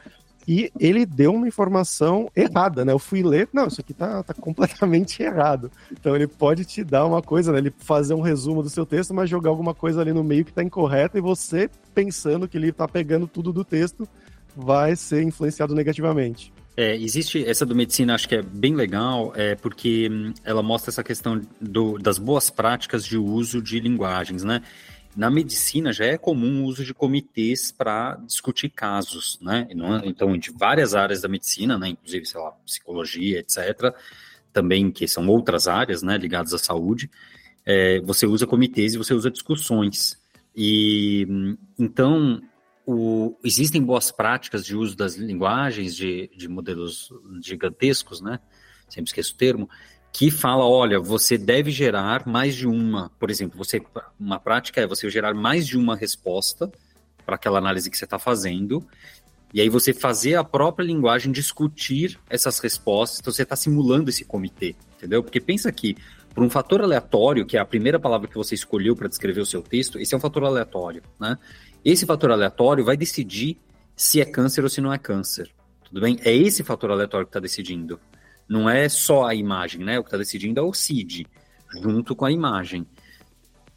e 0.47 0.73
ele 0.81 1.05
deu 1.05 1.35
uma 1.35 1.47
informação 1.47 2.31
errada, 2.35 2.83
né? 2.83 2.91
Eu 2.91 2.99
fui 2.99 3.23
ler, 3.23 3.51
não, 3.53 3.67
isso 3.67 3.83
aqui 3.83 3.93
tá, 3.93 4.23
tá 4.23 4.33
completamente 4.33 5.21
errado. 5.23 5.71
Então 5.93 6.17
ele 6.17 6.27
pode 6.27 6.65
te 6.65 6.83
dar 6.83 7.05
uma 7.05 7.21
coisa, 7.21 7.53
né? 7.53 7.59
Ele 7.59 7.71
fazer 7.77 8.15
um 8.15 8.23
resumo 8.23 8.63
do 8.63 8.71
seu 8.71 8.87
texto, 8.87 9.13
mas 9.13 9.29
jogar 9.29 9.51
alguma 9.51 9.75
coisa 9.75 10.01
ali 10.01 10.11
no 10.11 10.25
meio 10.25 10.47
que 10.47 10.53
tá 10.53 10.63
incorreta 10.63 11.19
e 11.19 11.21
você, 11.21 11.69
pensando 11.95 12.49
que 12.49 12.57
ele 12.57 12.73
tá 12.73 12.89
pegando 12.89 13.27
tudo 13.27 13.53
do 13.53 13.63
texto, 13.63 14.09
vai 14.57 14.97
ser 14.97 15.23
influenciado 15.23 15.75
negativamente. 15.75 16.51
É, 16.81 16.95
existe 16.95 17.45
essa 17.45 17.67
do 17.67 17.75
medicina, 17.75 18.15
acho 18.15 18.29
que 18.29 18.37
é 18.37 18.41
bem 18.41 18.77
legal, 18.77 19.33
é 19.35 19.57
porque 19.57 20.09
hum, 20.09 20.33
ela 20.45 20.63
mostra 20.63 20.93
essa 20.93 21.03
questão 21.03 21.43
do, 21.61 21.99
das 21.99 22.19
boas 22.19 22.51
práticas 22.51 23.05
de 23.05 23.19
uso 23.19 23.61
de 23.61 23.81
linguagens, 23.81 24.45
né? 24.45 24.63
Na 25.17 25.29
medicina 25.29 25.93
já 25.93 26.05
é 26.05 26.17
comum 26.17 26.63
o 26.63 26.67
uso 26.67 26.85
de 26.85 26.95
comitês 26.95 27.73
para 27.73 28.15
discutir 28.25 28.69
casos, 28.69 29.41
né? 29.43 29.67
Então, 30.05 30.39
de 30.39 30.53
várias 30.53 30.95
áreas 30.95 31.21
da 31.21 31.27
medicina, 31.27 31.77
né? 31.77 31.89
Inclusive, 31.89 32.25
sei 32.27 32.41
lá, 32.41 32.53
psicologia, 32.65 33.41
etc. 33.41 33.93
Também, 34.53 34.89
que 34.93 35.09
são 35.09 35.27
outras 35.27 35.67
áreas, 35.67 36.01
né? 36.01 36.17
Ligadas 36.17 36.55
à 36.55 36.59
saúde. 36.59 37.11
É, 37.67 37.99
você 38.03 38.25
usa 38.25 38.47
comitês 38.47 38.95
e 38.95 38.99
você 38.99 39.13
usa 39.13 39.33
discussões. 39.33 40.17
E 40.55 41.27
hum, 41.29 41.57
então 41.77 42.41
o, 42.91 43.39
existem 43.45 43.83
boas 43.83 44.11
práticas 44.11 44.65
de 44.65 44.75
uso 44.75 44.97
das 44.97 45.15
linguagens 45.15 45.95
de, 45.95 46.31
de 46.35 46.49
modelos 46.49 47.13
gigantescos, 47.45 48.23
né? 48.23 48.41
Sempre 48.89 49.11
esqueço 49.11 49.35
o 49.35 49.37
termo, 49.37 49.69
que 50.11 50.31
fala, 50.31 50.65
olha, 50.65 50.99
você 50.99 51.37
deve 51.37 51.71
gerar 51.71 52.27
mais 52.27 52.57
de 52.57 52.67
uma, 52.67 53.11
por 53.21 53.31
exemplo, 53.31 53.59
você 53.59 53.83
uma 54.19 54.41
prática 54.41 54.81
é 54.81 54.87
você 54.87 55.11
gerar 55.11 55.35
mais 55.35 55.67
de 55.67 55.77
uma 55.77 55.95
resposta 55.95 56.73
para 57.27 57.35
aquela 57.35 57.59
análise 57.59 57.91
que 57.91 57.99
você 57.99 58.07
está 58.07 58.19
fazendo, 58.19 58.83
e 59.53 59.61
aí 59.61 59.69
você 59.69 59.93
fazer 59.93 60.37
a 60.37 60.43
própria 60.43 60.87
linguagem 60.87 61.31
discutir 61.31 62.19
essas 62.31 62.59
respostas, 62.59 63.21
então 63.21 63.31
você 63.31 63.43
está 63.43 63.55
simulando 63.55 64.09
esse 64.09 64.25
comitê, 64.25 64.75
entendeu? 64.97 65.23
Porque 65.23 65.41
pensa 65.41 65.71
que 65.71 65.95
por 66.35 66.43
um 66.43 66.49
fator 66.49 66.81
aleatório, 66.81 67.45
que 67.45 67.57
é 67.59 67.61
a 67.61 67.67
primeira 67.67 67.99
palavra 67.99 68.29
que 68.29 68.37
você 68.37 68.55
escolheu 68.55 68.97
para 68.97 69.09
descrever 69.09 69.43
o 69.43 69.47
seu 69.47 69.61
texto, 69.61 69.99
esse 69.99 70.15
é 70.15 70.17
um 70.17 70.21
fator 70.21 70.45
aleatório, 70.45 71.03
né? 71.21 71.37
Esse 71.85 72.05
fator 72.07 72.31
aleatório 72.31 72.85
vai 72.85 72.97
decidir 72.97 73.59
se 73.97 74.21
é 74.21 74.25
câncer 74.25 74.63
ou 74.63 74.71
se 74.71 74.81
não 74.81 74.93
é 74.93 74.99
câncer. 74.99 75.51
Tudo 75.85 76.01
bem? 76.01 76.19
É 76.23 76.35
esse 76.35 76.63
fator 76.63 76.91
aleatório 76.91 77.27
que 77.27 77.31
está 77.31 77.41
decidindo. 77.41 77.99
Não 78.49 78.69
é 78.69 78.89
só 78.89 79.27
a 79.27 79.35
imagem, 79.35 79.85
né? 79.85 79.99
O 79.99 80.03
que 80.03 80.09
está 80.09 80.19
decidindo 80.19 80.61
é 80.61 80.63
o 80.63 80.73
CID, 80.73 81.27
junto 81.83 82.15
com 82.15 82.25
a 82.25 82.33
imagem. 82.33 82.87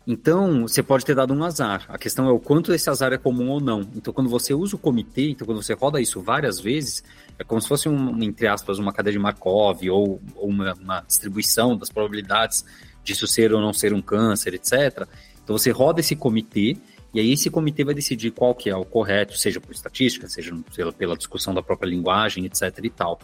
Então, 0.06 0.64
você 0.64 0.82
pode 0.82 1.06
ter 1.06 1.14
dado 1.14 1.34
um 1.34 1.44
azar. 1.44 1.86
A 1.88 1.98
questão 1.98 2.28
é 2.28 2.32
o 2.32 2.40
quanto 2.40 2.74
esse 2.74 2.90
azar 2.90 3.14
é 3.14 3.18
comum 3.18 3.50
ou 3.50 3.62
não. 3.62 3.82
Então, 3.96 4.12
quando 4.12 4.30
você 4.30 4.54
usa 4.54 4.76
o 4.76 4.80
comitê, 4.80 5.30
então 5.30 5.46
quando 5.46 5.62
você 5.62 5.74
roda 5.74 6.02
isso 6.02 6.22
várias 6.22 6.60
vezes, 6.60 7.04
é 7.38 7.44
como 7.44 7.62
se 7.62 7.68
fosse, 7.68 7.88
um, 7.88 8.22
entre 8.24 8.48
aspas, 8.48 8.80
uma 8.80 8.92
cadeia 8.92 9.14
de 9.14 9.20
Markov 9.20 9.88
ou, 9.90 10.20
ou 10.36 10.50
uma, 10.50 10.74
uma, 10.74 11.02
distribuição 11.02 11.78
das 11.78 11.90
probabilidades 11.90 12.66
disso 13.04 13.28
ser 13.28 13.54
ou 13.54 13.62
não 13.62 13.74
ser 13.74 13.94
um 13.94 14.02
câncer, 14.02 14.56
etc. 14.56 15.08
Então, 15.44 15.58
você 15.58 15.70
roda 15.70 16.00
esse 16.00 16.16
comitê 16.16 16.78
e 17.14 17.20
aí 17.20 17.34
esse 17.34 17.50
comitê 17.50 17.84
vai 17.84 17.94
decidir 17.94 18.32
qual 18.32 18.56
que 18.56 18.70
é 18.70 18.76
o 18.76 18.86
correto, 18.86 19.38
seja 19.38 19.60
por 19.60 19.72
estatística, 19.72 20.28
seja 20.28 20.56
pela 20.98 21.18
discussão 21.18 21.54
da 21.54 21.62
própria 21.62 21.90
linguagem, 21.90 22.46
etc 22.46 22.78
e 22.84 22.90
tal. 22.90 23.20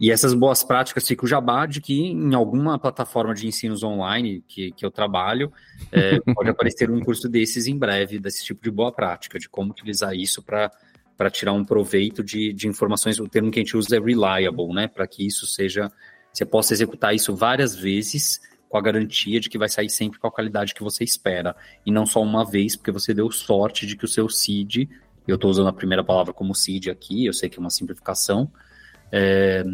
E 0.00 0.12
essas 0.12 0.32
boas 0.32 0.62
práticas 0.62 1.06
fica 1.08 1.24
o 1.24 1.28
jabá 1.28 1.66
de 1.66 1.80
que 1.80 2.00
em 2.00 2.34
alguma 2.34 2.78
plataforma 2.78 3.34
de 3.34 3.48
ensinos 3.48 3.82
online 3.82 4.44
que, 4.46 4.70
que 4.72 4.86
eu 4.86 4.90
trabalho, 4.90 5.52
é, 5.90 6.20
pode 6.34 6.50
aparecer 6.50 6.88
um 6.90 7.00
curso 7.00 7.28
desses 7.28 7.66
em 7.66 7.76
breve, 7.76 8.20
desse 8.20 8.44
tipo 8.44 8.62
de 8.62 8.70
boa 8.70 8.92
prática, 8.92 9.38
de 9.38 9.48
como 9.48 9.72
utilizar 9.72 10.14
isso 10.14 10.40
para 10.40 11.30
tirar 11.32 11.52
um 11.52 11.64
proveito 11.64 12.22
de, 12.22 12.52
de 12.52 12.68
informações. 12.68 13.18
O 13.18 13.26
termo 13.26 13.50
que 13.50 13.58
a 13.58 13.62
gente 13.62 13.76
usa 13.76 13.96
é 13.96 14.00
reliable, 14.00 14.72
né? 14.72 14.86
Para 14.86 15.06
que 15.06 15.26
isso 15.26 15.46
seja. 15.46 15.90
Você 16.32 16.44
possa 16.44 16.72
executar 16.72 17.14
isso 17.14 17.34
várias 17.34 17.74
vezes 17.74 18.40
com 18.68 18.76
a 18.76 18.80
garantia 18.80 19.40
de 19.40 19.48
que 19.48 19.58
vai 19.58 19.68
sair 19.68 19.88
sempre 19.88 20.18
com 20.18 20.26
a 20.26 20.30
qualidade 20.30 20.74
que 20.74 20.82
você 20.82 21.02
espera. 21.02 21.56
E 21.84 21.90
não 21.90 22.04
só 22.04 22.22
uma 22.22 22.44
vez, 22.44 22.76
porque 22.76 22.90
você 22.90 23.14
deu 23.14 23.30
sorte 23.30 23.86
de 23.86 23.96
que 23.96 24.04
o 24.04 24.08
seu 24.08 24.28
seed, 24.28 24.88
eu 25.26 25.36
estou 25.36 25.50
usando 25.50 25.68
a 25.68 25.72
primeira 25.72 26.04
palavra 26.04 26.32
como 26.32 26.54
seed 26.54 26.88
aqui, 26.88 27.26
eu 27.26 27.32
sei 27.32 27.48
que 27.48 27.58
é 27.58 27.60
uma 27.60 27.70
simplificação, 27.70 28.50
é, 29.10 29.64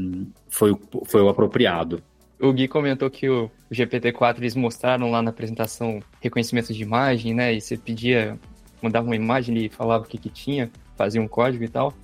foi, 0.48 0.76
foi 1.06 1.22
o 1.22 1.28
apropriado. 1.28 2.02
O 2.40 2.52
Gui 2.52 2.68
comentou 2.68 3.10
que 3.10 3.28
o 3.28 3.50
GPT-4 3.72 4.38
eles 4.38 4.54
mostraram 4.54 5.10
lá 5.10 5.22
na 5.22 5.30
apresentação 5.30 6.00
reconhecimento 6.20 6.72
de 6.72 6.82
imagem, 6.82 7.32
né? 7.32 7.54
E 7.54 7.60
você 7.60 7.76
pedia, 7.76 8.38
mandava 8.82 9.06
uma 9.06 9.16
imagem 9.16 9.56
e 9.56 9.68
falava 9.68 10.04
o 10.04 10.06
que, 10.06 10.18
que 10.18 10.28
tinha, 10.28 10.70
fazia 10.96 11.22
um 11.22 11.28
código 11.28 11.64
e 11.64 11.68
tal. 11.68 11.94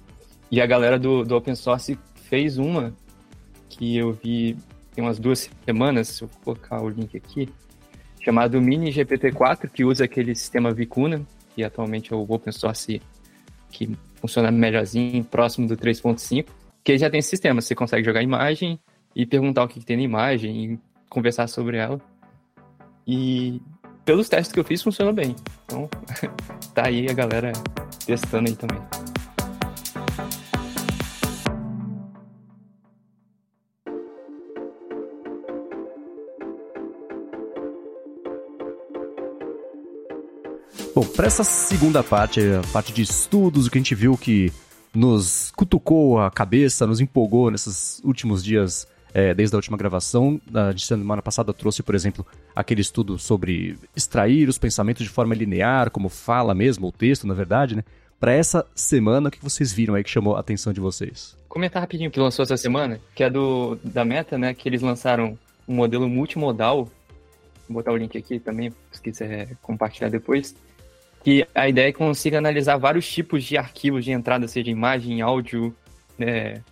E 0.50 0.60
a 0.60 0.66
galera 0.66 0.98
do, 0.98 1.24
do 1.24 1.36
open 1.36 1.54
source 1.54 1.98
fez 2.14 2.58
uma 2.58 2.94
que 3.68 3.96
eu 3.96 4.12
vi 4.12 4.56
tem 5.00 5.06
umas 5.06 5.18
duas 5.18 5.50
semanas, 5.64 6.08
se 6.08 6.22
eu 6.22 6.30
colocar 6.44 6.82
o 6.82 6.90
link 6.90 7.16
aqui, 7.16 7.48
chamado 8.22 8.60
Mini 8.60 8.92
GPT-4, 8.92 9.70
que 9.70 9.82
usa 9.82 10.04
aquele 10.04 10.34
sistema 10.34 10.74
Vicuna, 10.74 11.22
que 11.54 11.64
atualmente 11.64 12.12
é 12.12 12.16
o 12.16 12.26
open 12.28 12.52
source 12.52 13.00
que 13.70 13.96
funciona 14.16 14.50
melhorzinho, 14.50 15.24
próximo 15.24 15.66
do 15.66 15.74
3.5, 15.74 16.46
que 16.84 16.98
já 16.98 17.08
tem 17.08 17.20
esse 17.20 17.30
sistema, 17.30 17.62
você 17.62 17.74
consegue 17.74 18.04
jogar 18.04 18.22
imagem 18.22 18.78
e 19.16 19.24
perguntar 19.24 19.64
o 19.64 19.68
que, 19.68 19.80
que 19.80 19.86
tem 19.86 19.96
na 19.96 20.02
imagem 20.02 20.64
e 20.64 20.78
conversar 21.08 21.46
sobre 21.46 21.78
ela. 21.78 21.98
E 23.06 23.60
pelos 24.04 24.28
testes 24.28 24.52
que 24.52 24.60
eu 24.60 24.64
fiz, 24.64 24.82
funciona 24.82 25.12
bem. 25.12 25.34
Então, 25.64 25.88
tá 26.74 26.88
aí 26.88 27.08
a 27.08 27.14
galera 27.14 27.52
testando 28.04 28.50
aí 28.50 28.54
também. 28.54 28.99
Bom, 41.00 41.06
para 41.06 41.26
essa 41.26 41.42
segunda 41.42 42.02
parte, 42.02 42.42
a 42.42 42.60
parte 42.74 42.92
de 42.92 43.00
estudos, 43.00 43.66
o 43.66 43.70
que 43.70 43.78
a 43.78 43.80
gente 43.80 43.94
viu 43.94 44.18
que 44.18 44.52
nos 44.94 45.50
cutucou 45.56 46.20
a 46.20 46.30
cabeça, 46.30 46.86
nos 46.86 47.00
empolgou 47.00 47.50
nesses 47.50 48.02
últimos 48.04 48.44
dias, 48.44 48.86
é, 49.14 49.32
desde 49.32 49.56
a 49.56 49.58
última 49.58 49.78
gravação. 49.78 50.38
A 50.52 50.72
de 50.72 50.84
semana 50.84 51.22
passada 51.22 51.54
trouxe, 51.54 51.82
por 51.82 51.94
exemplo, 51.94 52.26
aquele 52.54 52.82
estudo 52.82 53.18
sobre 53.18 53.78
extrair 53.96 54.46
os 54.46 54.58
pensamentos 54.58 55.02
de 55.02 55.08
forma 55.08 55.34
linear, 55.34 55.90
como 55.90 56.10
fala 56.10 56.54
mesmo, 56.54 56.88
o 56.88 56.92
texto, 56.92 57.26
na 57.26 57.32
verdade, 57.32 57.76
né? 57.76 57.84
Para 58.18 58.34
essa 58.34 58.66
semana, 58.74 59.30
o 59.30 59.32
que 59.32 59.42
vocês 59.42 59.72
viram 59.72 59.94
aí 59.94 60.04
que 60.04 60.10
chamou 60.10 60.36
a 60.36 60.40
atenção 60.40 60.70
de 60.70 60.80
vocês? 60.80 61.34
Comentar 61.48 61.80
rapidinho 61.80 62.10
que 62.10 62.20
lançou 62.20 62.42
essa 62.42 62.58
semana, 62.58 63.00
que 63.14 63.24
é 63.24 63.30
do 63.30 63.78
da 63.82 64.04
Meta, 64.04 64.36
né? 64.36 64.52
Que 64.52 64.68
eles 64.68 64.82
lançaram 64.82 65.38
um 65.66 65.74
modelo 65.76 66.06
multimodal. 66.10 66.90
Vou 67.66 67.76
botar 67.76 67.90
o 67.90 67.96
link 67.96 68.18
aqui 68.18 68.38
também, 68.38 68.70
se 68.92 69.00
quiser 69.00 69.56
compartilhar 69.62 70.10
depois 70.10 70.54
que 71.22 71.46
a 71.54 71.68
ideia 71.68 71.88
é 71.88 71.92
que 71.92 71.98
consiga 71.98 72.38
analisar 72.38 72.76
vários 72.76 73.10
tipos 73.10 73.44
de 73.44 73.56
arquivos 73.56 74.04
de 74.04 74.10
entrada, 74.10 74.48
seja 74.48 74.70
imagem, 74.70 75.20
áudio, 75.20 75.74
né, 76.18 76.62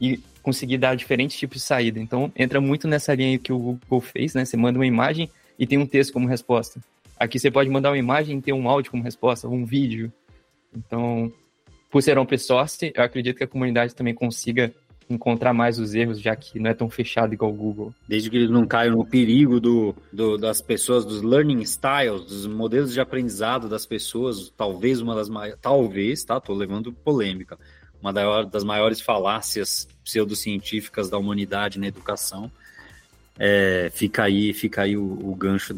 e 0.00 0.18
conseguir 0.42 0.78
dar 0.78 0.94
diferentes 0.94 1.38
tipos 1.38 1.58
de 1.58 1.64
saída. 1.64 2.00
Então, 2.00 2.32
entra 2.34 2.60
muito 2.60 2.88
nessa 2.88 3.14
linha 3.14 3.38
que 3.38 3.52
o 3.52 3.58
Google 3.58 4.00
fez, 4.00 4.32
né? 4.34 4.44
Você 4.44 4.56
manda 4.56 4.78
uma 4.78 4.86
imagem 4.86 5.28
e 5.58 5.66
tem 5.66 5.76
um 5.76 5.86
texto 5.86 6.12
como 6.12 6.26
resposta. 6.26 6.80
Aqui 7.18 7.38
você 7.38 7.50
pode 7.50 7.68
mandar 7.68 7.90
uma 7.90 7.98
imagem 7.98 8.38
e 8.38 8.42
ter 8.42 8.52
um 8.52 8.68
áudio 8.68 8.90
como 8.90 9.02
resposta, 9.02 9.46
ou 9.46 9.54
um 9.54 9.66
vídeo. 9.66 10.10
Então, 10.74 11.30
por 11.90 12.02
ser 12.02 12.16
open 12.18 12.38
source, 12.38 12.92
eu 12.94 13.02
acredito 13.02 13.36
que 13.36 13.44
a 13.44 13.48
comunidade 13.48 13.94
também 13.94 14.14
consiga 14.14 14.72
encontrar 15.08 15.52
mais 15.52 15.78
os 15.78 15.94
erros, 15.94 16.20
já 16.20 16.36
que 16.36 16.58
não 16.58 16.70
é 16.70 16.74
tão 16.74 16.88
fechado 16.90 17.32
igual 17.32 17.50
o 17.50 17.54
Google. 17.54 17.94
Desde 18.06 18.28
que 18.28 18.36
eles 18.36 18.50
não 18.50 18.66
caiam 18.66 18.96
no 18.96 19.06
perigo 19.06 19.58
do, 19.58 19.94
do, 20.12 20.36
das 20.36 20.60
pessoas, 20.60 21.04
dos 21.04 21.22
learning 21.22 21.60
styles, 21.62 22.24
dos 22.24 22.46
modelos 22.46 22.92
de 22.92 23.00
aprendizado 23.00 23.68
das 23.68 23.86
pessoas, 23.86 24.52
talvez 24.56 25.00
uma 25.00 25.14
das 25.14 25.28
maiores, 25.28 25.58
talvez, 25.60 26.24
tá? 26.24 26.40
Tô 26.40 26.54
levando 26.54 26.92
polêmica, 26.92 27.58
uma 28.00 28.12
das 28.44 28.64
maiores 28.64 29.00
falácias 29.00 29.88
pseudocientíficas 30.04 31.08
da 31.08 31.18
humanidade 31.18 31.78
na 31.78 31.86
educação. 31.86 32.50
É, 33.38 33.90
fica 33.94 34.24
aí, 34.24 34.52
fica 34.52 34.82
aí 34.82 34.96
o, 34.96 35.04
o 35.04 35.34
gancho 35.34 35.74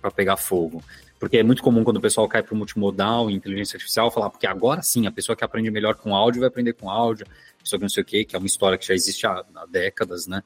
para 0.00 0.10
pegar 0.10 0.36
fogo. 0.36 0.82
Porque 1.22 1.38
é 1.38 1.42
muito 1.44 1.62
comum 1.62 1.84
quando 1.84 1.98
o 1.98 2.00
pessoal 2.00 2.26
cai 2.26 2.42
para 2.42 2.52
o 2.52 2.56
multimodal 2.56 3.30
e 3.30 3.32
inteligência 3.32 3.76
artificial 3.76 4.10
falar, 4.10 4.28
porque 4.28 4.44
agora 4.44 4.82
sim, 4.82 5.06
a 5.06 5.12
pessoa 5.12 5.36
que 5.36 5.44
aprende 5.44 5.70
melhor 5.70 5.94
com 5.94 6.16
áudio 6.16 6.40
vai 6.40 6.48
aprender 6.48 6.72
com 6.72 6.90
áudio, 6.90 7.24
sobre 7.62 7.84
não 7.84 7.88
sei 7.88 8.02
o 8.02 8.04
quê, 8.04 8.24
que 8.24 8.34
é 8.34 8.38
uma 8.40 8.46
história 8.48 8.76
que 8.76 8.84
já 8.84 8.92
existe 8.92 9.24
há, 9.24 9.44
há 9.54 9.66
décadas, 9.66 10.26
né? 10.26 10.42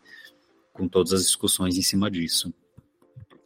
Com 0.74 0.87
todas 0.87 1.14
as 1.14 1.22
discussões 1.22 1.79
em 1.79 1.83
cima 1.83 2.11
disso. 2.11 2.53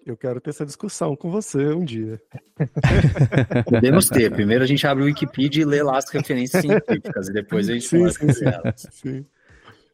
Eu 0.05 0.17
quero 0.17 0.41
ter 0.41 0.51
essa 0.51 0.67
discussão 0.67 1.15
com 1.15 1.31
você 1.31 1.69
um 1.69 1.85
dia. 1.85 2.21
Podemos 3.71 4.09
ter. 4.09 4.33
Primeiro 4.33 4.65
a 4.65 4.67
gente 4.67 4.85
abre 4.85 5.05
o 5.05 5.07
Wikipedia 5.07 5.63
e 5.63 5.65
lê 5.65 5.85
lá 5.85 5.99
as 5.99 6.11
referências 6.11 6.61
científicas, 6.61 7.29
e 7.29 7.33
depois 7.33 7.71
a 7.71 7.75
gente 7.75 7.87
sim, 7.87 7.99
fala 7.99 8.11
sim, 8.11 8.33
sim. 8.33 8.45
elas. 8.45 8.87
Sim. 8.91 9.27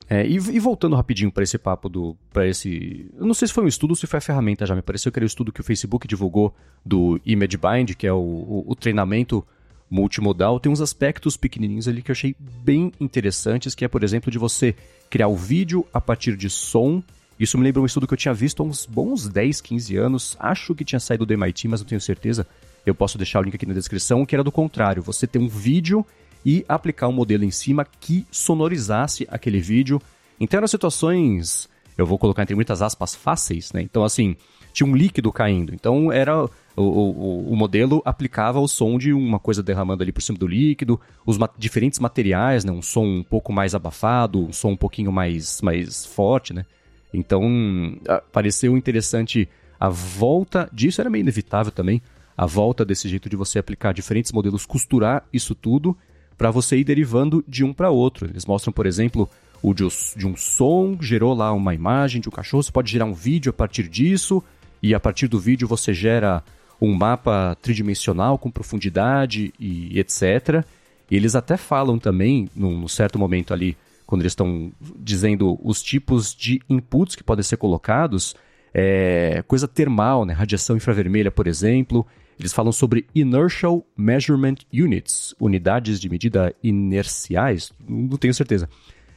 É, 0.09 0.24
e, 0.24 0.34
e, 0.34 0.61
voltando 0.61 0.94
rapidinho 0.94 1.32
para 1.32 1.42
esse 1.42 1.59
papo 1.59 1.88
do. 1.88 2.16
para 2.32 2.46
esse. 2.46 3.11
Eu 3.18 3.26
não 3.26 3.34
sei 3.34 3.48
se 3.48 3.54
foi 3.54 3.64
um 3.64 3.68
estudo 3.68 3.90
ou 3.90 3.96
se 3.96 4.07
foi 4.07 4.18
a 4.18 4.20
ferramenta 4.20 4.64
já, 4.64 4.74
me 4.74 4.82
pareceu 4.82 5.11
que 5.11 5.18
era 5.18 5.24
o 5.24 5.26
estudo 5.26 5.50
que 5.50 5.61
o 5.61 5.64
Facebook 5.64 6.07
divulgou 6.07 6.54
do 6.84 7.20
ImageBind, 7.26 7.94
que 7.96 8.07
é 8.07 8.12
o, 8.12 8.16
o, 8.16 8.64
o 8.68 8.74
treinamento 8.76 9.44
multimodal, 9.90 10.59
tem 10.59 10.70
uns 10.70 10.80
aspectos 10.80 11.36
pequenininhos 11.36 11.88
ali 11.88 12.02
que 12.02 12.11
eu 12.11 12.12
achei 12.12 12.34
bem 12.38 12.92
interessantes, 13.00 13.74
que 13.74 13.84
é, 13.84 13.88
por 13.88 14.02
exemplo, 14.02 14.30
de 14.30 14.38
você 14.38 14.74
criar 15.09 15.28
o 15.28 15.36
vídeo 15.36 15.86
a 15.92 16.00
partir 16.00 16.36
de 16.36 16.50
som. 16.50 17.02
Isso 17.38 17.59
me 17.59 17.64
lembra 17.64 17.82
um 17.82 17.86
estudo 17.86 18.07
que 18.07 18.14
eu 18.14 18.18
tinha 18.18 18.34
visto 18.34 18.62
há 18.62 18.66
uns 18.66 18.86
bons 18.86 19.28
10, 19.28 19.61
15 19.61 19.96
anos. 19.96 20.36
Acho 20.40 20.74
que 20.74 20.84
tinha 20.84 21.00
saído 21.00 21.26
do 21.26 21.32
MIT, 21.32 21.68
mas 21.68 21.80
não 21.80 21.86
tenho 21.86 22.00
certeza. 22.00 22.46
Eu 22.84 22.94
posso 22.94 23.18
deixar 23.18 23.40
o 23.40 23.42
link 23.42 23.54
aqui 23.54 23.66
na 23.66 23.74
descrição, 23.74 24.24
que 24.24 24.34
era 24.34 24.44
do 24.44 24.52
contrário. 24.52 25.02
Você 25.02 25.26
ter 25.26 25.38
um 25.38 25.48
vídeo 25.48 26.04
e 26.45 26.64
aplicar 26.68 27.09
um 27.09 27.12
modelo 27.12 27.45
em 27.45 27.51
cima 27.51 27.87
que 28.01 28.26
sonorizasse 28.30 29.26
aquele 29.30 29.61
vídeo. 29.61 30.01
Então 30.39 30.59
eram 30.59 30.68
situações, 30.68 31.68
eu 31.97 32.07
vou 32.07 32.18
colocar 32.18 32.43
entre 32.43 32.55
muitas 32.55 32.82
aspas, 32.82 33.14
fáceis, 33.14 33.72
né? 33.72 33.82
Então, 33.82 34.05
assim, 34.05 34.37
tinha 34.72 34.87
um 34.87 34.95
líquido 34.95 35.32
caindo. 35.32 35.74
Então 35.74 36.12
era 36.12 36.45
o, 36.45 36.49
o, 36.76 37.53
o, 37.53 37.57
modelo 37.57 38.03
aplicava 38.05 38.61
o 38.61 38.68
som 38.68 38.99
de 38.99 39.12
uma 39.12 39.39
coisa 39.39 39.62
derramando 39.62 40.03
ali 40.03 40.12
por 40.12 40.20
cima 40.20 40.39
do 40.39 40.47
líquido, 40.47 41.01
os 41.24 41.39
ma 41.39 41.49
diferentes 41.57 41.99
materiais, 41.99 42.64
né? 42.64 42.70
Um 42.70 42.82
som 42.82 43.05
um 43.05 43.22
pouco 43.22 43.53
mais 43.53 43.74
abafado, 43.74 44.47
um 44.47 44.53
som 44.53 44.72
um 44.72 44.76
pouquinho 44.76 45.11
mais, 45.11 45.62
mais 45.62 46.05
forte, 46.05 46.53
né? 46.53 46.66
Então, 47.14 47.99
pareceu 48.30 48.76
interessante 48.76 49.49
a 49.80 49.89
volta 49.89 50.68
disso, 50.72 51.01
era 51.01 51.09
meio 51.09 51.22
inevitável 51.22 51.72
também, 51.72 52.03
a 52.37 52.45
volta 52.45 52.84
desse 52.84 53.09
jeito 53.09 53.28
de 53.28 53.37
você 53.37 53.59
aplicar 53.59 53.93
diferentes 53.93 54.32
modelos, 54.32 54.66
costurar 54.66 55.24
isso 55.32 55.55
tudo 55.55 55.97
para 56.37 56.51
você 56.51 56.76
ir 56.76 56.84
derivando 56.84 57.45
de 57.47 57.64
um 57.64 57.72
para 57.72 57.91
outro. 57.91 58.26
Eles 58.26 58.45
mostram, 58.45 58.72
por 58.72 58.87
exemplo, 58.87 59.28
o 59.62 59.74
de, 59.74 59.84
um 59.84 60.37
som, 60.37 60.99
gerou 61.01 61.34
lá 61.34 61.53
uma 61.53 61.74
imagem 61.74 62.20
de 62.20 62.28
um 62.28 62.32
cachorro, 62.32 62.62
você 62.62 62.72
pode 62.72 62.91
gerar 62.91 63.05
um 63.05 63.14
vídeo 63.14 63.51
a 63.51 63.53
partir 63.53 63.89
disso, 63.89 64.43
e 64.82 64.95
a 64.95 65.01
partir 65.01 65.28
do 65.28 65.41
vídeo 65.41 65.66
você 65.66 65.93
gera 65.93 66.43
um 66.80 66.95
mapa 66.95 67.57
tridimensional 67.61 68.39
com 68.39 68.51
profundidade 68.51 69.53
e 69.59 69.99
etc. 69.99 70.64
E 71.11 71.16
eles 71.16 71.34
até 71.34 71.57
falam 71.57 71.99
também, 71.99 72.49
num 72.55 72.87
certo 72.87 73.18
momento 73.18 73.55
ali, 73.55 73.76
quando 74.07 74.22
eles 74.22 74.32
estão 74.32 74.70
dizendo 74.99 75.59
os 75.62 75.82
tipos 75.82 76.34
de 76.34 76.61
inputs 76.68 77.16
que 77.16 77.24
podem 77.24 77.43
ser 77.43 77.57
colocados, 77.57 78.37
é, 78.72 79.43
coisa 79.49 79.66
termal, 79.66 80.24
né? 80.24 80.34
radiação 80.34 80.76
infravermelha, 80.76 81.30
por 81.30 81.47
exemplo. 81.47 82.07
Eles 82.39 82.53
falam 82.53 82.72
sobre 82.72 83.07
Inertial 83.14 83.87
Measurement 83.97 84.57
Units, 84.72 85.34
unidades 85.41 85.99
de 85.99 86.09
medida 86.09 86.55
inerciais, 86.62 87.72
não 87.89 88.18
tenho 88.18 88.34
certeza. 88.34 88.68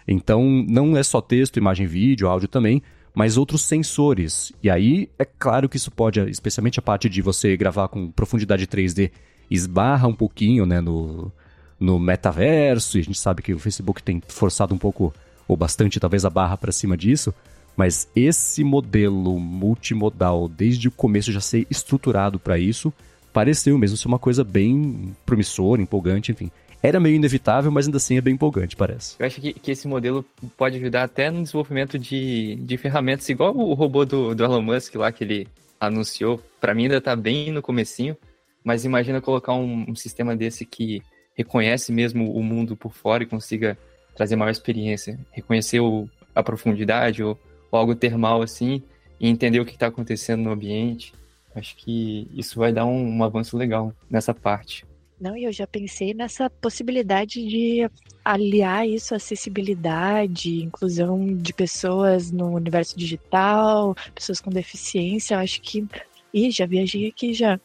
Então, 0.08 0.66
não 0.68 0.98
é 0.98 1.04
só 1.04 1.22
texto, 1.22 1.58
imagem, 1.58 1.86
vídeo, 1.86 2.28
áudio 2.28 2.48
também, 2.48 2.82
mas 3.14 3.38
outros 3.38 3.62
sensores. 3.62 4.54
E 4.64 4.70
aí, 4.70 5.10
é 5.20 5.26
claro 5.26 5.68
que 5.68 5.78
isso 5.78 5.92
pode, 5.92 6.20
especialmente 6.30 6.80
a 6.80 6.82
parte 6.82 7.10
de 7.10 7.22
você 7.22 7.56
gravar 7.58 7.90
com 7.90 8.10
profundidade 8.10 8.66
3D, 8.66 9.12
esbarra 9.52 10.08
um 10.08 10.14
pouquinho 10.14 10.66
né, 10.66 10.80
no, 10.80 11.32
no 11.80 12.00
metaverso, 12.00 12.98
e 12.98 13.02
a 13.02 13.04
gente 13.04 13.20
sabe 13.20 13.42
que 13.42 13.54
o 13.54 13.60
Facebook 13.60 14.02
tem 14.02 14.22
forçado 14.28 14.74
um 14.74 14.78
pouco, 14.78 15.14
ou 15.48 15.58
bastante 15.58 16.00
talvez, 16.00 16.24
a 16.26 16.30
barra 16.30 16.58
para 16.58 16.72
cima 16.72 16.96
disso. 16.96 17.34
Mas 17.76 18.10
esse 18.16 18.64
modelo 18.64 19.40
multimodal, 19.40 20.48
desde 20.48 20.88
o 20.88 20.92
começo 20.92 21.32
já 21.32 21.40
ser 21.40 21.68
estruturado 21.70 22.40
para 22.40 22.58
isso, 22.58 22.94
pareceu 23.34 23.78
mesmo 23.78 23.98
ser 23.98 24.08
uma 24.08 24.20
coisa 24.20 24.44
bem 24.44 25.16
promissora, 25.26 25.82
empolgante, 25.82 26.32
enfim 26.32 26.52
era 26.82 27.00
meio 27.00 27.16
inevitável, 27.16 27.72
mas 27.72 27.86
ainda 27.86 27.98
assim 27.98 28.18
é 28.18 28.22
bem 28.22 28.36
empolgante, 28.36 28.76
parece. 28.76 29.16
Eu 29.20 29.26
acho 29.26 29.42
que, 29.42 29.54
que 29.54 29.72
esse 29.72 29.88
modelo 29.88 30.26
pode 30.58 30.78
ajudar 30.78 31.04
até 31.04 31.30
no 31.30 31.42
desenvolvimento 31.42 32.00
de, 32.00 32.56
de 32.56 32.78
ferramentas, 32.78 33.28
igual 33.28 33.56
o 33.56 33.74
robô 33.74 34.06
do, 34.06 34.34
do 34.34 34.44
Elon 34.44 34.62
Musk 34.62 34.96
lá 34.96 35.12
que 35.12 35.24
ele 35.24 35.48
anunciou. 35.80 36.42
Para 36.60 36.74
mim 36.74 36.84
ainda 36.84 36.98
está 36.98 37.16
bem 37.16 37.52
no 37.52 37.62
comecinho, 37.62 38.16
mas 38.64 38.86
imagina 38.86 39.22
colocar 39.22 39.54
um, 39.54 39.86
um, 39.90 39.96
sistema 39.96 40.36
desse 40.36 40.66
que 40.66 41.02
reconhece 41.36 41.92
mesmo 41.92 42.32
o 42.32 42.42
mundo 42.42 42.76
por 42.76 42.94
fora 42.94 43.24
e 43.24 43.28
consiga 43.28 43.78
trazer 44.16 44.36
maior 44.36 44.52
experiência, 44.52 45.20
reconhecer 45.32 45.80
o, 45.80 46.10
a 46.34 46.44
profundidade 46.44 47.24
ou, 47.24 47.38
ou, 47.72 47.80
algo 47.80 47.96
termal 47.96 48.42
assim 48.42 48.82
e 49.20 49.28
entender 49.28 49.60
o 49.60 49.66
que 49.66 49.74
está 49.74 49.88
acontecendo 49.88 50.44
no 50.44 50.52
ambiente. 50.52 51.14
Acho 51.60 51.76
que 51.76 52.28
isso 52.34 52.58
vai 52.58 52.74
dar 52.74 52.86
um, 52.86 53.18
um 53.18 53.24
avanço 53.24 53.56
legal 53.56 53.94
nessa 54.10 54.34
parte. 54.34 54.86
Não, 55.20 55.36
e 55.36 55.44
eu 55.44 55.52
já 55.52 55.68
pensei 55.68 56.14
nessa 56.14 56.50
possibilidade 56.50 57.46
de 57.46 57.90
aliar 58.24 58.88
isso 58.88 59.14
à 59.14 59.18
acessibilidade, 59.18 60.64
inclusão 60.64 61.36
de 61.36 61.52
pessoas 61.54 62.32
no 62.32 62.56
universo 62.56 62.98
digital, 62.98 63.94
pessoas 64.16 64.40
com 64.40 64.50
deficiência. 64.50 65.36
Eu 65.36 65.40
acho 65.40 65.62
que. 65.62 65.86
Ih, 66.34 66.52
já 66.52 66.66
viajei 66.66 67.08
aqui 67.08 67.34
já, 67.34 67.60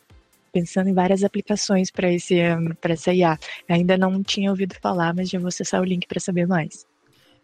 pensando 0.53 0.89
em 0.89 0.95
várias 0.95 1.23
aplicações 1.23 1.91
para 1.91 2.11
esse 2.13 2.37
para 2.81 2.95
essa 2.95 3.13
IA. 3.13 3.39
Ainda 3.69 3.97
não 3.97 4.23
tinha 4.23 4.51
ouvido 4.51 4.75
falar, 4.81 5.15
mas 5.15 5.29
já 5.29 5.39
vou 5.39 5.49
acessar 5.49 5.81
o 5.81 5.85
link 5.85 6.09
para 6.09 6.19
saber 6.19 6.47
mais. 6.47 6.85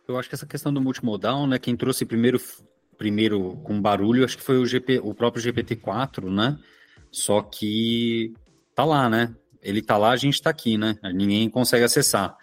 eu 0.09 0.19
acho 0.19 0.29
que 0.29 0.35
essa 0.35 0.47
questão 0.47 0.73
do 0.73 0.81
multimodal, 0.81 1.47
né? 1.47 1.59
Quem 1.59 1.77
trouxe 1.77 2.05
primeiro, 2.05 2.41
primeiro 3.01 3.59
com 3.65 3.81
barulho, 3.81 4.27
acho 4.27 4.37
que 4.37 4.43
foi 4.43 4.59
o, 4.59 4.67
GP, 4.67 5.01
o 5.03 5.15
próprio 5.15 5.43
GPT-4, 5.43 6.31
né? 6.31 6.59
Só 7.11 7.41
que 7.41 8.35
tá 8.75 8.85
lá, 8.85 9.09
né? 9.09 9.35
Ele 9.63 9.81
tá 9.81 9.97
lá, 9.97 10.11
a 10.11 10.17
gente 10.19 10.43
tá 10.43 10.51
aqui, 10.51 10.77
né? 10.77 10.95
Ninguém 11.15 11.49
consegue 11.49 11.83
acessar. 11.83 12.37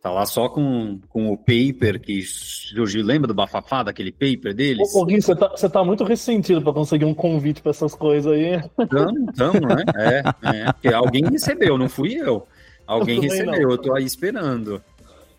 Tá 0.00 0.12
lá 0.12 0.24
só 0.24 0.48
com, 0.48 1.00
com 1.08 1.32
o 1.32 1.36
paper 1.36 2.00
que 2.00 2.22
surgiu. 2.22 3.04
Lembra 3.04 3.26
do 3.26 3.34
bafafá, 3.34 3.82
daquele 3.82 4.12
paper 4.12 4.54
deles? 4.54 4.94
Ô, 4.94 5.04
Gui, 5.04 5.20
você 5.20 5.34
tá, 5.34 5.48
você 5.48 5.68
tá 5.68 5.82
muito 5.82 6.04
ressentido 6.04 6.62
para 6.62 6.72
conseguir 6.72 7.06
um 7.06 7.14
convite 7.14 7.60
para 7.60 7.70
essas 7.70 7.92
coisas 7.96 8.32
aí. 8.32 8.62
Tamo, 8.88 9.32
tamo, 9.32 9.66
né? 9.66 9.84
É, 9.96 10.58
é. 10.58 10.72
Porque 10.72 10.94
alguém 10.94 11.24
recebeu, 11.24 11.76
não 11.76 11.88
fui 11.88 12.14
eu. 12.14 12.46
Alguém 12.86 13.20
recebeu, 13.20 13.46
não. 13.46 13.70
eu 13.72 13.78
tô 13.78 13.92
aí 13.94 14.04
esperando. 14.04 14.80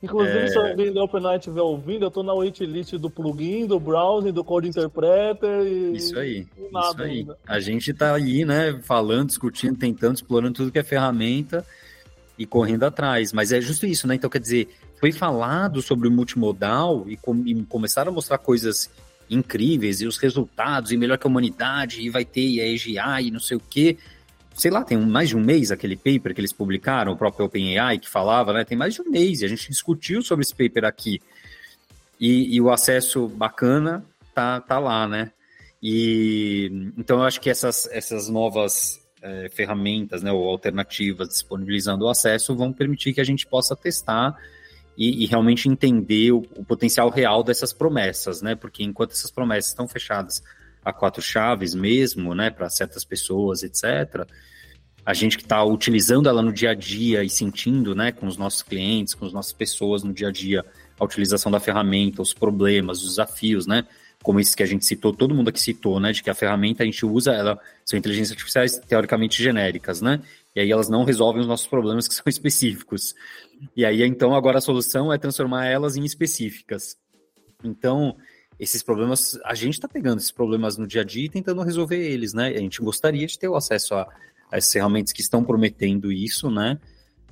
Inclusive, 0.06 0.38
é... 0.38 0.47
se 0.47 0.58
alguém 0.58 0.93
da 0.93 1.03
OpenAI 1.03 1.38
estiver 1.38 1.62
ouvindo, 1.62 2.06
eu 2.06 2.12
tô 2.12 2.24
na 2.24 2.34
waitlist 2.34 2.93
do 2.93 3.10
plugin, 3.10 3.66
do 3.66 3.80
browser, 3.80 4.32
do 4.32 4.43
Code 4.43 4.70
Interpreter 4.70 5.66
e. 5.66 5.97
Isso 5.97 6.18
aí. 6.18 6.47
E 6.58 6.80
isso 6.80 7.01
aí. 7.01 7.12
Ainda. 7.20 7.38
A 7.45 7.60
gente 7.60 7.93
tá 7.93 8.14
ali, 8.14 8.45
né, 8.45 8.80
falando, 8.84 9.28
discutindo, 9.28 9.78
tentando, 9.78 10.16
explorando 10.16 10.53
tudo 10.53 10.72
que 10.72 10.80
é 10.80 10.84
ferramenta 10.84 11.66
e 12.38 12.45
correndo 12.45 12.84
atrás. 12.84 13.34
Mas 13.34 13.51
é 13.51 13.60
justo 13.60 13.86
isso, 13.86 14.08
né? 14.08 14.16
Então, 14.16 14.30
quer 14.30 14.39
dizer, 14.39 14.70
foi 14.99 15.12
falado 15.12 15.82
sobre 15.82 16.08
o 16.08 16.12
multimodal 16.12 17.06
e, 17.08 17.18
com, 17.18 17.36
e 17.45 17.64
começaram 17.66 18.12
a 18.12 18.16
mostrar 18.16 18.38
coisas 18.38 18.89
incríveis 19.30 20.01
e 20.01 20.06
os 20.06 20.18
resultados, 20.18 20.91
e 20.91 20.97
melhor 20.97 21.18
que 21.18 21.26
a 21.26 21.30
humanidade, 21.30 22.01
e 22.01 22.10
vai 22.10 22.24
ter 22.24 22.45
e 22.47 22.62
a 22.62 22.68
EGA 22.68 23.22
e 23.22 23.32
não 23.32 23.39
sei 23.39 23.58
o 23.58 23.60
quê 23.60 23.97
sei 24.56 24.72
lá, 24.72 24.84
tem 24.84 24.97
mais 24.97 25.30
de 25.30 25.38
um 25.38 25.41
mês 25.41 25.70
aquele 25.70 25.95
paper 25.97 26.34
que 26.34 26.39
eles 26.39 26.53
publicaram, 26.53 27.12
o 27.12 27.18
próprio 27.18 27.45
OpenAI 27.45 27.99
que 27.99 28.10
falava, 28.10 28.53
né? 28.53 28.64
Tem 28.64 28.78
mais 28.78 28.93
de 28.93 29.01
um 29.01 29.10
mês 29.10 29.41
e 29.41 29.45
a 29.45 29.47
gente 29.49 29.70
discutiu 29.70 30.22
sobre 30.22 30.43
esse 30.43 30.56
paper 30.56 30.86
aqui. 30.86 31.22
E, 32.20 32.56
e 32.56 32.62
o 32.62 32.72
acesso 32.72 33.28
bacana 33.28 34.03
tá, 34.34 34.62
tá 34.62 34.80
lá, 34.80 35.08
né? 35.08 35.32
E 35.84 36.91
então 36.97 37.20
eu 37.20 37.24
acho 37.24 37.41
que 37.41 37.49
essas, 37.49 37.88
essas 37.91 38.30
novas 38.30 39.06
é, 39.22 39.49
ferramentas, 39.49 40.24
né, 40.24 40.32
ou 40.32 40.47
alternativas 40.47 41.28
disponibilizando 41.28 42.06
o 42.06 42.10
acesso 42.10 42.56
vão 42.56 42.72
permitir 42.72 43.14
que 43.14 43.22
a 43.22 43.26
gente 43.26 43.45
possa 43.45 43.76
testar 43.76 44.36
e, 44.97 45.24
e 45.24 45.26
realmente 45.26 45.68
entender 45.68 46.32
o, 46.32 46.38
o 46.56 46.64
potencial 46.64 47.10
real 47.10 47.43
dessas 47.43 47.74
promessas, 47.74 48.41
né? 48.41 48.56
Porque 48.56 48.84
enquanto 48.84 49.12
essas 49.12 49.32
promessas 49.32 49.72
estão 49.72 49.86
fechadas 49.86 50.41
a 50.86 50.94
quatro 50.94 51.22
chaves 51.22 51.74
mesmo, 51.74 52.36
né, 52.36 52.52
para 52.52 52.70
certas 52.70 53.04
pessoas, 53.04 53.64
etc. 53.64 54.28
A 55.04 55.14
gente 55.16 55.36
que 55.36 55.44
está 55.44 55.64
utilizando 55.64 56.30
ela 56.30 56.44
no 56.44 56.54
dia 56.54 56.72
a 56.72 56.74
dia 56.76 57.24
e 57.24 57.30
sentindo, 57.30 57.96
né, 57.96 58.12
com 58.12 58.28
os 58.28 58.38
nossos 58.38 58.62
clientes, 58.62 59.16
com 59.16 59.26
as 59.26 59.34
nossas 59.34 59.52
pessoas 59.52 60.04
no 60.04 60.14
dia 60.14 60.28
a 60.28 60.32
dia, 60.32 60.64
a 61.00 61.04
utilização 61.04 61.52
da 61.52 61.60
ferramenta, 61.60 62.22
os 62.22 62.34
problemas, 62.34 63.00
os 63.02 63.10
desafios, 63.10 63.66
né, 63.66 63.86
como 64.22 64.40
isso 64.40 64.56
que 64.56 64.64
a 64.64 64.66
gente 64.66 64.86
citou, 64.86 65.12
todo 65.12 65.34
mundo 65.34 65.50
aqui 65.50 65.60
citou, 65.60 66.00
né, 66.00 66.12
de 66.12 66.22
que 66.22 66.30
a 66.30 66.36
ferramenta 66.36 66.84
a 66.84 66.86
gente 66.86 67.04
usa, 67.04 67.34
ela 67.34 67.60
são 67.84 67.98
inteligências 67.98 68.32
artificiais 68.32 68.78
teoricamente 68.78 69.42
genéricas, 69.42 70.02
né, 70.02 70.22
e 70.56 70.60
aí 70.60 70.72
elas 70.72 70.88
não 70.88 71.04
resolvem 71.04 71.42
os 71.42 71.48
nossos 71.48 71.68
problemas 71.68 72.08
que 72.08 72.14
são 72.14 72.26
específicos. 72.28 73.16
E 73.76 73.84
aí, 73.84 74.04
então, 74.04 74.36
agora 74.36 74.60
a 74.60 74.62
solução 74.62 75.12
é 75.12 75.18
transformar 75.18 75.66
elas 75.66 75.96
em 75.96 76.04
específicas. 76.04 76.96
Então, 77.64 78.16
esses 78.60 78.82
problemas, 78.82 79.38
a 79.43 79.53
gente 79.53 79.74
está 79.74 79.88
pegando 79.88 80.20
esses 80.20 80.32
problemas 80.32 80.78
no 80.78 80.88
dia 80.88 81.01
a 81.01 81.03
dia 81.03 81.26
e 81.26 81.30
tentando 81.30 81.62
resolver 81.62 81.97
eles, 81.97 82.34
né? 82.34 82.47
A 82.47 82.60
gente 82.60 82.82
gostaria 82.82 83.28
de 83.28 83.38
ter 83.38 83.47
o 83.47 83.56
acesso 83.56 83.95
a, 83.95 84.03
a 84.51 84.58
essas 84.58 84.72
ferramentas 84.72 85.12
que 85.12 85.22
estão 85.22 85.43
prometendo 85.43 86.12
isso, 86.12 86.49
né? 86.49 86.80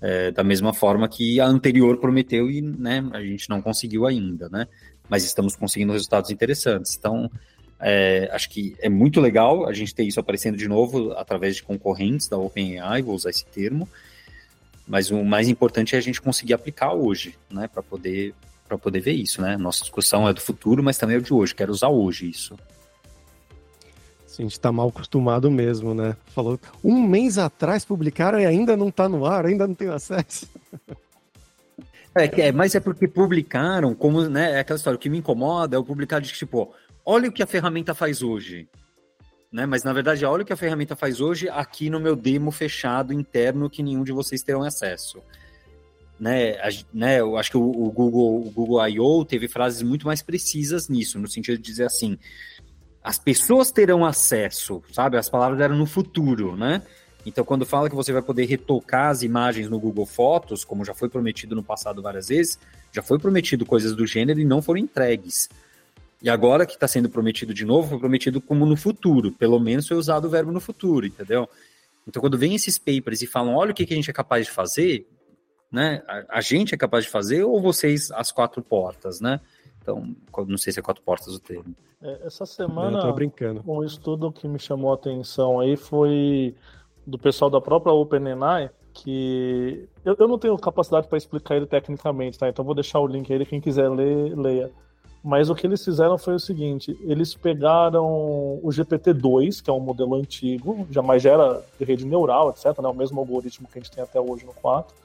É, 0.02 0.32
da 0.32 0.44
mesma 0.44 0.74
forma 0.74 1.08
que 1.08 1.40
a 1.40 1.46
anterior 1.46 1.98
prometeu 1.98 2.52
e 2.52 2.62
né, 2.62 3.02
a 3.14 3.22
gente 3.22 3.50
não 3.50 3.62
conseguiu 3.62 4.06
ainda, 4.06 4.50
né? 4.50 4.68
Mas 5.08 5.24
estamos 5.24 5.56
conseguindo 5.56 5.94
resultados 5.94 6.30
interessantes. 6.30 6.98
Então, 6.98 7.32
é, 7.80 8.30
acho 8.34 8.50
que 8.50 8.76
é 8.80 8.90
muito 8.90 9.22
legal 9.22 9.66
a 9.66 9.74
gente 9.74 9.96
ter 9.96 10.04
isso 10.04 10.20
aparecendo 10.20 10.58
de 10.58 10.68
novo 10.68 11.14
através 11.14 11.56
de 11.56 11.64
concorrentes 11.64 12.28
da 12.28 12.38
OpenAI, 12.38 13.02
vou 13.02 13.16
usar 13.16 13.30
esse 13.30 13.46
termo. 13.46 13.88
Mas 14.86 15.10
o 15.10 15.24
mais 15.24 15.48
importante 15.48 15.96
é 15.96 15.98
a 15.98 16.02
gente 16.02 16.22
conseguir 16.22 16.54
aplicar 16.54 16.94
hoje, 16.94 17.36
né? 17.50 17.70
Para 17.70 17.82
poder 17.82 18.34
para 18.68 18.78
poder 18.78 19.00
ver 19.00 19.14
isso, 19.14 19.42
né? 19.42 19.58
Nossa 19.58 19.82
discussão 19.82 20.28
é 20.28 20.34
do 20.34 20.42
futuro, 20.42 20.84
mas 20.84 20.98
também 20.98 21.18
é 21.18 21.20
de 21.20 21.34
hoje. 21.34 21.54
Quero 21.54 21.72
usar 21.72 21.90
hoje 21.90 22.30
isso. 22.30 22.58
Sim, 24.26 24.44
a 24.44 24.46
gente 24.46 24.54
está 24.54 24.72
mal 24.72 24.90
acostumado 24.90 25.52
mesmo, 25.52 25.94
né? 25.94 26.16
Falou 26.28 26.60
um 26.84 27.02
mês 27.02 27.38
atrás 27.38 27.86
publicaram 27.86 28.40
e 28.40 28.46
ainda 28.46 28.76
não 28.76 28.90
está 28.90 29.08
no 29.08 29.26
ar, 29.26 29.46
ainda 29.46 29.68
não 29.68 29.76
tenho 29.76 29.94
acesso. 29.94 30.48
É, 32.16 32.50
é, 32.50 32.52
mas 32.52 32.76
é 32.76 32.80
porque 32.80 33.08
publicaram, 33.08 33.96
como, 33.96 34.30
né? 34.30 34.52
É 34.52 34.60
aquela 34.60 34.78
história, 34.78 34.98
o 34.98 35.00
que 35.00 35.10
me 35.10 35.18
incomoda 35.18 35.76
é 35.76 35.80
o 35.80 35.84
publicar 35.84 36.20
de 36.20 36.32
tipo, 36.32 36.72
olha 37.04 37.28
o 37.28 37.32
que 37.32 37.42
a 37.42 37.48
ferramenta 37.48 37.96
faz 37.96 38.22
hoje. 38.22 38.70
Né? 39.52 39.66
Mas 39.66 39.84
na 39.84 39.92
verdade, 39.92 40.24
olha 40.24 40.44
o 40.44 40.46
que 40.46 40.54
a 40.54 40.56
ferramenta 40.56 40.96
faz 40.96 41.20
hoje 41.20 41.50
aqui 41.50 41.90
no 41.90 42.00
meu 42.00 42.16
demo 42.16 42.52
fechado 42.52 43.12
interno 43.12 43.68
que 43.68 43.82
nenhum 43.82 44.04
de 44.04 44.12
vocês 44.12 44.44
terão 44.44 44.62
acesso 44.62 45.24
né, 46.20 46.52
a, 46.60 46.70
né, 46.94 47.20
eu 47.20 47.38
acho 47.38 47.52
que 47.52 47.58
o, 47.58 47.64
o, 47.64 47.92
Google, 47.92 48.48
o 48.48 48.52
Google 48.52 48.88
I.O. 48.88 49.26
teve 49.26 49.48
frases 49.48 49.82
muito 49.82 50.06
mais 50.06 50.22
precisas 50.22 50.88
nisso, 50.88 51.20
no 51.20 51.28
sentido 51.28 51.58
de 51.58 51.64
dizer 51.64 51.86
assim, 51.86 52.18
as 53.04 53.20
pessoas 53.20 53.72
terão 53.72 54.06
acesso, 54.06 54.82
sabe? 54.92 55.18
As 55.18 55.30
palavras 55.30 55.60
eram 55.60 55.76
no 55.76 55.86
futuro, 55.86 56.56
né? 56.56 56.82
Então, 57.26 57.44
quando 57.44 57.66
fala 57.66 57.90
que 57.90 57.96
você 57.96 58.12
vai 58.12 58.22
poder 58.22 58.46
retocar 58.46 59.10
as 59.10 59.24
imagens 59.24 59.70
no 59.70 59.80
Google 59.80 60.06
Fotos, 60.06 60.64
como 60.64 60.84
já 60.84 60.94
foi 60.94 61.10
prometido 61.10 61.56
no 61.56 61.64
passado 61.64 62.02
várias 62.02 62.28
vezes, 62.28 62.60
já 62.92 63.02
foi 63.02 63.18
prometido 63.18 63.66
coisas 63.66 63.96
do 63.96 64.06
gênero 64.06 64.40
e 64.40 64.46
não 64.46 64.62
foram 64.62 64.80
entregues. 64.80 65.50
E 66.22 66.30
agora 66.30 66.66
que 66.66 66.74
está 66.74 66.88
sendo 66.88 67.10
prometido 67.10 67.54
de 67.54 67.66
novo, 67.66 67.90
foi 67.90 68.00
prometido 68.00 68.40
como 68.40 68.66
no 68.66 68.78
futuro. 68.78 69.32
Pelo 69.32 69.60
menos 69.60 69.88
foi 69.88 69.98
usado 69.98 70.26
o 70.26 70.30
verbo 70.30 70.52
no 70.52 70.60
futuro, 70.60 71.06
entendeu? 71.06 71.48
Então, 72.08 72.22
quando 72.22 72.38
vem 72.38 72.56
esses 72.56 72.78
papers 72.78 73.22
e 73.22 73.28
falam, 73.28 73.56
olha 73.56 73.72
o 73.72 73.74
que, 73.74 73.86
que 73.86 73.94
a 73.94 73.96
gente 73.96 74.10
é 74.10 74.14
capaz 74.14 74.46
de 74.46 74.52
fazer, 74.52 75.08
né? 75.74 76.04
A, 76.08 76.38
a, 76.38 76.42
gente 76.42 76.76
é 76.76 76.78
capaz 76.78 77.06
de 77.06 77.10
fazer 77.10 77.44
ou 77.44 77.60
vocês 77.60 78.12
as 78.12 78.32
quatro 78.32 78.62
portas, 78.62 79.20
né? 79.20 79.42
Então, 79.82 80.16
não 80.48 80.58
sei 80.58 80.72
se 80.72 80.80
é 80.80 80.84
quatro 80.84 81.02
portas 81.02 81.34
o 81.34 81.40
termo. 81.40 81.76
É, 82.00 82.28
essa 82.28 82.46
semana, 82.46 83.14
um 83.66 83.84
estudo 83.84 84.32
que 84.32 84.48
me 84.48 84.60
chamou 84.60 84.92
a 84.92 84.94
atenção 84.94 85.60
aí 85.60 85.76
foi 85.76 86.56
do 87.08 87.18
pessoal 87.18 87.50
da 87.50 87.60
própria 87.60 87.92
OpenAI, 87.92 88.70
que 88.94 89.90
eu, 90.06 90.16
eu 90.20 90.28
não 90.28 90.38
tenho 90.38 90.56
capacidade 90.60 91.08
para 91.08 91.18
explicar 91.18 91.56
ele 91.56 91.66
tecnicamente, 91.66 92.38
tá? 92.38 92.48
Então 92.48 92.64
vou 92.64 92.76
deixar 92.76 93.00
o 93.00 93.08
link 93.08 93.34
aí, 93.34 93.46
quem 93.46 93.60
quiser 93.60 93.90
ler, 93.90 94.38
leia. 94.38 94.72
Mas 95.24 95.50
o 95.50 95.56
que 95.56 95.66
eles 95.66 95.84
fizeram 95.84 96.20
foi 96.20 96.36
o 96.36 96.40
seguinte: 96.40 96.96
eles 97.02 97.34
pegaram 97.34 98.06
o 98.06 98.68
GPT-2, 98.68 99.64
que 99.64 99.70
é 99.72 99.74
um 99.74 99.80
modelo 99.80 100.16
antigo, 100.16 100.86
jamais 100.92 101.24
já 101.24 101.32
era 101.32 101.64
de 101.80 101.84
rede 101.84 102.06
neural, 102.06 102.52
etc., 102.52 102.80
né? 102.80 102.88
o 102.90 102.94
mesmo 102.94 103.20
algoritmo 103.20 103.68
que 103.68 103.80
a 103.80 103.82
gente 103.82 103.92
tem 103.92 104.04
até 104.04 104.22
hoje 104.22 104.46
no 104.46 104.54
4 104.54 105.03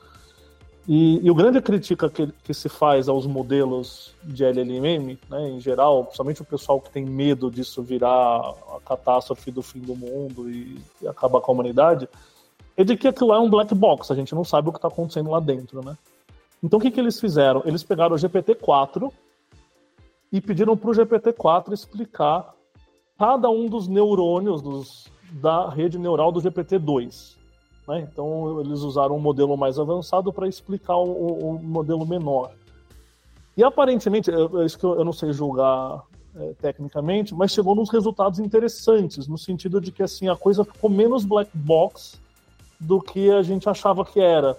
e, 0.91 1.21
e, 1.23 1.31
o 1.31 1.35
grande 1.35 1.61
crítica 1.61 2.09
que, 2.09 2.29
que, 2.43 2.55
se 2.55 2.67
faz 2.67 3.11
aos 3.11 3.27
modelos 3.27 4.15
de 4.25 4.43
LLM, 4.43 5.19
né, 5.29 5.51
em 5.51 5.61
geral, 5.61 6.05
principalmente 6.05 6.41
o 6.41 6.47
pessoal 6.47 6.81
que 6.81 6.89
tem 6.89 7.05
medo 7.05 7.51
disso 7.51 7.83
virar 7.83 8.09
a 8.09 8.81
catástrofe 8.87 9.51
do 9.51 9.61
fim 9.61 9.81
do 9.81 9.95
mundo 9.95 10.51
e, 10.51 10.83
e 11.03 11.07
acabar 11.07 11.43
com 11.43 11.53
a 11.53 11.55
humanidade, 11.55 12.09
é 12.75 12.83
de 12.83 12.97
que 12.97 13.07
aquilo 13.07 13.35
é 13.35 13.39
um 13.39 13.51
black 13.51 13.75
box, 13.75 14.11
a 14.11 14.15
gente 14.15 14.35
não 14.35 14.45
sabe 14.45 14.71
o 14.71 14.73
que 14.73 14.79
está 14.79 14.89
acontecendo 14.89 15.31
lá 15.31 15.41
dentro, 15.41 15.85
né? 15.85 15.95
Então 16.63 16.79
o 16.79 16.83
que, 16.83 16.91
que 16.91 16.99
eles 16.99 17.21
fizeram? 17.21 17.63
Eles 17.67 17.83
pegaram 17.83 18.17
o 18.17 18.19
GPT-4 18.19 19.13
e 20.33 20.41
pediram 20.41 20.75
para 20.75 20.91
o 20.91 20.95
GPT-4 20.95 21.73
explicar 21.73 22.55
cada 23.19 23.51
um 23.51 23.67
dos 23.67 23.89
neurônios 23.89 24.63
dos, 24.63 25.13
da 25.33 25.69
rede 25.69 25.99
neural 25.99 26.33
do 26.33 26.41
GPT-2. 26.41 27.38
Né? 27.89 28.07
Então, 28.13 28.61
eles 28.61 28.81
usaram 28.81 29.17
um 29.17 29.21
modelo 29.21 29.57
mais 29.57 29.79
avançado 29.79 30.31
para 30.31 30.47
explicar 30.47 30.97
o, 30.97 31.55
o, 31.55 31.59
modelo 31.59 32.07
menor. 32.07 32.53
E 33.57 33.65
aparentemente, 33.65 34.31
é 34.31 34.67
isso 34.67 34.79
que 34.79 34.85
eu, 34.85 34.97
eu 34.97 35.05
não 35.07 35.13
sei 35.13 35.33
julgar 35.33 36.05
é, 36.37 36.53
tecnicamente, 36.61 37.35
mas 37.35 37.51
chegou 37.51 37.75
nos 37.75 37.89
resultados 37.89 38.39
interessantes, 38.39 39.27
no 39.27 39.39
sentido 39.39 39.81
de 39.81 39.91
que 39.91 40.03
assim 40.03 40.29
a 40.29 40.37
coisa 40.37 40.65
ficou 40.65 40.91
menos 40.91 41.25
black 41.25 41.51
box 41.55 42.21
do 42.79 43.01
que 43.01 43.31
a 43.31 43.43
gente 43.43 43.67
achava 43.71 44.05
que 44.05 44.21
era. 44.21 44.55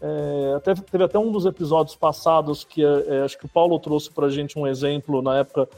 É, 0.00 0.54
até, 0.56 0.72
teve 0.74 1.04
até 1.04 1.18
um 1.18 1.32
dos 1.32 1.44
episódios 1.44 1.96
passados 1.96 2.62
que 2.62 2.84
é, 2.84 3.16
é 3.16 3.22
acho 3.22 3.36
que 3.36 3.46
o 3.46 3.50
Paulo 3.50 3.78
trouxe 3.80 4.10
para 4.10 4.26
a 4.26 4.30
gente 4.30 4.56
um 4.56 4.66
exemplo 4.66 5.20
na 5.20 5.38
época 5.38 5.68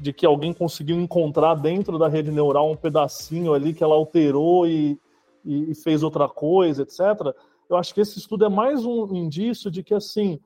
de 0.00 0.12
que 0.14 0.24
alguém 0.24 0.52
conseguiu 0.52 0.98
encontrar 0.98 1.54
dentro 1.54 1.98
da 1.98 2.08
rede 2.08 2.32
neural 2.32 2.70
um 2.70 2.76
pedacinho 2.76 3.52
ali 3.52 3.74
que 3.74 3.84
ela 3.84 3.94
alterou 3.94 4.66
e, 4.66 4.98
e, 5.44 5.70
e 5.70 5.74
fez 5.74 6.02
outra 6.02 6.28
coisa, 6.28 6.82
etc. 6.82 7.34
Eu 7.68 7.76
acho 7.76 7.94
que 7.94 8.00
esse 8.00 8.18
estudo 8.18 8.44
é 8.44 8.48
mais 8.48 8.84
um 8.84 9.14
indício 9.14 9.70
de 9.70 9.82
que, 9.82 9.94
assim, 9.94 10.40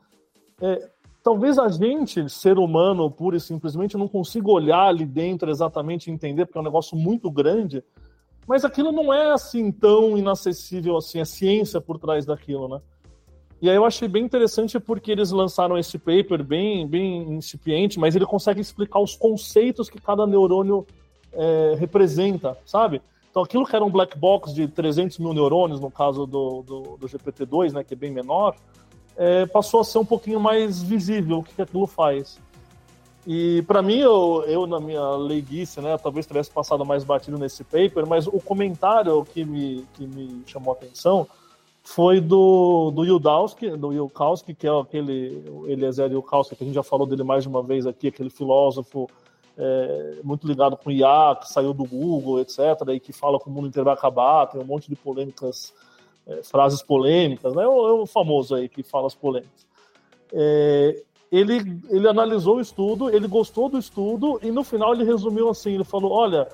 é, 0.60 0.90
talvez 1.22 1.58
a 1.58 1.68
gente, 1.68 2.28
ser 2.28 2.58
humano, 2.58 3.10
pura 3.10 3.36
e 3.36 3.40
simplesmente, 3.40 3.96
não 3.96 4.08
consiga 4.08 4.50
olhar 4.50 4.88
ali 4.88 5.06
dentro 5.06 5.50
exatamente 5.50 6.08
e 6.08 6.12
entender, 6.12 6.46
porque 6.46 6.58
é 6.58 6.60
um 6.60 6.64
negócio 6.64 6.96
muito 6.96 7.30
grande, 7.30 7.84
mas 8.46 8.64
aquilo 8.64 8.90
não 8.90 9.12
é 9.12 9.30
assim 9.30 9.70
tão 9.70 10.18
inacessível 10.18 10.96
assim, 10.96 11.20
a 11.20 11.24
ciência 11.24 11.80
por 11.80 11.98
trás 11.98 12.26
daquilo, 12.26 12.68
né? 12.68 12.80
E 13.60 13.70
aí 13.70 13.76
eu 13.76 13.84
achei 13.84 14.08
bem 14.08 14.24
interessante 14.24 14.80
porque 14.80 15.12
eles 15.12 15.30
lançaram 15.30 15.78
esse 15.78 15.96
paper 15.96 16.42
bem, 16.42 16.84
bem 16.84 17.34
incipiente, 17.34 17.96
mas 17.96 18.16
ele 18.16 18.26
consegue 18.26 18.60
explicar 18.60 18.98
os 18.98 19.14
conceitos 19.14 19.88
que 19.88 20.00
cada 20.00 20.26
neurônio 20.26 20.84
é, 21.32 21.76
representa, 21.78 22.58
sabe? 22.66 23.00
Então 23.32 23.42
aquilo 23.42 23.64
que 23.64 23.74
era 23.74 23.82
um 23.82 23.90
black 23.90 24.16
box 24.16 24.52
de 24.52 24.68
300 24.68 25.18
mil 25.18 25.32
neurônios, 25.32 25.80
no 25.80 25.90
caso 25.90 26.26
do, 26.26 26.62
do, 26.62 26.98
do 26.98 27.08
GPT-2, 27.08 27.72
né, 27.72 27.82
que 27.82 27.94
é 27.94 27.96
bem 27.96 28.12
menor, 28.12 28.54
é, 29.16 29.46
passou 29.46 29.80
a 29.80 29.84
ser 29.84 29.96
um 29.96 30.04
pouquinho 30.04 30.38
mais 30.38 30.82
visível 30.82 31.38
o 31.38 31.42
que, 31.42 31.54
que 31.54 31.62
aquilo 31.62 31.86
faz. 31.86 32.38
E 33.26 33.62
para 33.62 33.80
mim, 33.80 33.98
eu, 33.98 34.44
eu, 34.46 34.66
na 34.66 34.78
minha 34.78 35.12
leiguice, 35.12 35.80
né, 35.80 35.96
talvez 35.96 36.26
tivesse 36.26 36.50
passado 36.50 36.84
mais 36.84 37.04
batido 37.04 37.38
nesse 37.38 37.64
paper, 37.64 38.06
mas 38.06 38.26
o 38.26 38.38
comentário 38.38 39.24
que 39.24 39.46
me, 39.46 39.86
que 39.94 40.06
me 40.06 40.42
chamou 40.46 40.74
a 40.74 40.76
atenção 40.76 41.26
foi 41.82 42.20
do, 42.20 42.90
do 42.90 43.02
Yudowski, 43.02 43.70
do 43.70 43.94
Yudkowsky, 43.94 44.54
que 44.54 44.66
é 44.66 44.78
aquele 44.78 45.42
Eliezer 45.66 46.12
Yudkowsky, 46.12 46.54
que 46.54 46.64
a 46.64 46.66
gente 46.66 46.74
já 46.74 46.82
falou 46.82 47.06
dele 47.06 47.22
mais 47.22 47.44
de 47.44 47.48
uma 47.48 47.62
vez 47.62 47.86
aqui, 47.86 48.08
aquele 48.08 48.30
filósofo 48.30 49.08
é, 49.56 50.20
muito 50.22 50.46
ligado 50.46 50.76
com 50.76 50.90
IA, 50.90 51.36
que 51.40 51.48
saiu 51.48 51.72
do 51.72 51.84
Google, 51.84 52.40
etc., 52.40 52.58
e 52.94 53.00
que 53.00 53.12
fala 53.12 53.38
que 53.38 53.48
o 53.48 53.50
mundo 53.50 53.68
inteiro 53.68 53.84
vai 53.84 53.94
acabar, 53.94 54.46
tem 54.46 54.60
um 54.60 54.64
monte 54.64 54.88
de 54.88 54.96
polêmicas, 54.96 55.72
é, 56.26 56.42
frases 56.42 56.82
polêmicas, 56.82 57.54
né? 57.54 57.62
É 57.62 57.66
é 57.66 57.68
o 57.68 58.06
famoso 58.06 58.54
aí 58.54 58.68
que 58.68 58.82
fala 58.82 59.06
as 59.06 59.14
polêmicas. 59.14 59.66
É, 60.32 61.02
ele, 61.30 61.80
ele 61.88 62.08
analisou 62.08 62.56
o 62.56 62.60
estudo, 62.60 63.08
ele 63.08 63.26
gostou 63.26 63.68
do 63.68 63.78
estudo, 63.78 64.38
e 64.42 64.50
no 64.50 64.62
final 64.62 64.94
ele 64.94 65.04
resumiu 65.04 65.48
assim, 65.48 65.72
ele 65.74 65.84
falou, 65.84 66.12
olha, 66.12 66.48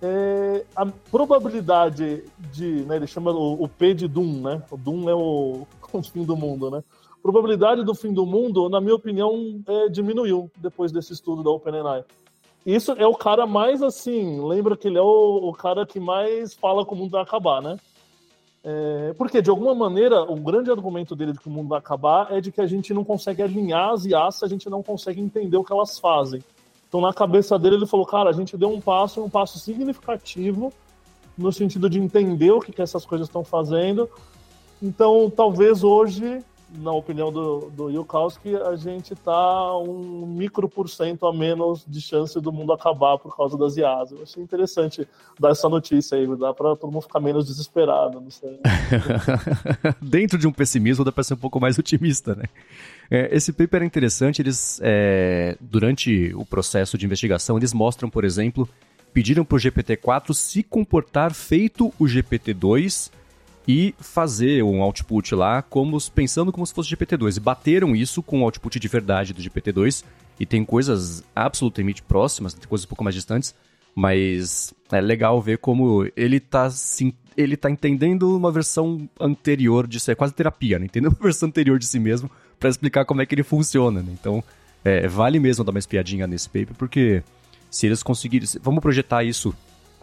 é, 0.00 0.64
a 0.76 0.86
probabilidade 1.10 2.24
de, 2.52 2.84
né, 2.84 2.96
ele 2.96 3.06
chama 3.06 3.32
o, 3.32 3.64
o, 3.64 3.68
P 3.68 3.94
de 3.94 4.06
Doom, 4.06 4.42
né? 4.42 4.62
O 4.70 4.76
Doom 4.76 5.08
é 5.08 5.14
o, 5.14 5.66
o 5.92 6.02
fim 6.02 6.24
do 6.24 6.36
mundo, 6.36 6.70
né? 6.70 6.82
Probabilidade 7.22 7.84
do 7.84 7.94
fim 7.94 8.12
do 8.12 8.24
mundo, 8.24 8.68
na 8.68 8.80
minha 8.80 8.94
opinião, 8.94 9.60
é, 9.66 9.88
diminuiu 9.88 10.50
depois 10.56 10.92
desse 10.92 11.12
estudo 11.12 11.42
da 11.42 11.50
OpenAI. 11.50 12.04
Isso 12.64 12.92
é 12.92 13.06
o 13.06 13.14
cara 13.14 13.46
mais 13.46 13.82
assim, 13.82 14.40
lembra 14.46 14.76
que 14.76 14.88
ele 14.88 14.98
é 14.98 15.02
o, 15.02 15.48
o 15.48 15.52
cara 15.52 15.86
que 15.86 15.98
mais 15.98 16.54
fala 16.54 16.84
que 16.84 16.92
o 16.92 16.96
mundo 16.96 17.12
vai 17.12 17.22
acabar, 17.22 17.62
né? 17.62 17.78
É, 18.64 19.14
porque, 19.16 19.40
de 19.40 19.48
alguma 19.48 19.74
maneira, 19.74 20.20
o 20.22 20.36
grande 20.36 20.70
argumento 20.70 21.14
dele 21.16 21.32
de 21.32 21.38
que 21.38 21.48
o 21.48 21.50
mundo 21.50 21.68
vai 21.68 21.78
acabar 21.78 22.32
é 22.32 22.40
de 22.40 22.52
que 22.52 22.60
a 22.60 22.66
gente 22.66 22.92
não 22.92 23.04
consegue 23.04 23.42
alinhar 23.42 23.90
as 23.90 24.04
IAs, 24.04 24.42
a 24.42 24.48
gente 24.48 24.68
não 24.68 24.82
consegue 24.82 25.20
entender 25.20 25.56
o 25.56 25.64
que 25.64 25.72
elas 25.72 25.98
fazem. 25.98 26.42
Então, 26.88 27.00
na 27.00 27.12
cabeça 27.12 27.58
dele, 27.58 27.76
ele 27.76 27.86
falou: 27.86 28.04
cara, 28.04 28.30
a 28.30 28.32
gente 28.32 28.56
deu 28.56 28.70
um 28.70 28.80
passo, 28.80 29.22
um 29.22 29.30
passo 29.30 29.58
significativo 29.58 30.72
no 31.36 31.52
sentido 31.52 31.88
de 31.88 32.00
entender 32.00 32.50
o 32.50 32.60
que, 32.60 32.72
que 32.72 32.82
essas 32.82 33.06
coisas 33.06 33.28
estão 33.28 33.44
fazendo. 33.44 34.08
Então, 34.82 35.30
talvez 35.30 35.84
hoje, 35.84 36.44
na 36.76 36.92
opinião 36.92 37.32
do, 37.32 37.70
do 37.70 37.90
Yukowski, 37.90 38.54
a 38.54 38.76
gente 38.76 39.14
está 39.14 39.76
um 39.78 40.26
micro 40.26 40.68
por 40.68 40.88
cento 40.88 41.26
a 41.26 41.32
menos 41.32 41.84
de 41.86 42.00
chance 42.00 42.38
do 42.40 42.52
mundo 42.52 42.72
acabar 42.72 43.18
por 43.18 43.34
causa 43.36 43.56
das 43.56 43.76
IAs. 43.76 44.12
Eu 44.12 44.22
achei 44.22 44.42
interessante 44.42 45.08
dar 45.40 45.50
essa 45.50 45.68
notícia 45.68 46.18
aí, 46.18 46.26
dá 46.36 46.52
para 46.52 46.76
todo 46.76 46.92
mundo 46.92 47.02
ficar 47.02 47.20
menos 47.20 47.46
desesperado, 47.46 48.20
não 48.20 48.30
sei. 48.30 48.58
Dentro 50.02 50.38
de 50.38 50.46
um 50.46 50.52
pessimismo, 50.52 51.04
dá 51.04 51.12
para 51.12 51.24
ser 51.24 51.34
um 51.34 51.38
pouco 51.38 51.58
mais 51.58 51.78
otimista, 51.78 52.34
né? 52.34 52.44
É, 53.10 53.34
esse 53.34 53.52
paper 53.52 53.82
é 53.82 53.86
interessante, 53.86 54.42
eles, 54.42 54.78
é, 54.82 55.56
durante 55.60 56.34
o 56.34 56.44
processo 56.44 56.98
de 56.98 57.06
investigação, 57.06 57.56
eles 57.56 57.72
mostram, 57.72 58.10
por 58.10 58.24
exemplo, 58.24 58.68
pediram 59.12 59.44
para 59.44 59.56
o 59.56 59.58
GPT-4 59.58 60.34
se 60.34 60.62
comportar 60.62 61.32
feito 61.32 61.92
o 61.98 62.04
GPT-2 62.04 63.10
e 63.68 63.94
fazer 63.98 64.62
um 64.62 64.82
output 64.82 65.34
lá 65.34 65.60
como 65.60 65.98
pensando 66.10 66.50
como 66.50 66.66
se 66.66 66.72
fosse 66.72 66.88
GPT-2. 66.88 67.36
E 67.36 67.40
bateram 67.40 67.94
isso 67.94 68.22
com 68.22 68.40
o 68.40 68.44
output 68.44 68.80
de 68.80 68.88
verdade 68.88 69.34
do 69.34 69.42
GPT-2 69.42 70.02
e 70.40 70.46
tem 70.46 70.64
coisas 70.64 71.22
absolutamente 71.36 72.02
próximas, 72.02 72.54
tem 72.54 72.66
coisas 72.66 72.86
um 72.86 72.88
pouco 72.88 73.04
mais 73.04 73.14
distantes, 73.14 73.54
mas 73.94 74.72
é 74.90 75.02
legal 75.02 75.42
ver 75.42 75.58
como 75.58 76.08
ele 76.16 76.38
está 76.38 76.70
ele 77.36 77.56
tá 77.56 77.70
entendendo 77.70 78.34
uma 78.34 78.50
versão 78.50 79.08
anterior 79.20 79.86
si, 79.92 80.10
é 80.10 80.14
quase 80.14 80.32
terapia, 80.32 80.78
né? 80.78 80.86
Entendendo 80.86 81.12
uma 81.12 81.22
versão 81.22 81.48
anterior 81.48 81.78
de 81.78 81.86
si 81.86 81.98
mesmo 81.98 82.30
para 82.58 82.70
explicar 82.70 83.04
como 83.04 83.20
é 83.20 83.26
que 83.26 83.34
ele 83.34 83.42
funciona, 83.42 84.02
né? 84.02 84.12
Então, 84.18 84.42
é, 84.82 85.06
vale 85.06 85.38
mesmo 85.38 85.62
dar 85.62 85.70
uma 85.70 85.78
espiadinha 85.78 86.26
nesse 86.26 86.48
paper, 86.48 86.74
porque 86.76 87.22
se 87.70 87.86
eles 87.86 88.02
conseguirem. 88.02 88.48
Vamos 88.62 88.80
projetar 88.80 89.24
isso 89.24 89.54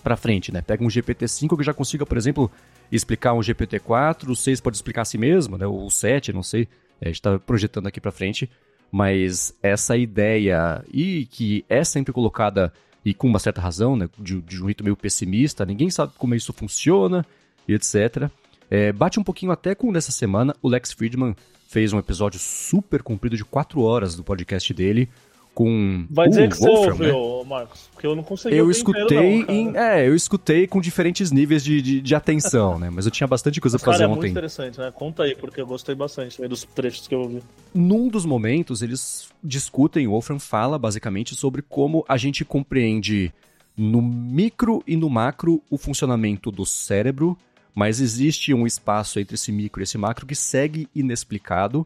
para 0.03 0.15
frente, 0.15 0.51
né? 0.51 0.61
Pega 0.61 0.83
um 0.83 0.87
GPT-5 0.87 1.57
que 1.57 1.63
já 1.63 1.73
consiga, 1.73 2.05
por 2.05 2.15
exemplo, 2.15 2.51
explicar 2.91 3.33
um 3.33 3.39
GPT-4, 3.39 4.29
o 4.29 4.35
6 4.35 4.61
pode 4.61 4.77
explicar 4.77 5.03
a 5.03 5.05
si 5.05 5.17
mesmo, 5.17 5.57
né? 5.57 5.65
O 5.65 5.89
7, 5.89 6.33
não 6.33 6.43
sei. 6.43 6.67
É, 7.01 7.05
a 7.05 7.07
gente 7.07 7.15
está 7.15 7.39
projetando 7.39 7.87
aqui 7.87 7.99
para 7.99 8.11
frente. 8.11 8.49
Mas 8.91 9.53
essa 9.61 9.97
ideia, 9.97 10.83
e 10.93 11.25
que 11.25 11.65
é 11.67 11.83
sempre 11.83 12.13
colocada, 12.13 12.71
e 13.03 13.13
com 13.13 13.27
uma 13.27 13.39
certa 13.39 13.59
razão, 13.59 13.95
né? 13.95 14.07
De, 14.17 14.41
de 14.41 14.61
um 14.61 14.65
jeito 14.65 14.83
meio 14.83 14.95
pessimista, 14.95 15.65
ninguém 15.65 15.89
sabe 15.89 16.13
como 16.17 16.35
isso 16.35 16.53
funciona, 16.53 17.25
e 17.67 17.73
etc. 17.73 18.29
É, 18.69 18.91
bate 18.91 19.19
um 19.19 19.23
pouquinho 19.23 19.51
até 19.51 19.75
com 19.75 19.91
nessa 19.91 20.11
semana 20.11 20.55
o 20.61 20.69
Lex 20.69 20.91
Friedman 20.91 21.35
fez 21.67 21.93
um 21.93 21.99
episódio 21.99 22.39
super 22.39 23.03
comprido 23.03 23.35
de 23.35 23.43
quatro 23.43 23.81
horas 23.81 24.15
do 24.15 24.23
podcast 24.23 24.73
dele 24.73 25.09
com 25.55 26.05
Vai 26.09 26.27
dizer 26.27 26.49
que 26.49 26.57
Wolfram, 26.59 26.97
você 26.97 27.11
ouviu, 27.11 27.43
né? 27.43 27.49
Marcos, 27.49 27.89
porque 27.93 28.05
eu 28.05 28.15
não 28.15 28.23
consegui 28.23 28.55
Eu 28.55 28.69
escutei 28.69 29.43
não, 29.43 29.53
em, 29.53 29.77
é, 29.77 30.07
eu 30.07 30.13
escutei 30.13 30.67
com 30.67 30.81
diferentes 30.81 31.31
níveis 31.31 31.63
de, 31.63 31.81
de, 31.81 32.01
de 32.01 32.15
atenção, 32.15 32.77
né? 32.77 32.89
Mas 32.91 33.05
eu 33.05 33.11
tinha 33.11 33.25
bastante 33.25 33.61
coisa 33.61 33.79
pra 33.79 33.93
fazer 33.93 34.03
é 34.03 34.07
ontem. 34.07 34.19
muito 34.19 34.31
interessante, 34.31 34.77
né? 34.77 34.91
Conta 34.93 35.23
aí, 35.23 35.33
porque 35.33 35.61
eu 35.61 35.65
gostei 35.65 35.95
bastante 35.95 36.45
dos 36.47 36.63
trechos 36.65 37.07
que 37.07 37.15
eu 37.15 37.21
ouvi. 37.21 37.41
Num 37.73 38.09
dos 38.09 38.25
momentos, 38.25 38.81
eles 38.81 39.29
discutem, 39.41 40.05
o 40.05 40.11
Wolfram 40.11 40.39
fala 40.39 40.77
basicamente 40.77 41.33
sobre 41.35 41.61
como 41.61 42.03
a 42.07 42.17
gente 42.17 42.43
compreende 42.43 43.33
no 43.77 44.01
micro 44.01 44.83
e 44.85 44.97
no 44.97 45.09
macro 45.09 45.63
o 45.69 45.77
funcionamento 45.77 46.51
do 46.51 46.65
cérebro 46.65 47.37
mas 47.75 47.99
existe 47.99 48.53
um 48.53 48.65
espaço 48.65 49.19
entre 49.19 49.35
esse 49.35 49.51
micro 49.51 49.81
e 49.81 49.83
esse 49.83 49.97
macro 49.97 50.25
que 50.25 50.33
segue 50.33 50.87
inexplicado 50.95 51.85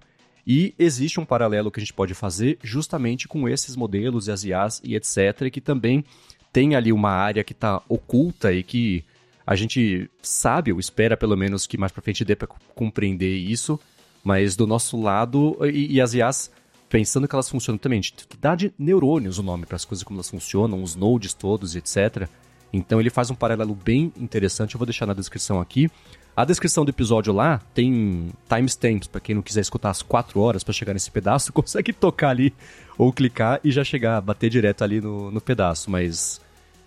e 0.51 0.73
existe 0.79 1.19
um 1.19 1.25
paralelo 1.25 1.69
que 1.69 1.79
a 1.79 1.83
gente 1.83 1.93
pode 1.93 2.15
fazer 2.15 2.57
justamente 2.63 3.27
com 3.27 3.47
esses 3.47 3.75
modelos 3.75 4.27
e 4.27 4.31
as 4.31 4.43
IAs 4.43 4.81
e 4.83 4.95
etc, 4.95 5.47
que 5.51 5.61
também 5.61 6.03
tem 6.51 6.73
ali 6.73 6.91
uma 6.91 7.11
área 7.11 7.43
que 7.43 7.53
está 7.53 7.83
oculta 7.87 8.51
e 8.51 8.63
que 8.63 9.05
a 9.45 9.55
gente 9.55 10.09
sabe, 10.23 10.73
ou 10.73 10.79
espera 10.79 11.15
pelo 11.15 11.37
menos 11.37 11.67
que 11.67 11.77
mais 11.77 11.91
para 11.91 12.01
frente 12.01 12.25
dê 12.25 12.35
para 12.35 12.47
compreender 12.73 13.37
isso, 13.37 13.79
mas 14.23 14.55
do 14.55 14.65
nosso 14.65 14.99
lado, 14.99 15.55
e, 15.71 15.93
e, 15.93 16.01
as 16.01 16.15
IAs, 16.15 16.49
pensando 16.89 17.27
que 17.27 17.35
elas 17.35 17.47
funcionam 17.47 17.77
também, 17.77 18.01
dá 18.41 18.55
de 18.55 18.73
neurônios 18.75 19.37
o 19.37 19.43
nome 19.43 19.67
para 19.67 19.75
as 19.75 19.85
coisas 19.85 20.03
como 20.03 20.17
elas 20.17 20.31
funcionam, 20.31 20.81
os 20.81 20.95
nodes 20.95 21.31
todos, 21.31 21.75
etc. 21.75 22.27
Então 22.73 22.99
ele 22.99 23.11
faz 23.11 23.29
um 23.29 23.35
paralelo 23.35 23.75
bem 23.75 24.11
interessante, 24.17 24.73
eu 24.73 24.79
vou 24.79 24.87
deixar 24.87 25.05
na 25.05 25.13
descrição 25.13 25.61
aqui. 25.61 25.91
A 26.39 26.45
descrição 26.45 26.85
do 26.85 26.89
episódio 26.89 27.33
lá 27.33 27.61
tem 27.73 28.29
timestamps, 28.47 29.09
para 29.09 29.19
quem 29.19 29.35
não 29.35 29.41
quiser 29.41 29.59
escutar 29.59 29.89
as 29.89 30.01
4 30.01 30.39
horas 30.39 30.63
para 30.63 30.73
chegar 30.73 30.93
nesse 30.93 31.11
pedaço, 31.11 31.51
consegue 31.51 31.91
tocar 31.91 32.29
ali 32.29 32.53
ou 32.97 33.11
clicar 33.11 33.59
e 33.61 33.69
já 33.73 33.83
chegar, 33.83 34.21
bater 34.21 34.49
direto 34.49 34.81
ali 34.81 35.01
no, 35.01 35.29
no 35.31 35.41
pedaço. 35.41 35.91
Mas 35.91 36.39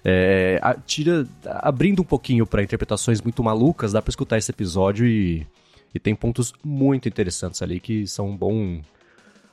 é, 0.02 0.58
a, 0.62 0.72
tira, 0.72 1.28
abrindo 1.44 2.00
um 2.00 2.04
pouquinho 2.04 2.46
para 2.46 2.62
interpretações 2.62 3.20
muito 3.20 3.44
malucas, 3.44 3.92
dá 3.92 4.00
para 4.00 4.08
escutar 4.08 4.38
esse 4.38 4.50
episódio 4.50 5.06
e, 5.06 5.46
e 5.94 6.00
tem 6.00 6.14
pontos 6.14 6.54
muito 6.64 7.06
interessantes 7.06 7.60
ali 7.60 7.78
que 7.78 8.06
são 8.06 8.30
um 8.30 8.36
bom, 8.38 8.80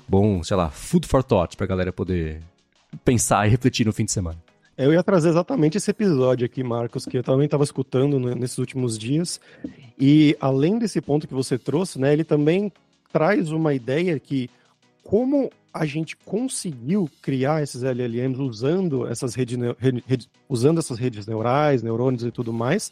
bom, 0.08 0.42
sei 0.44 0.56
lá, 0.56 0.70
food 0.70 1.06
for 1.06 1.22
thought 1.22 1.58
pra 1.58 1.68
galera 1.68 1.92
poder 1.92 2.42
pensar 3.04 3.46
e 3.46 3.50
refletir 3.50 3.86
no 3.86 3.92
fim 3.92 4.06
de 4.06 4.14
semana. 4.14 4.38
Eu 4.80 4.94
ia 4.94 5.04
trazer 5.04 5.28
exatamente 5.28 5.76
esse 5.76 5.92
episódio 5.92 6.46
aqui, 6.46 6.64
Marcos, 6.64 7.06
que 7.06 7.18
eu 7.18 7.22
também 7.22 7.44
estava 7.44 7.66
escutando 7.66 8.18
nesses 8.34 8.58
últimos 8.58 8.98
dias. 8.98 9.38
E 10.00 10.38
além 10.40 10.80
desse 10.80 11.02
ponto 11.02 11.28
que 11.28 11.34
você 11.34 11.58
trouxe, 11.58 12.00
né, 12.00 12.14
ele 12.14 12.24
também 12.24 12.72
traz 13.12 13.52
uma 13.52 13.74
ideia 13.74 14.18
que 14.18 14.50
como 15.04 15.52
a 15.74 15.86
gente 15.86 16.16
conseguiu 16.16 17.10
criar 17.22 17.62
esses 17.62 17.84
LLMs 17.84 18.40
usando 18.40 19.06
essas 19.06 19.36
redes, 19.36 19.58
rede, 19.78 20.30
usando 20.48 20.80
essas 20.80 20.98
redes 20.98 21.28
neurais, 21.28 21.84
neurônios 21.84 22.24
e 22.24 22.32
tudo 22.32 22.54
mais, 22.54 22.90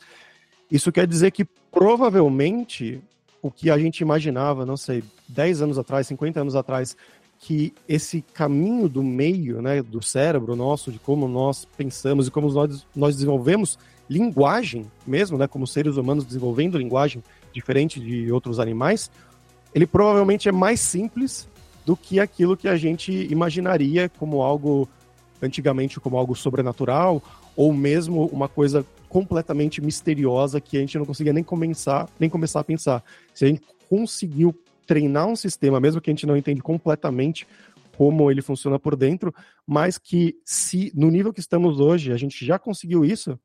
isso 0.69 0.91
quer 0.91 1.07
dizer 1.07 1.31
que 1.31 1.45
provavelmente 1.71 2.99
o 3.41 3.49
que 3.49 3.69
a 3.69 3.77
gente 3.77 4.01
imaginava, 4.01 4.65
não 4.65 4.75
sei, 4.75 5.01
10 5.29 5.61
anos 5.61 5.77
atrás, 5.77 6.05
50 6.07 6.41
anos 6.41 6.55
atrás, 6.55 6.97
que 7.39 7.73
esse 7.87 8.21
caminho 8.33 8.89
do 8.89 9.03
meio, 9.03 9.61
né, 9.61 9.81
do 9.81 10.01
cérebro 10.01 10.55
nosso, 10.55 10.91
de 10.91 10.99
como 10.99 11.27
nós 11.27 11.65
pensamos 11.77 12.27
e 12.27 12.31
como 12.31 12.51
nós, 12.51 12.85
nós 12.95 13.15
desenvolvemos 13.15 13.77
linguagem 14.09 14.85
mesmo, 15.05 15.37
né, 15.37 15.47
como 15.47 15.67
seres 15.67 15.97
humanos 15.97 16.25
desenvolvendo 16.25 16.77
linguagem 16.77 17.23
diferente 17.53 17.99
de 17.99 18.31
outros 18.31 18.59
animais, 18.59 19.11
ele 19.73 19.85
provavelmente 19.85 20.49
é 20.49 20.51
mais 20.51 20.79
simples 20.79 21.47
do 21.85 21.95
que 21.95 22.19
aquilo 22.19 22.57
que 22.57 22.67
a 22.67 22.75
gente 22.75 23.11
imaginaria 23.31 24.09
como 24.09 24.41
algo 24.41 24.87
antigamente 25.41 25.99
como 25.99 26.17
algo 26.17 26.35
sobrenatural 26.35 27.21
ou 27.55 27.71
mesmo 27.73 28.25
uma 28.27 28.47
coisa 28.47 28.85
completamente 29.07 29.81
misteriosa 29.81 30.59
que 30.59 30.77
a 30.77 30.79
gente 30.79 30.97
não 30.97 31.05
conseguia 31.05 31.33
nem 31.33 31.43
começar, 31.43 32.09
nem 32.19 32.29
começar 32.29 32.59
a 32.59 32.63
pensar. 32.63 33.03
Se 33.33 33.45
a 33.45 33.47
gente 33.47 33.61
conseguiu 33.89 34.53
treinar 34.87 35.27
um 35.27 35.35
sistema, 35.35 35.79
mesmo 35.79 36.01
que 36.01 36.09
a 36.09 36.13
gente 36.13 36.25
não 36.25 36.37
entende 36.37 36.61
completamente 36.61 37.45
como 37.97 38.31
ele 38.31 38.41
funciona 38.41 38.79
por 38.79 38.95
dentro, 38.95 39.33
mas 39.65 39.97
que 39.97 40.35
se 40.45 40.91
no 40.95 41.09
nível 41.09 41.33
que 41.33 41.39
estamos 41.39 41.79
hoje 41.79 42.11
a 42.11 42.17
gente 42.17 42.45
já 42.45 42.59
conseguiu 42.59 43.03
isso, 43.03 43.39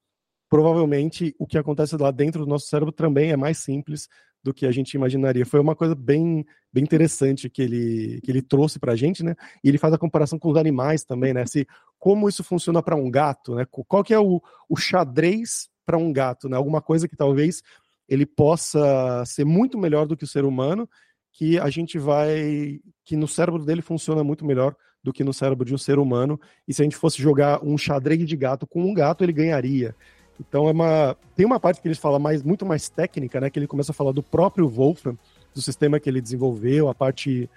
provavelmente 0.48 1.34
o 1.38 1.46
que 1.46 1.56
acontece 1.56 1.96
lá 1.96 2.10
dentro 2.10 2.44
do 2.44 2.50
nosso 2.50 2.66
cérebro 2.66 2.92
também 2.92 3.30
é 3.30 3.36
mais 3.36 3.58
simples 3.58 4.08
do 4.42 4.52
que 4.52 4.66
a 4.66 4.72
gente 4.72 4.92
imaginaria. 4.94 5.46
Foi 5.46 5.60
uma 5.60 5.74
coisa 5.74 5.94
bem, 5.94 6.44
bem 6.72 6.84
interessante 6.84 7.48
que 7.48 7.62
ele, 7.62 8.20
que 8.22 8.30
ele 8.30 8.42
trouxe 8.42 8.78
para 8.78 8.92
a 8.92 8.96
gente, 8.96 9.22
né? 9.22 9.34
E 9.62 9.68
ele 9.68 9.78
faz 9.78 9.94
a 9.94 9.98
comparação 9.98 10.38
com 10.38 10.50
os 10.50 10.56
animais 10.56 11.04
também, 11.04 11.32
né? 11.32 11.46
Se, 11.46 11.66
como 11.98 12.28
isso 12.28 12.42
funciona 12.42 12.82
para 12.82 12.96
um 12.96 13.10
gato, 13.10 13.54
né? 13.54 13.64
Qual 13.70 14.02
que 14.02 14.12
é 14.12 14.18
o, 14.18 14.42
o 14.68 14.76
xadrez 14.76 15.68
para 15.86 15.96
um 15.96 16.12
gato, 16.12 16.48
né? 16.48 16.56
Alguma 16.56 16.82
coisa 16.82 17.08
que 17.08 17.16
talvez 17.16 17.62
ele 18.08 18.26
possa 18.26 19.24
ser 19.24 19.44
muito 19.44 19.78
melhor 19.78 20.06
do 20.06 20.16
que 20.16 20.24
o 20.24 20.28
ser 20.28 20.44
humano, 20.44 20.88
que 21.32 21.58
a 21.58 21.70
gente 21.70 21.98
vai, 21.98 22.80
que 23.04 23.16
no 23.16 23.26
cérebro 23.26 23.64
dele 23.64 23.82
funciona 23.82 24.22
muito 24.22 24.44
melhor 24.44 24.76
do 25.02 25.12
que 25.12 25.24
no 25.24 25.32
cérebro 25.32 25.64
de 25.64 25.74
um 25.74 25.78
ser 25.78 25.98
humano. 25.98 26.40
E 26.68 26.72
se 26.72 26.82
a 26.82 26.84
gente 26.84 26.96
fosse 26.96 27.20
jogar 27.20 27.64
um 27.64 27.76
xadrez 27.76 28.26
de 28.26 28.36
gato 28.36 28.66
com 28.66 28.82
um 28.82 28.94
gato, 28.94 29.24
ele 29.24 29.32
ganharia. 29.32 29.94
Então 30.38 30.68
é 30.68 30.72
uma 30.72 31.16
tem 31.34 31.46
uma 31.46 31.60
parte 31.60 31.80
que 31.80 31.88
ele 31.88 31.94
fala 31.94 32.18
mais 32.18 32.42
muito 32.42 32.64
mais 32.64 32.88
técnica, 32.88 33.40
né? 33.40 33.50
Que 33.50 33.58
ele 33.58 33.66
começa 33.66 33.92
a 33.92 33.94
falar 33.94 34.12
do 34.12 34.22
próprio 34.22 34.68
Wolfram, 34.68 35.16
do 35.54 35.60
sistema 35.60 35.98
que 35.98 36.08
ele 36.08 36.20
desenvolveu, 36.20 36.88
a 36.88 36.94
parte 36.94 37.48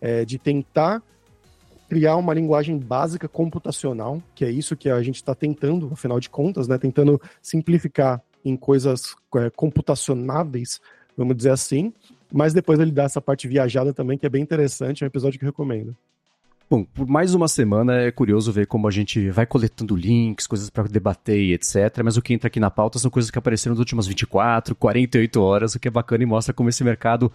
é, 0.00 0.24
de 0.24 0.38
tentar 0.38 1.02
criar 1.88 2.16
uma 2.16 2.34
linguagem 2.34 2.76
básica 2.78 3.28
computacional, 3.28 4.20
que 4.34 4.44
é 4.44 4.50
isso 4.50 4.76
que 4.76 4.90
a 4.90 5.00
gente 5.02 5.16
está 5.16 5.34
tentando, 5.34 5.88
afinal 5.92 6.18
de 6.18 6.28
contas, 6.28 6.66
né? 6.66 6.78
Tentando 6.78 7.20
simplificar 7.40 8.20
em 8.44 8.56
coisas 8.56 9.14
é, 9.36 9.50
computacionáveis, 9.50 10.80
vamos 11.16 11.36
dizer 11.36 11.50
assim. 11.50 11.92
Mas 12.32 12.52
depois 12.52 12.78
ele 12.78 12.90
dá 12.90 13.04
essa 13.04 13.20
parte 13.20 13.46
viajada 13.46 13.92
também, 13.92 14.18
que 14.18 14.26
é 14.26 14.28
bem 14.28 14.42
interessante, 14.42 15.02
é 15.02 15.06
um 15.06 15.08
episódio 15.08 15.38
que 15.38 15.44
eu 15.44 15.48
recomendo. 15.48 15.96
Bom, 16.68 16.82
por 16.82 17.06
mais 17.06 17.32
uma 17.32 17.46
semana 17.46 17.94
é 17.94 18.10
curioso 18.10 18.50
ver 18.50 18.66
como 18.66 18.88
a 18.88 18.90
gente 18.90 19.30
vai 19.30 19.46
coletando 19.46 19.94
links, 19.94 20.48
coisas 20.48 20.68
para 20.68 20.88
debater 20.88 21.38
e 21.38 21.52
etc. 21.52 22.02
Mas 22.04 22.16
o 22.16 22.22
que 22.22 22.34
entra 22.34 22.48
aqui 22.48 22.58
na 22.58 22.70
pauta 22.70 22.98
são 22.98 23.08
coisas 23.08 23.30
que 23.30 23.38
apareceram 23.38 23.74
nas 23.74 23.78
últimas 23.78 24.08
24, 24.08 24.74
48 24.74 25.40
horas, 25.40 25.74
o 25.76 25.78
que 25.78 25.86
é 25.86 25.90
bacana 25.90 26.24
e 26.24 26.26
mostra 26.26 26.52
como 26.52 26.68
esse 26.68 26.82
mercado 26.82 27.30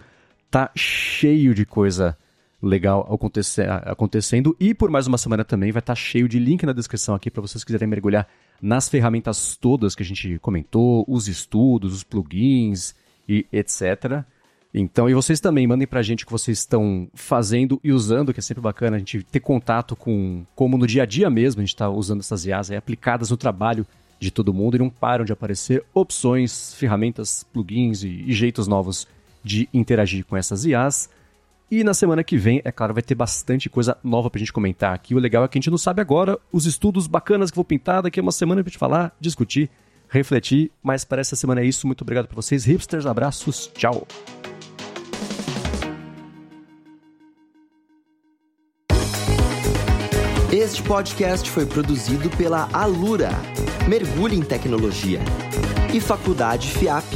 tá 0.50 0.70
cheio 0.76 1.54
de 1.54 1.64
coisa 1.64 2.14
legal 2.62 3.08
acontecendo. 3.86 4.54
E 4.60 4.74
por 4.74 4.90
mais 4.90 5.06
uma 5.06 5.16
semana 5.16 5.44
também 5.44 5.72
vai 5.72 5.80
estar 5.80 5.94
tá 5.94 5.98
cheio 5.98 6.28
de 6.28 6.38
link 6.38 6.64
na 6.66 6.74
descrição 6.74 7.14
aqui 7.14 7.30
para 7.30 7.40
vocês 7.40 7.64
quiserem 7.64 7.88
mergulhar 7.88 8.28
nas 8.60 8.86
ferramentas 8.90 9.56
todas 9.56 9.94
que 9.94 10.02
a 10.02 10.06
gente 10.06 10.38
comentou, 10.40 11.06
os 11.08 11.26
estudos, 11.26 11.94
os 11.94 12.04
plugins 12.04 12.94
e 13.28 13.46
etc. 13.52 14.24
Então, 14.74 15.08
e 15.08 15.14
vocês 15.14 15.38
também 15.38 15.66
mandem 15.66 15.86
pra 15.86 16.02
gente 16.02 16.24
o 16.24 16.26
que 16.26 16.32
vocês 16.32 16.58
estão 16.58 17.08
fazendo 17.14 17.78
e 17.84 17.92
usando, 17.92 18.32
que 18.32 18.40
é 18.40 18.42
sempre 18.42 18.62
bacana 18.62 18.96
a 18.96 18.98
gente 18.98 19.22
ter 19.22 19.40
contato 19.40 19.94
com 19.94 20.46
como 20.54 20.78
no 20.78 20.86
dia 20.86 21.02
a 21.02 21.06
dia 21.06 21.28
mesmo 21.28 21.60
a 21.60 21.64
gente 21.64 21.74
está 21.74 21.90
usando 21.90 22.20
essas 22.20 22.46
IAs 22.46 22.70
aí, 22.70 22.76
aplicadas 22.76 23.30
no 23.30 23.36
trabalho 23.36 23.86
de 24.18 24.30
todo 24.30 24.54
mundo 24.54 24.76
e 24.76 24.78
não 24.78 24.88
param 24.88 25.24
de 25.24 25.32
aparecer 25.32 25.84
opções, 25.92 26.74
ferramentas, 26.74 27.44
plugins 27.52 28.02
e, 28.02 28.24
e 28.26 28.32
jeitos 28.32 28.66
novos 28.66 29.06
de 29.44 29.68
interagir 29.74 30.24
com 30.24 30.36
essas 30.36 30.64
IAs. 30.64 31.10
E 31.70 31.82
na 31.82 31.92
semana 31.92 32.22
que 32.22 32.36
vem, 32.36 32.62
é 32.64 32.70
claro, 32.70 32.94
vai 32.94 33.02
ter 33.02 33.14
bastante 33.14 33.68
coisa 33.68 33.96
nova 34.02 34.30
pra 34.30 34.38
gente 34.38 34.52
comentar 34.52 34.94
aqui. 34.94 35.14
O 35.14 35.18
legal 35.18 35.44
é 35.44 35.48
que 35.48 35.58
a 35.58 35.60
gente 35.60 35.70
não 35.70 35.78
sabe 35.78 36.00
agora 36.00 36.38
os 36.52 36.66
estudos 36.66 37.06
bacanas 37.06 37.50
que 37.50 37.56
vou 37.56 37.64
pintar 37.64 38.02
daqui 38.02 38.20
a 38.20 38.22
uma 38.22 38.32
semana 38.32 38.62
pra 38.62 38.70
gente 38.70 38.78
falar, 38.78 39.14
discutir, 39.18 39.70
refletir. 40.12 40.70
Mas 40.82 41.04
para 41.04 41.20
essa 41.20 41.34
semana 41.34 41.62
é 41.62 41.64
isso. 41.64 41.86
Muito 41.86 42.02
obrigado 42.02 42.28
pra 42.28 42.36
vocês, 42.36 42.64
hipsters. 42.64 43.06
Abraços. 43.06 43.70
Tchau. 43.74 44.06
Este 50.52 50.82
podcast 50.82 51.50
foi 51.50 51.64
produzido 51.64 52.28
pela 52.36 52.68
Alura, 52.74 53.30
Mergulhe 53.88 54.36
em 54.36 54.42
Tecnologia, 54.42 55.18
e 55.94 55.98
Faculdade 55.98 56.68
FIAP. 56.68 57.06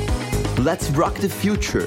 Let's 0.58 0.88
Rock 0.88 1.20
the 1.20 1.28
Future. 1.28 1.86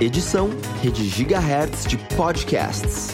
Edição 0.00 0.48
Rede 0.82 1.06
Gigahertz 1.06 1.84
de 1.84 1.98
Podcasts. 2.16 3.10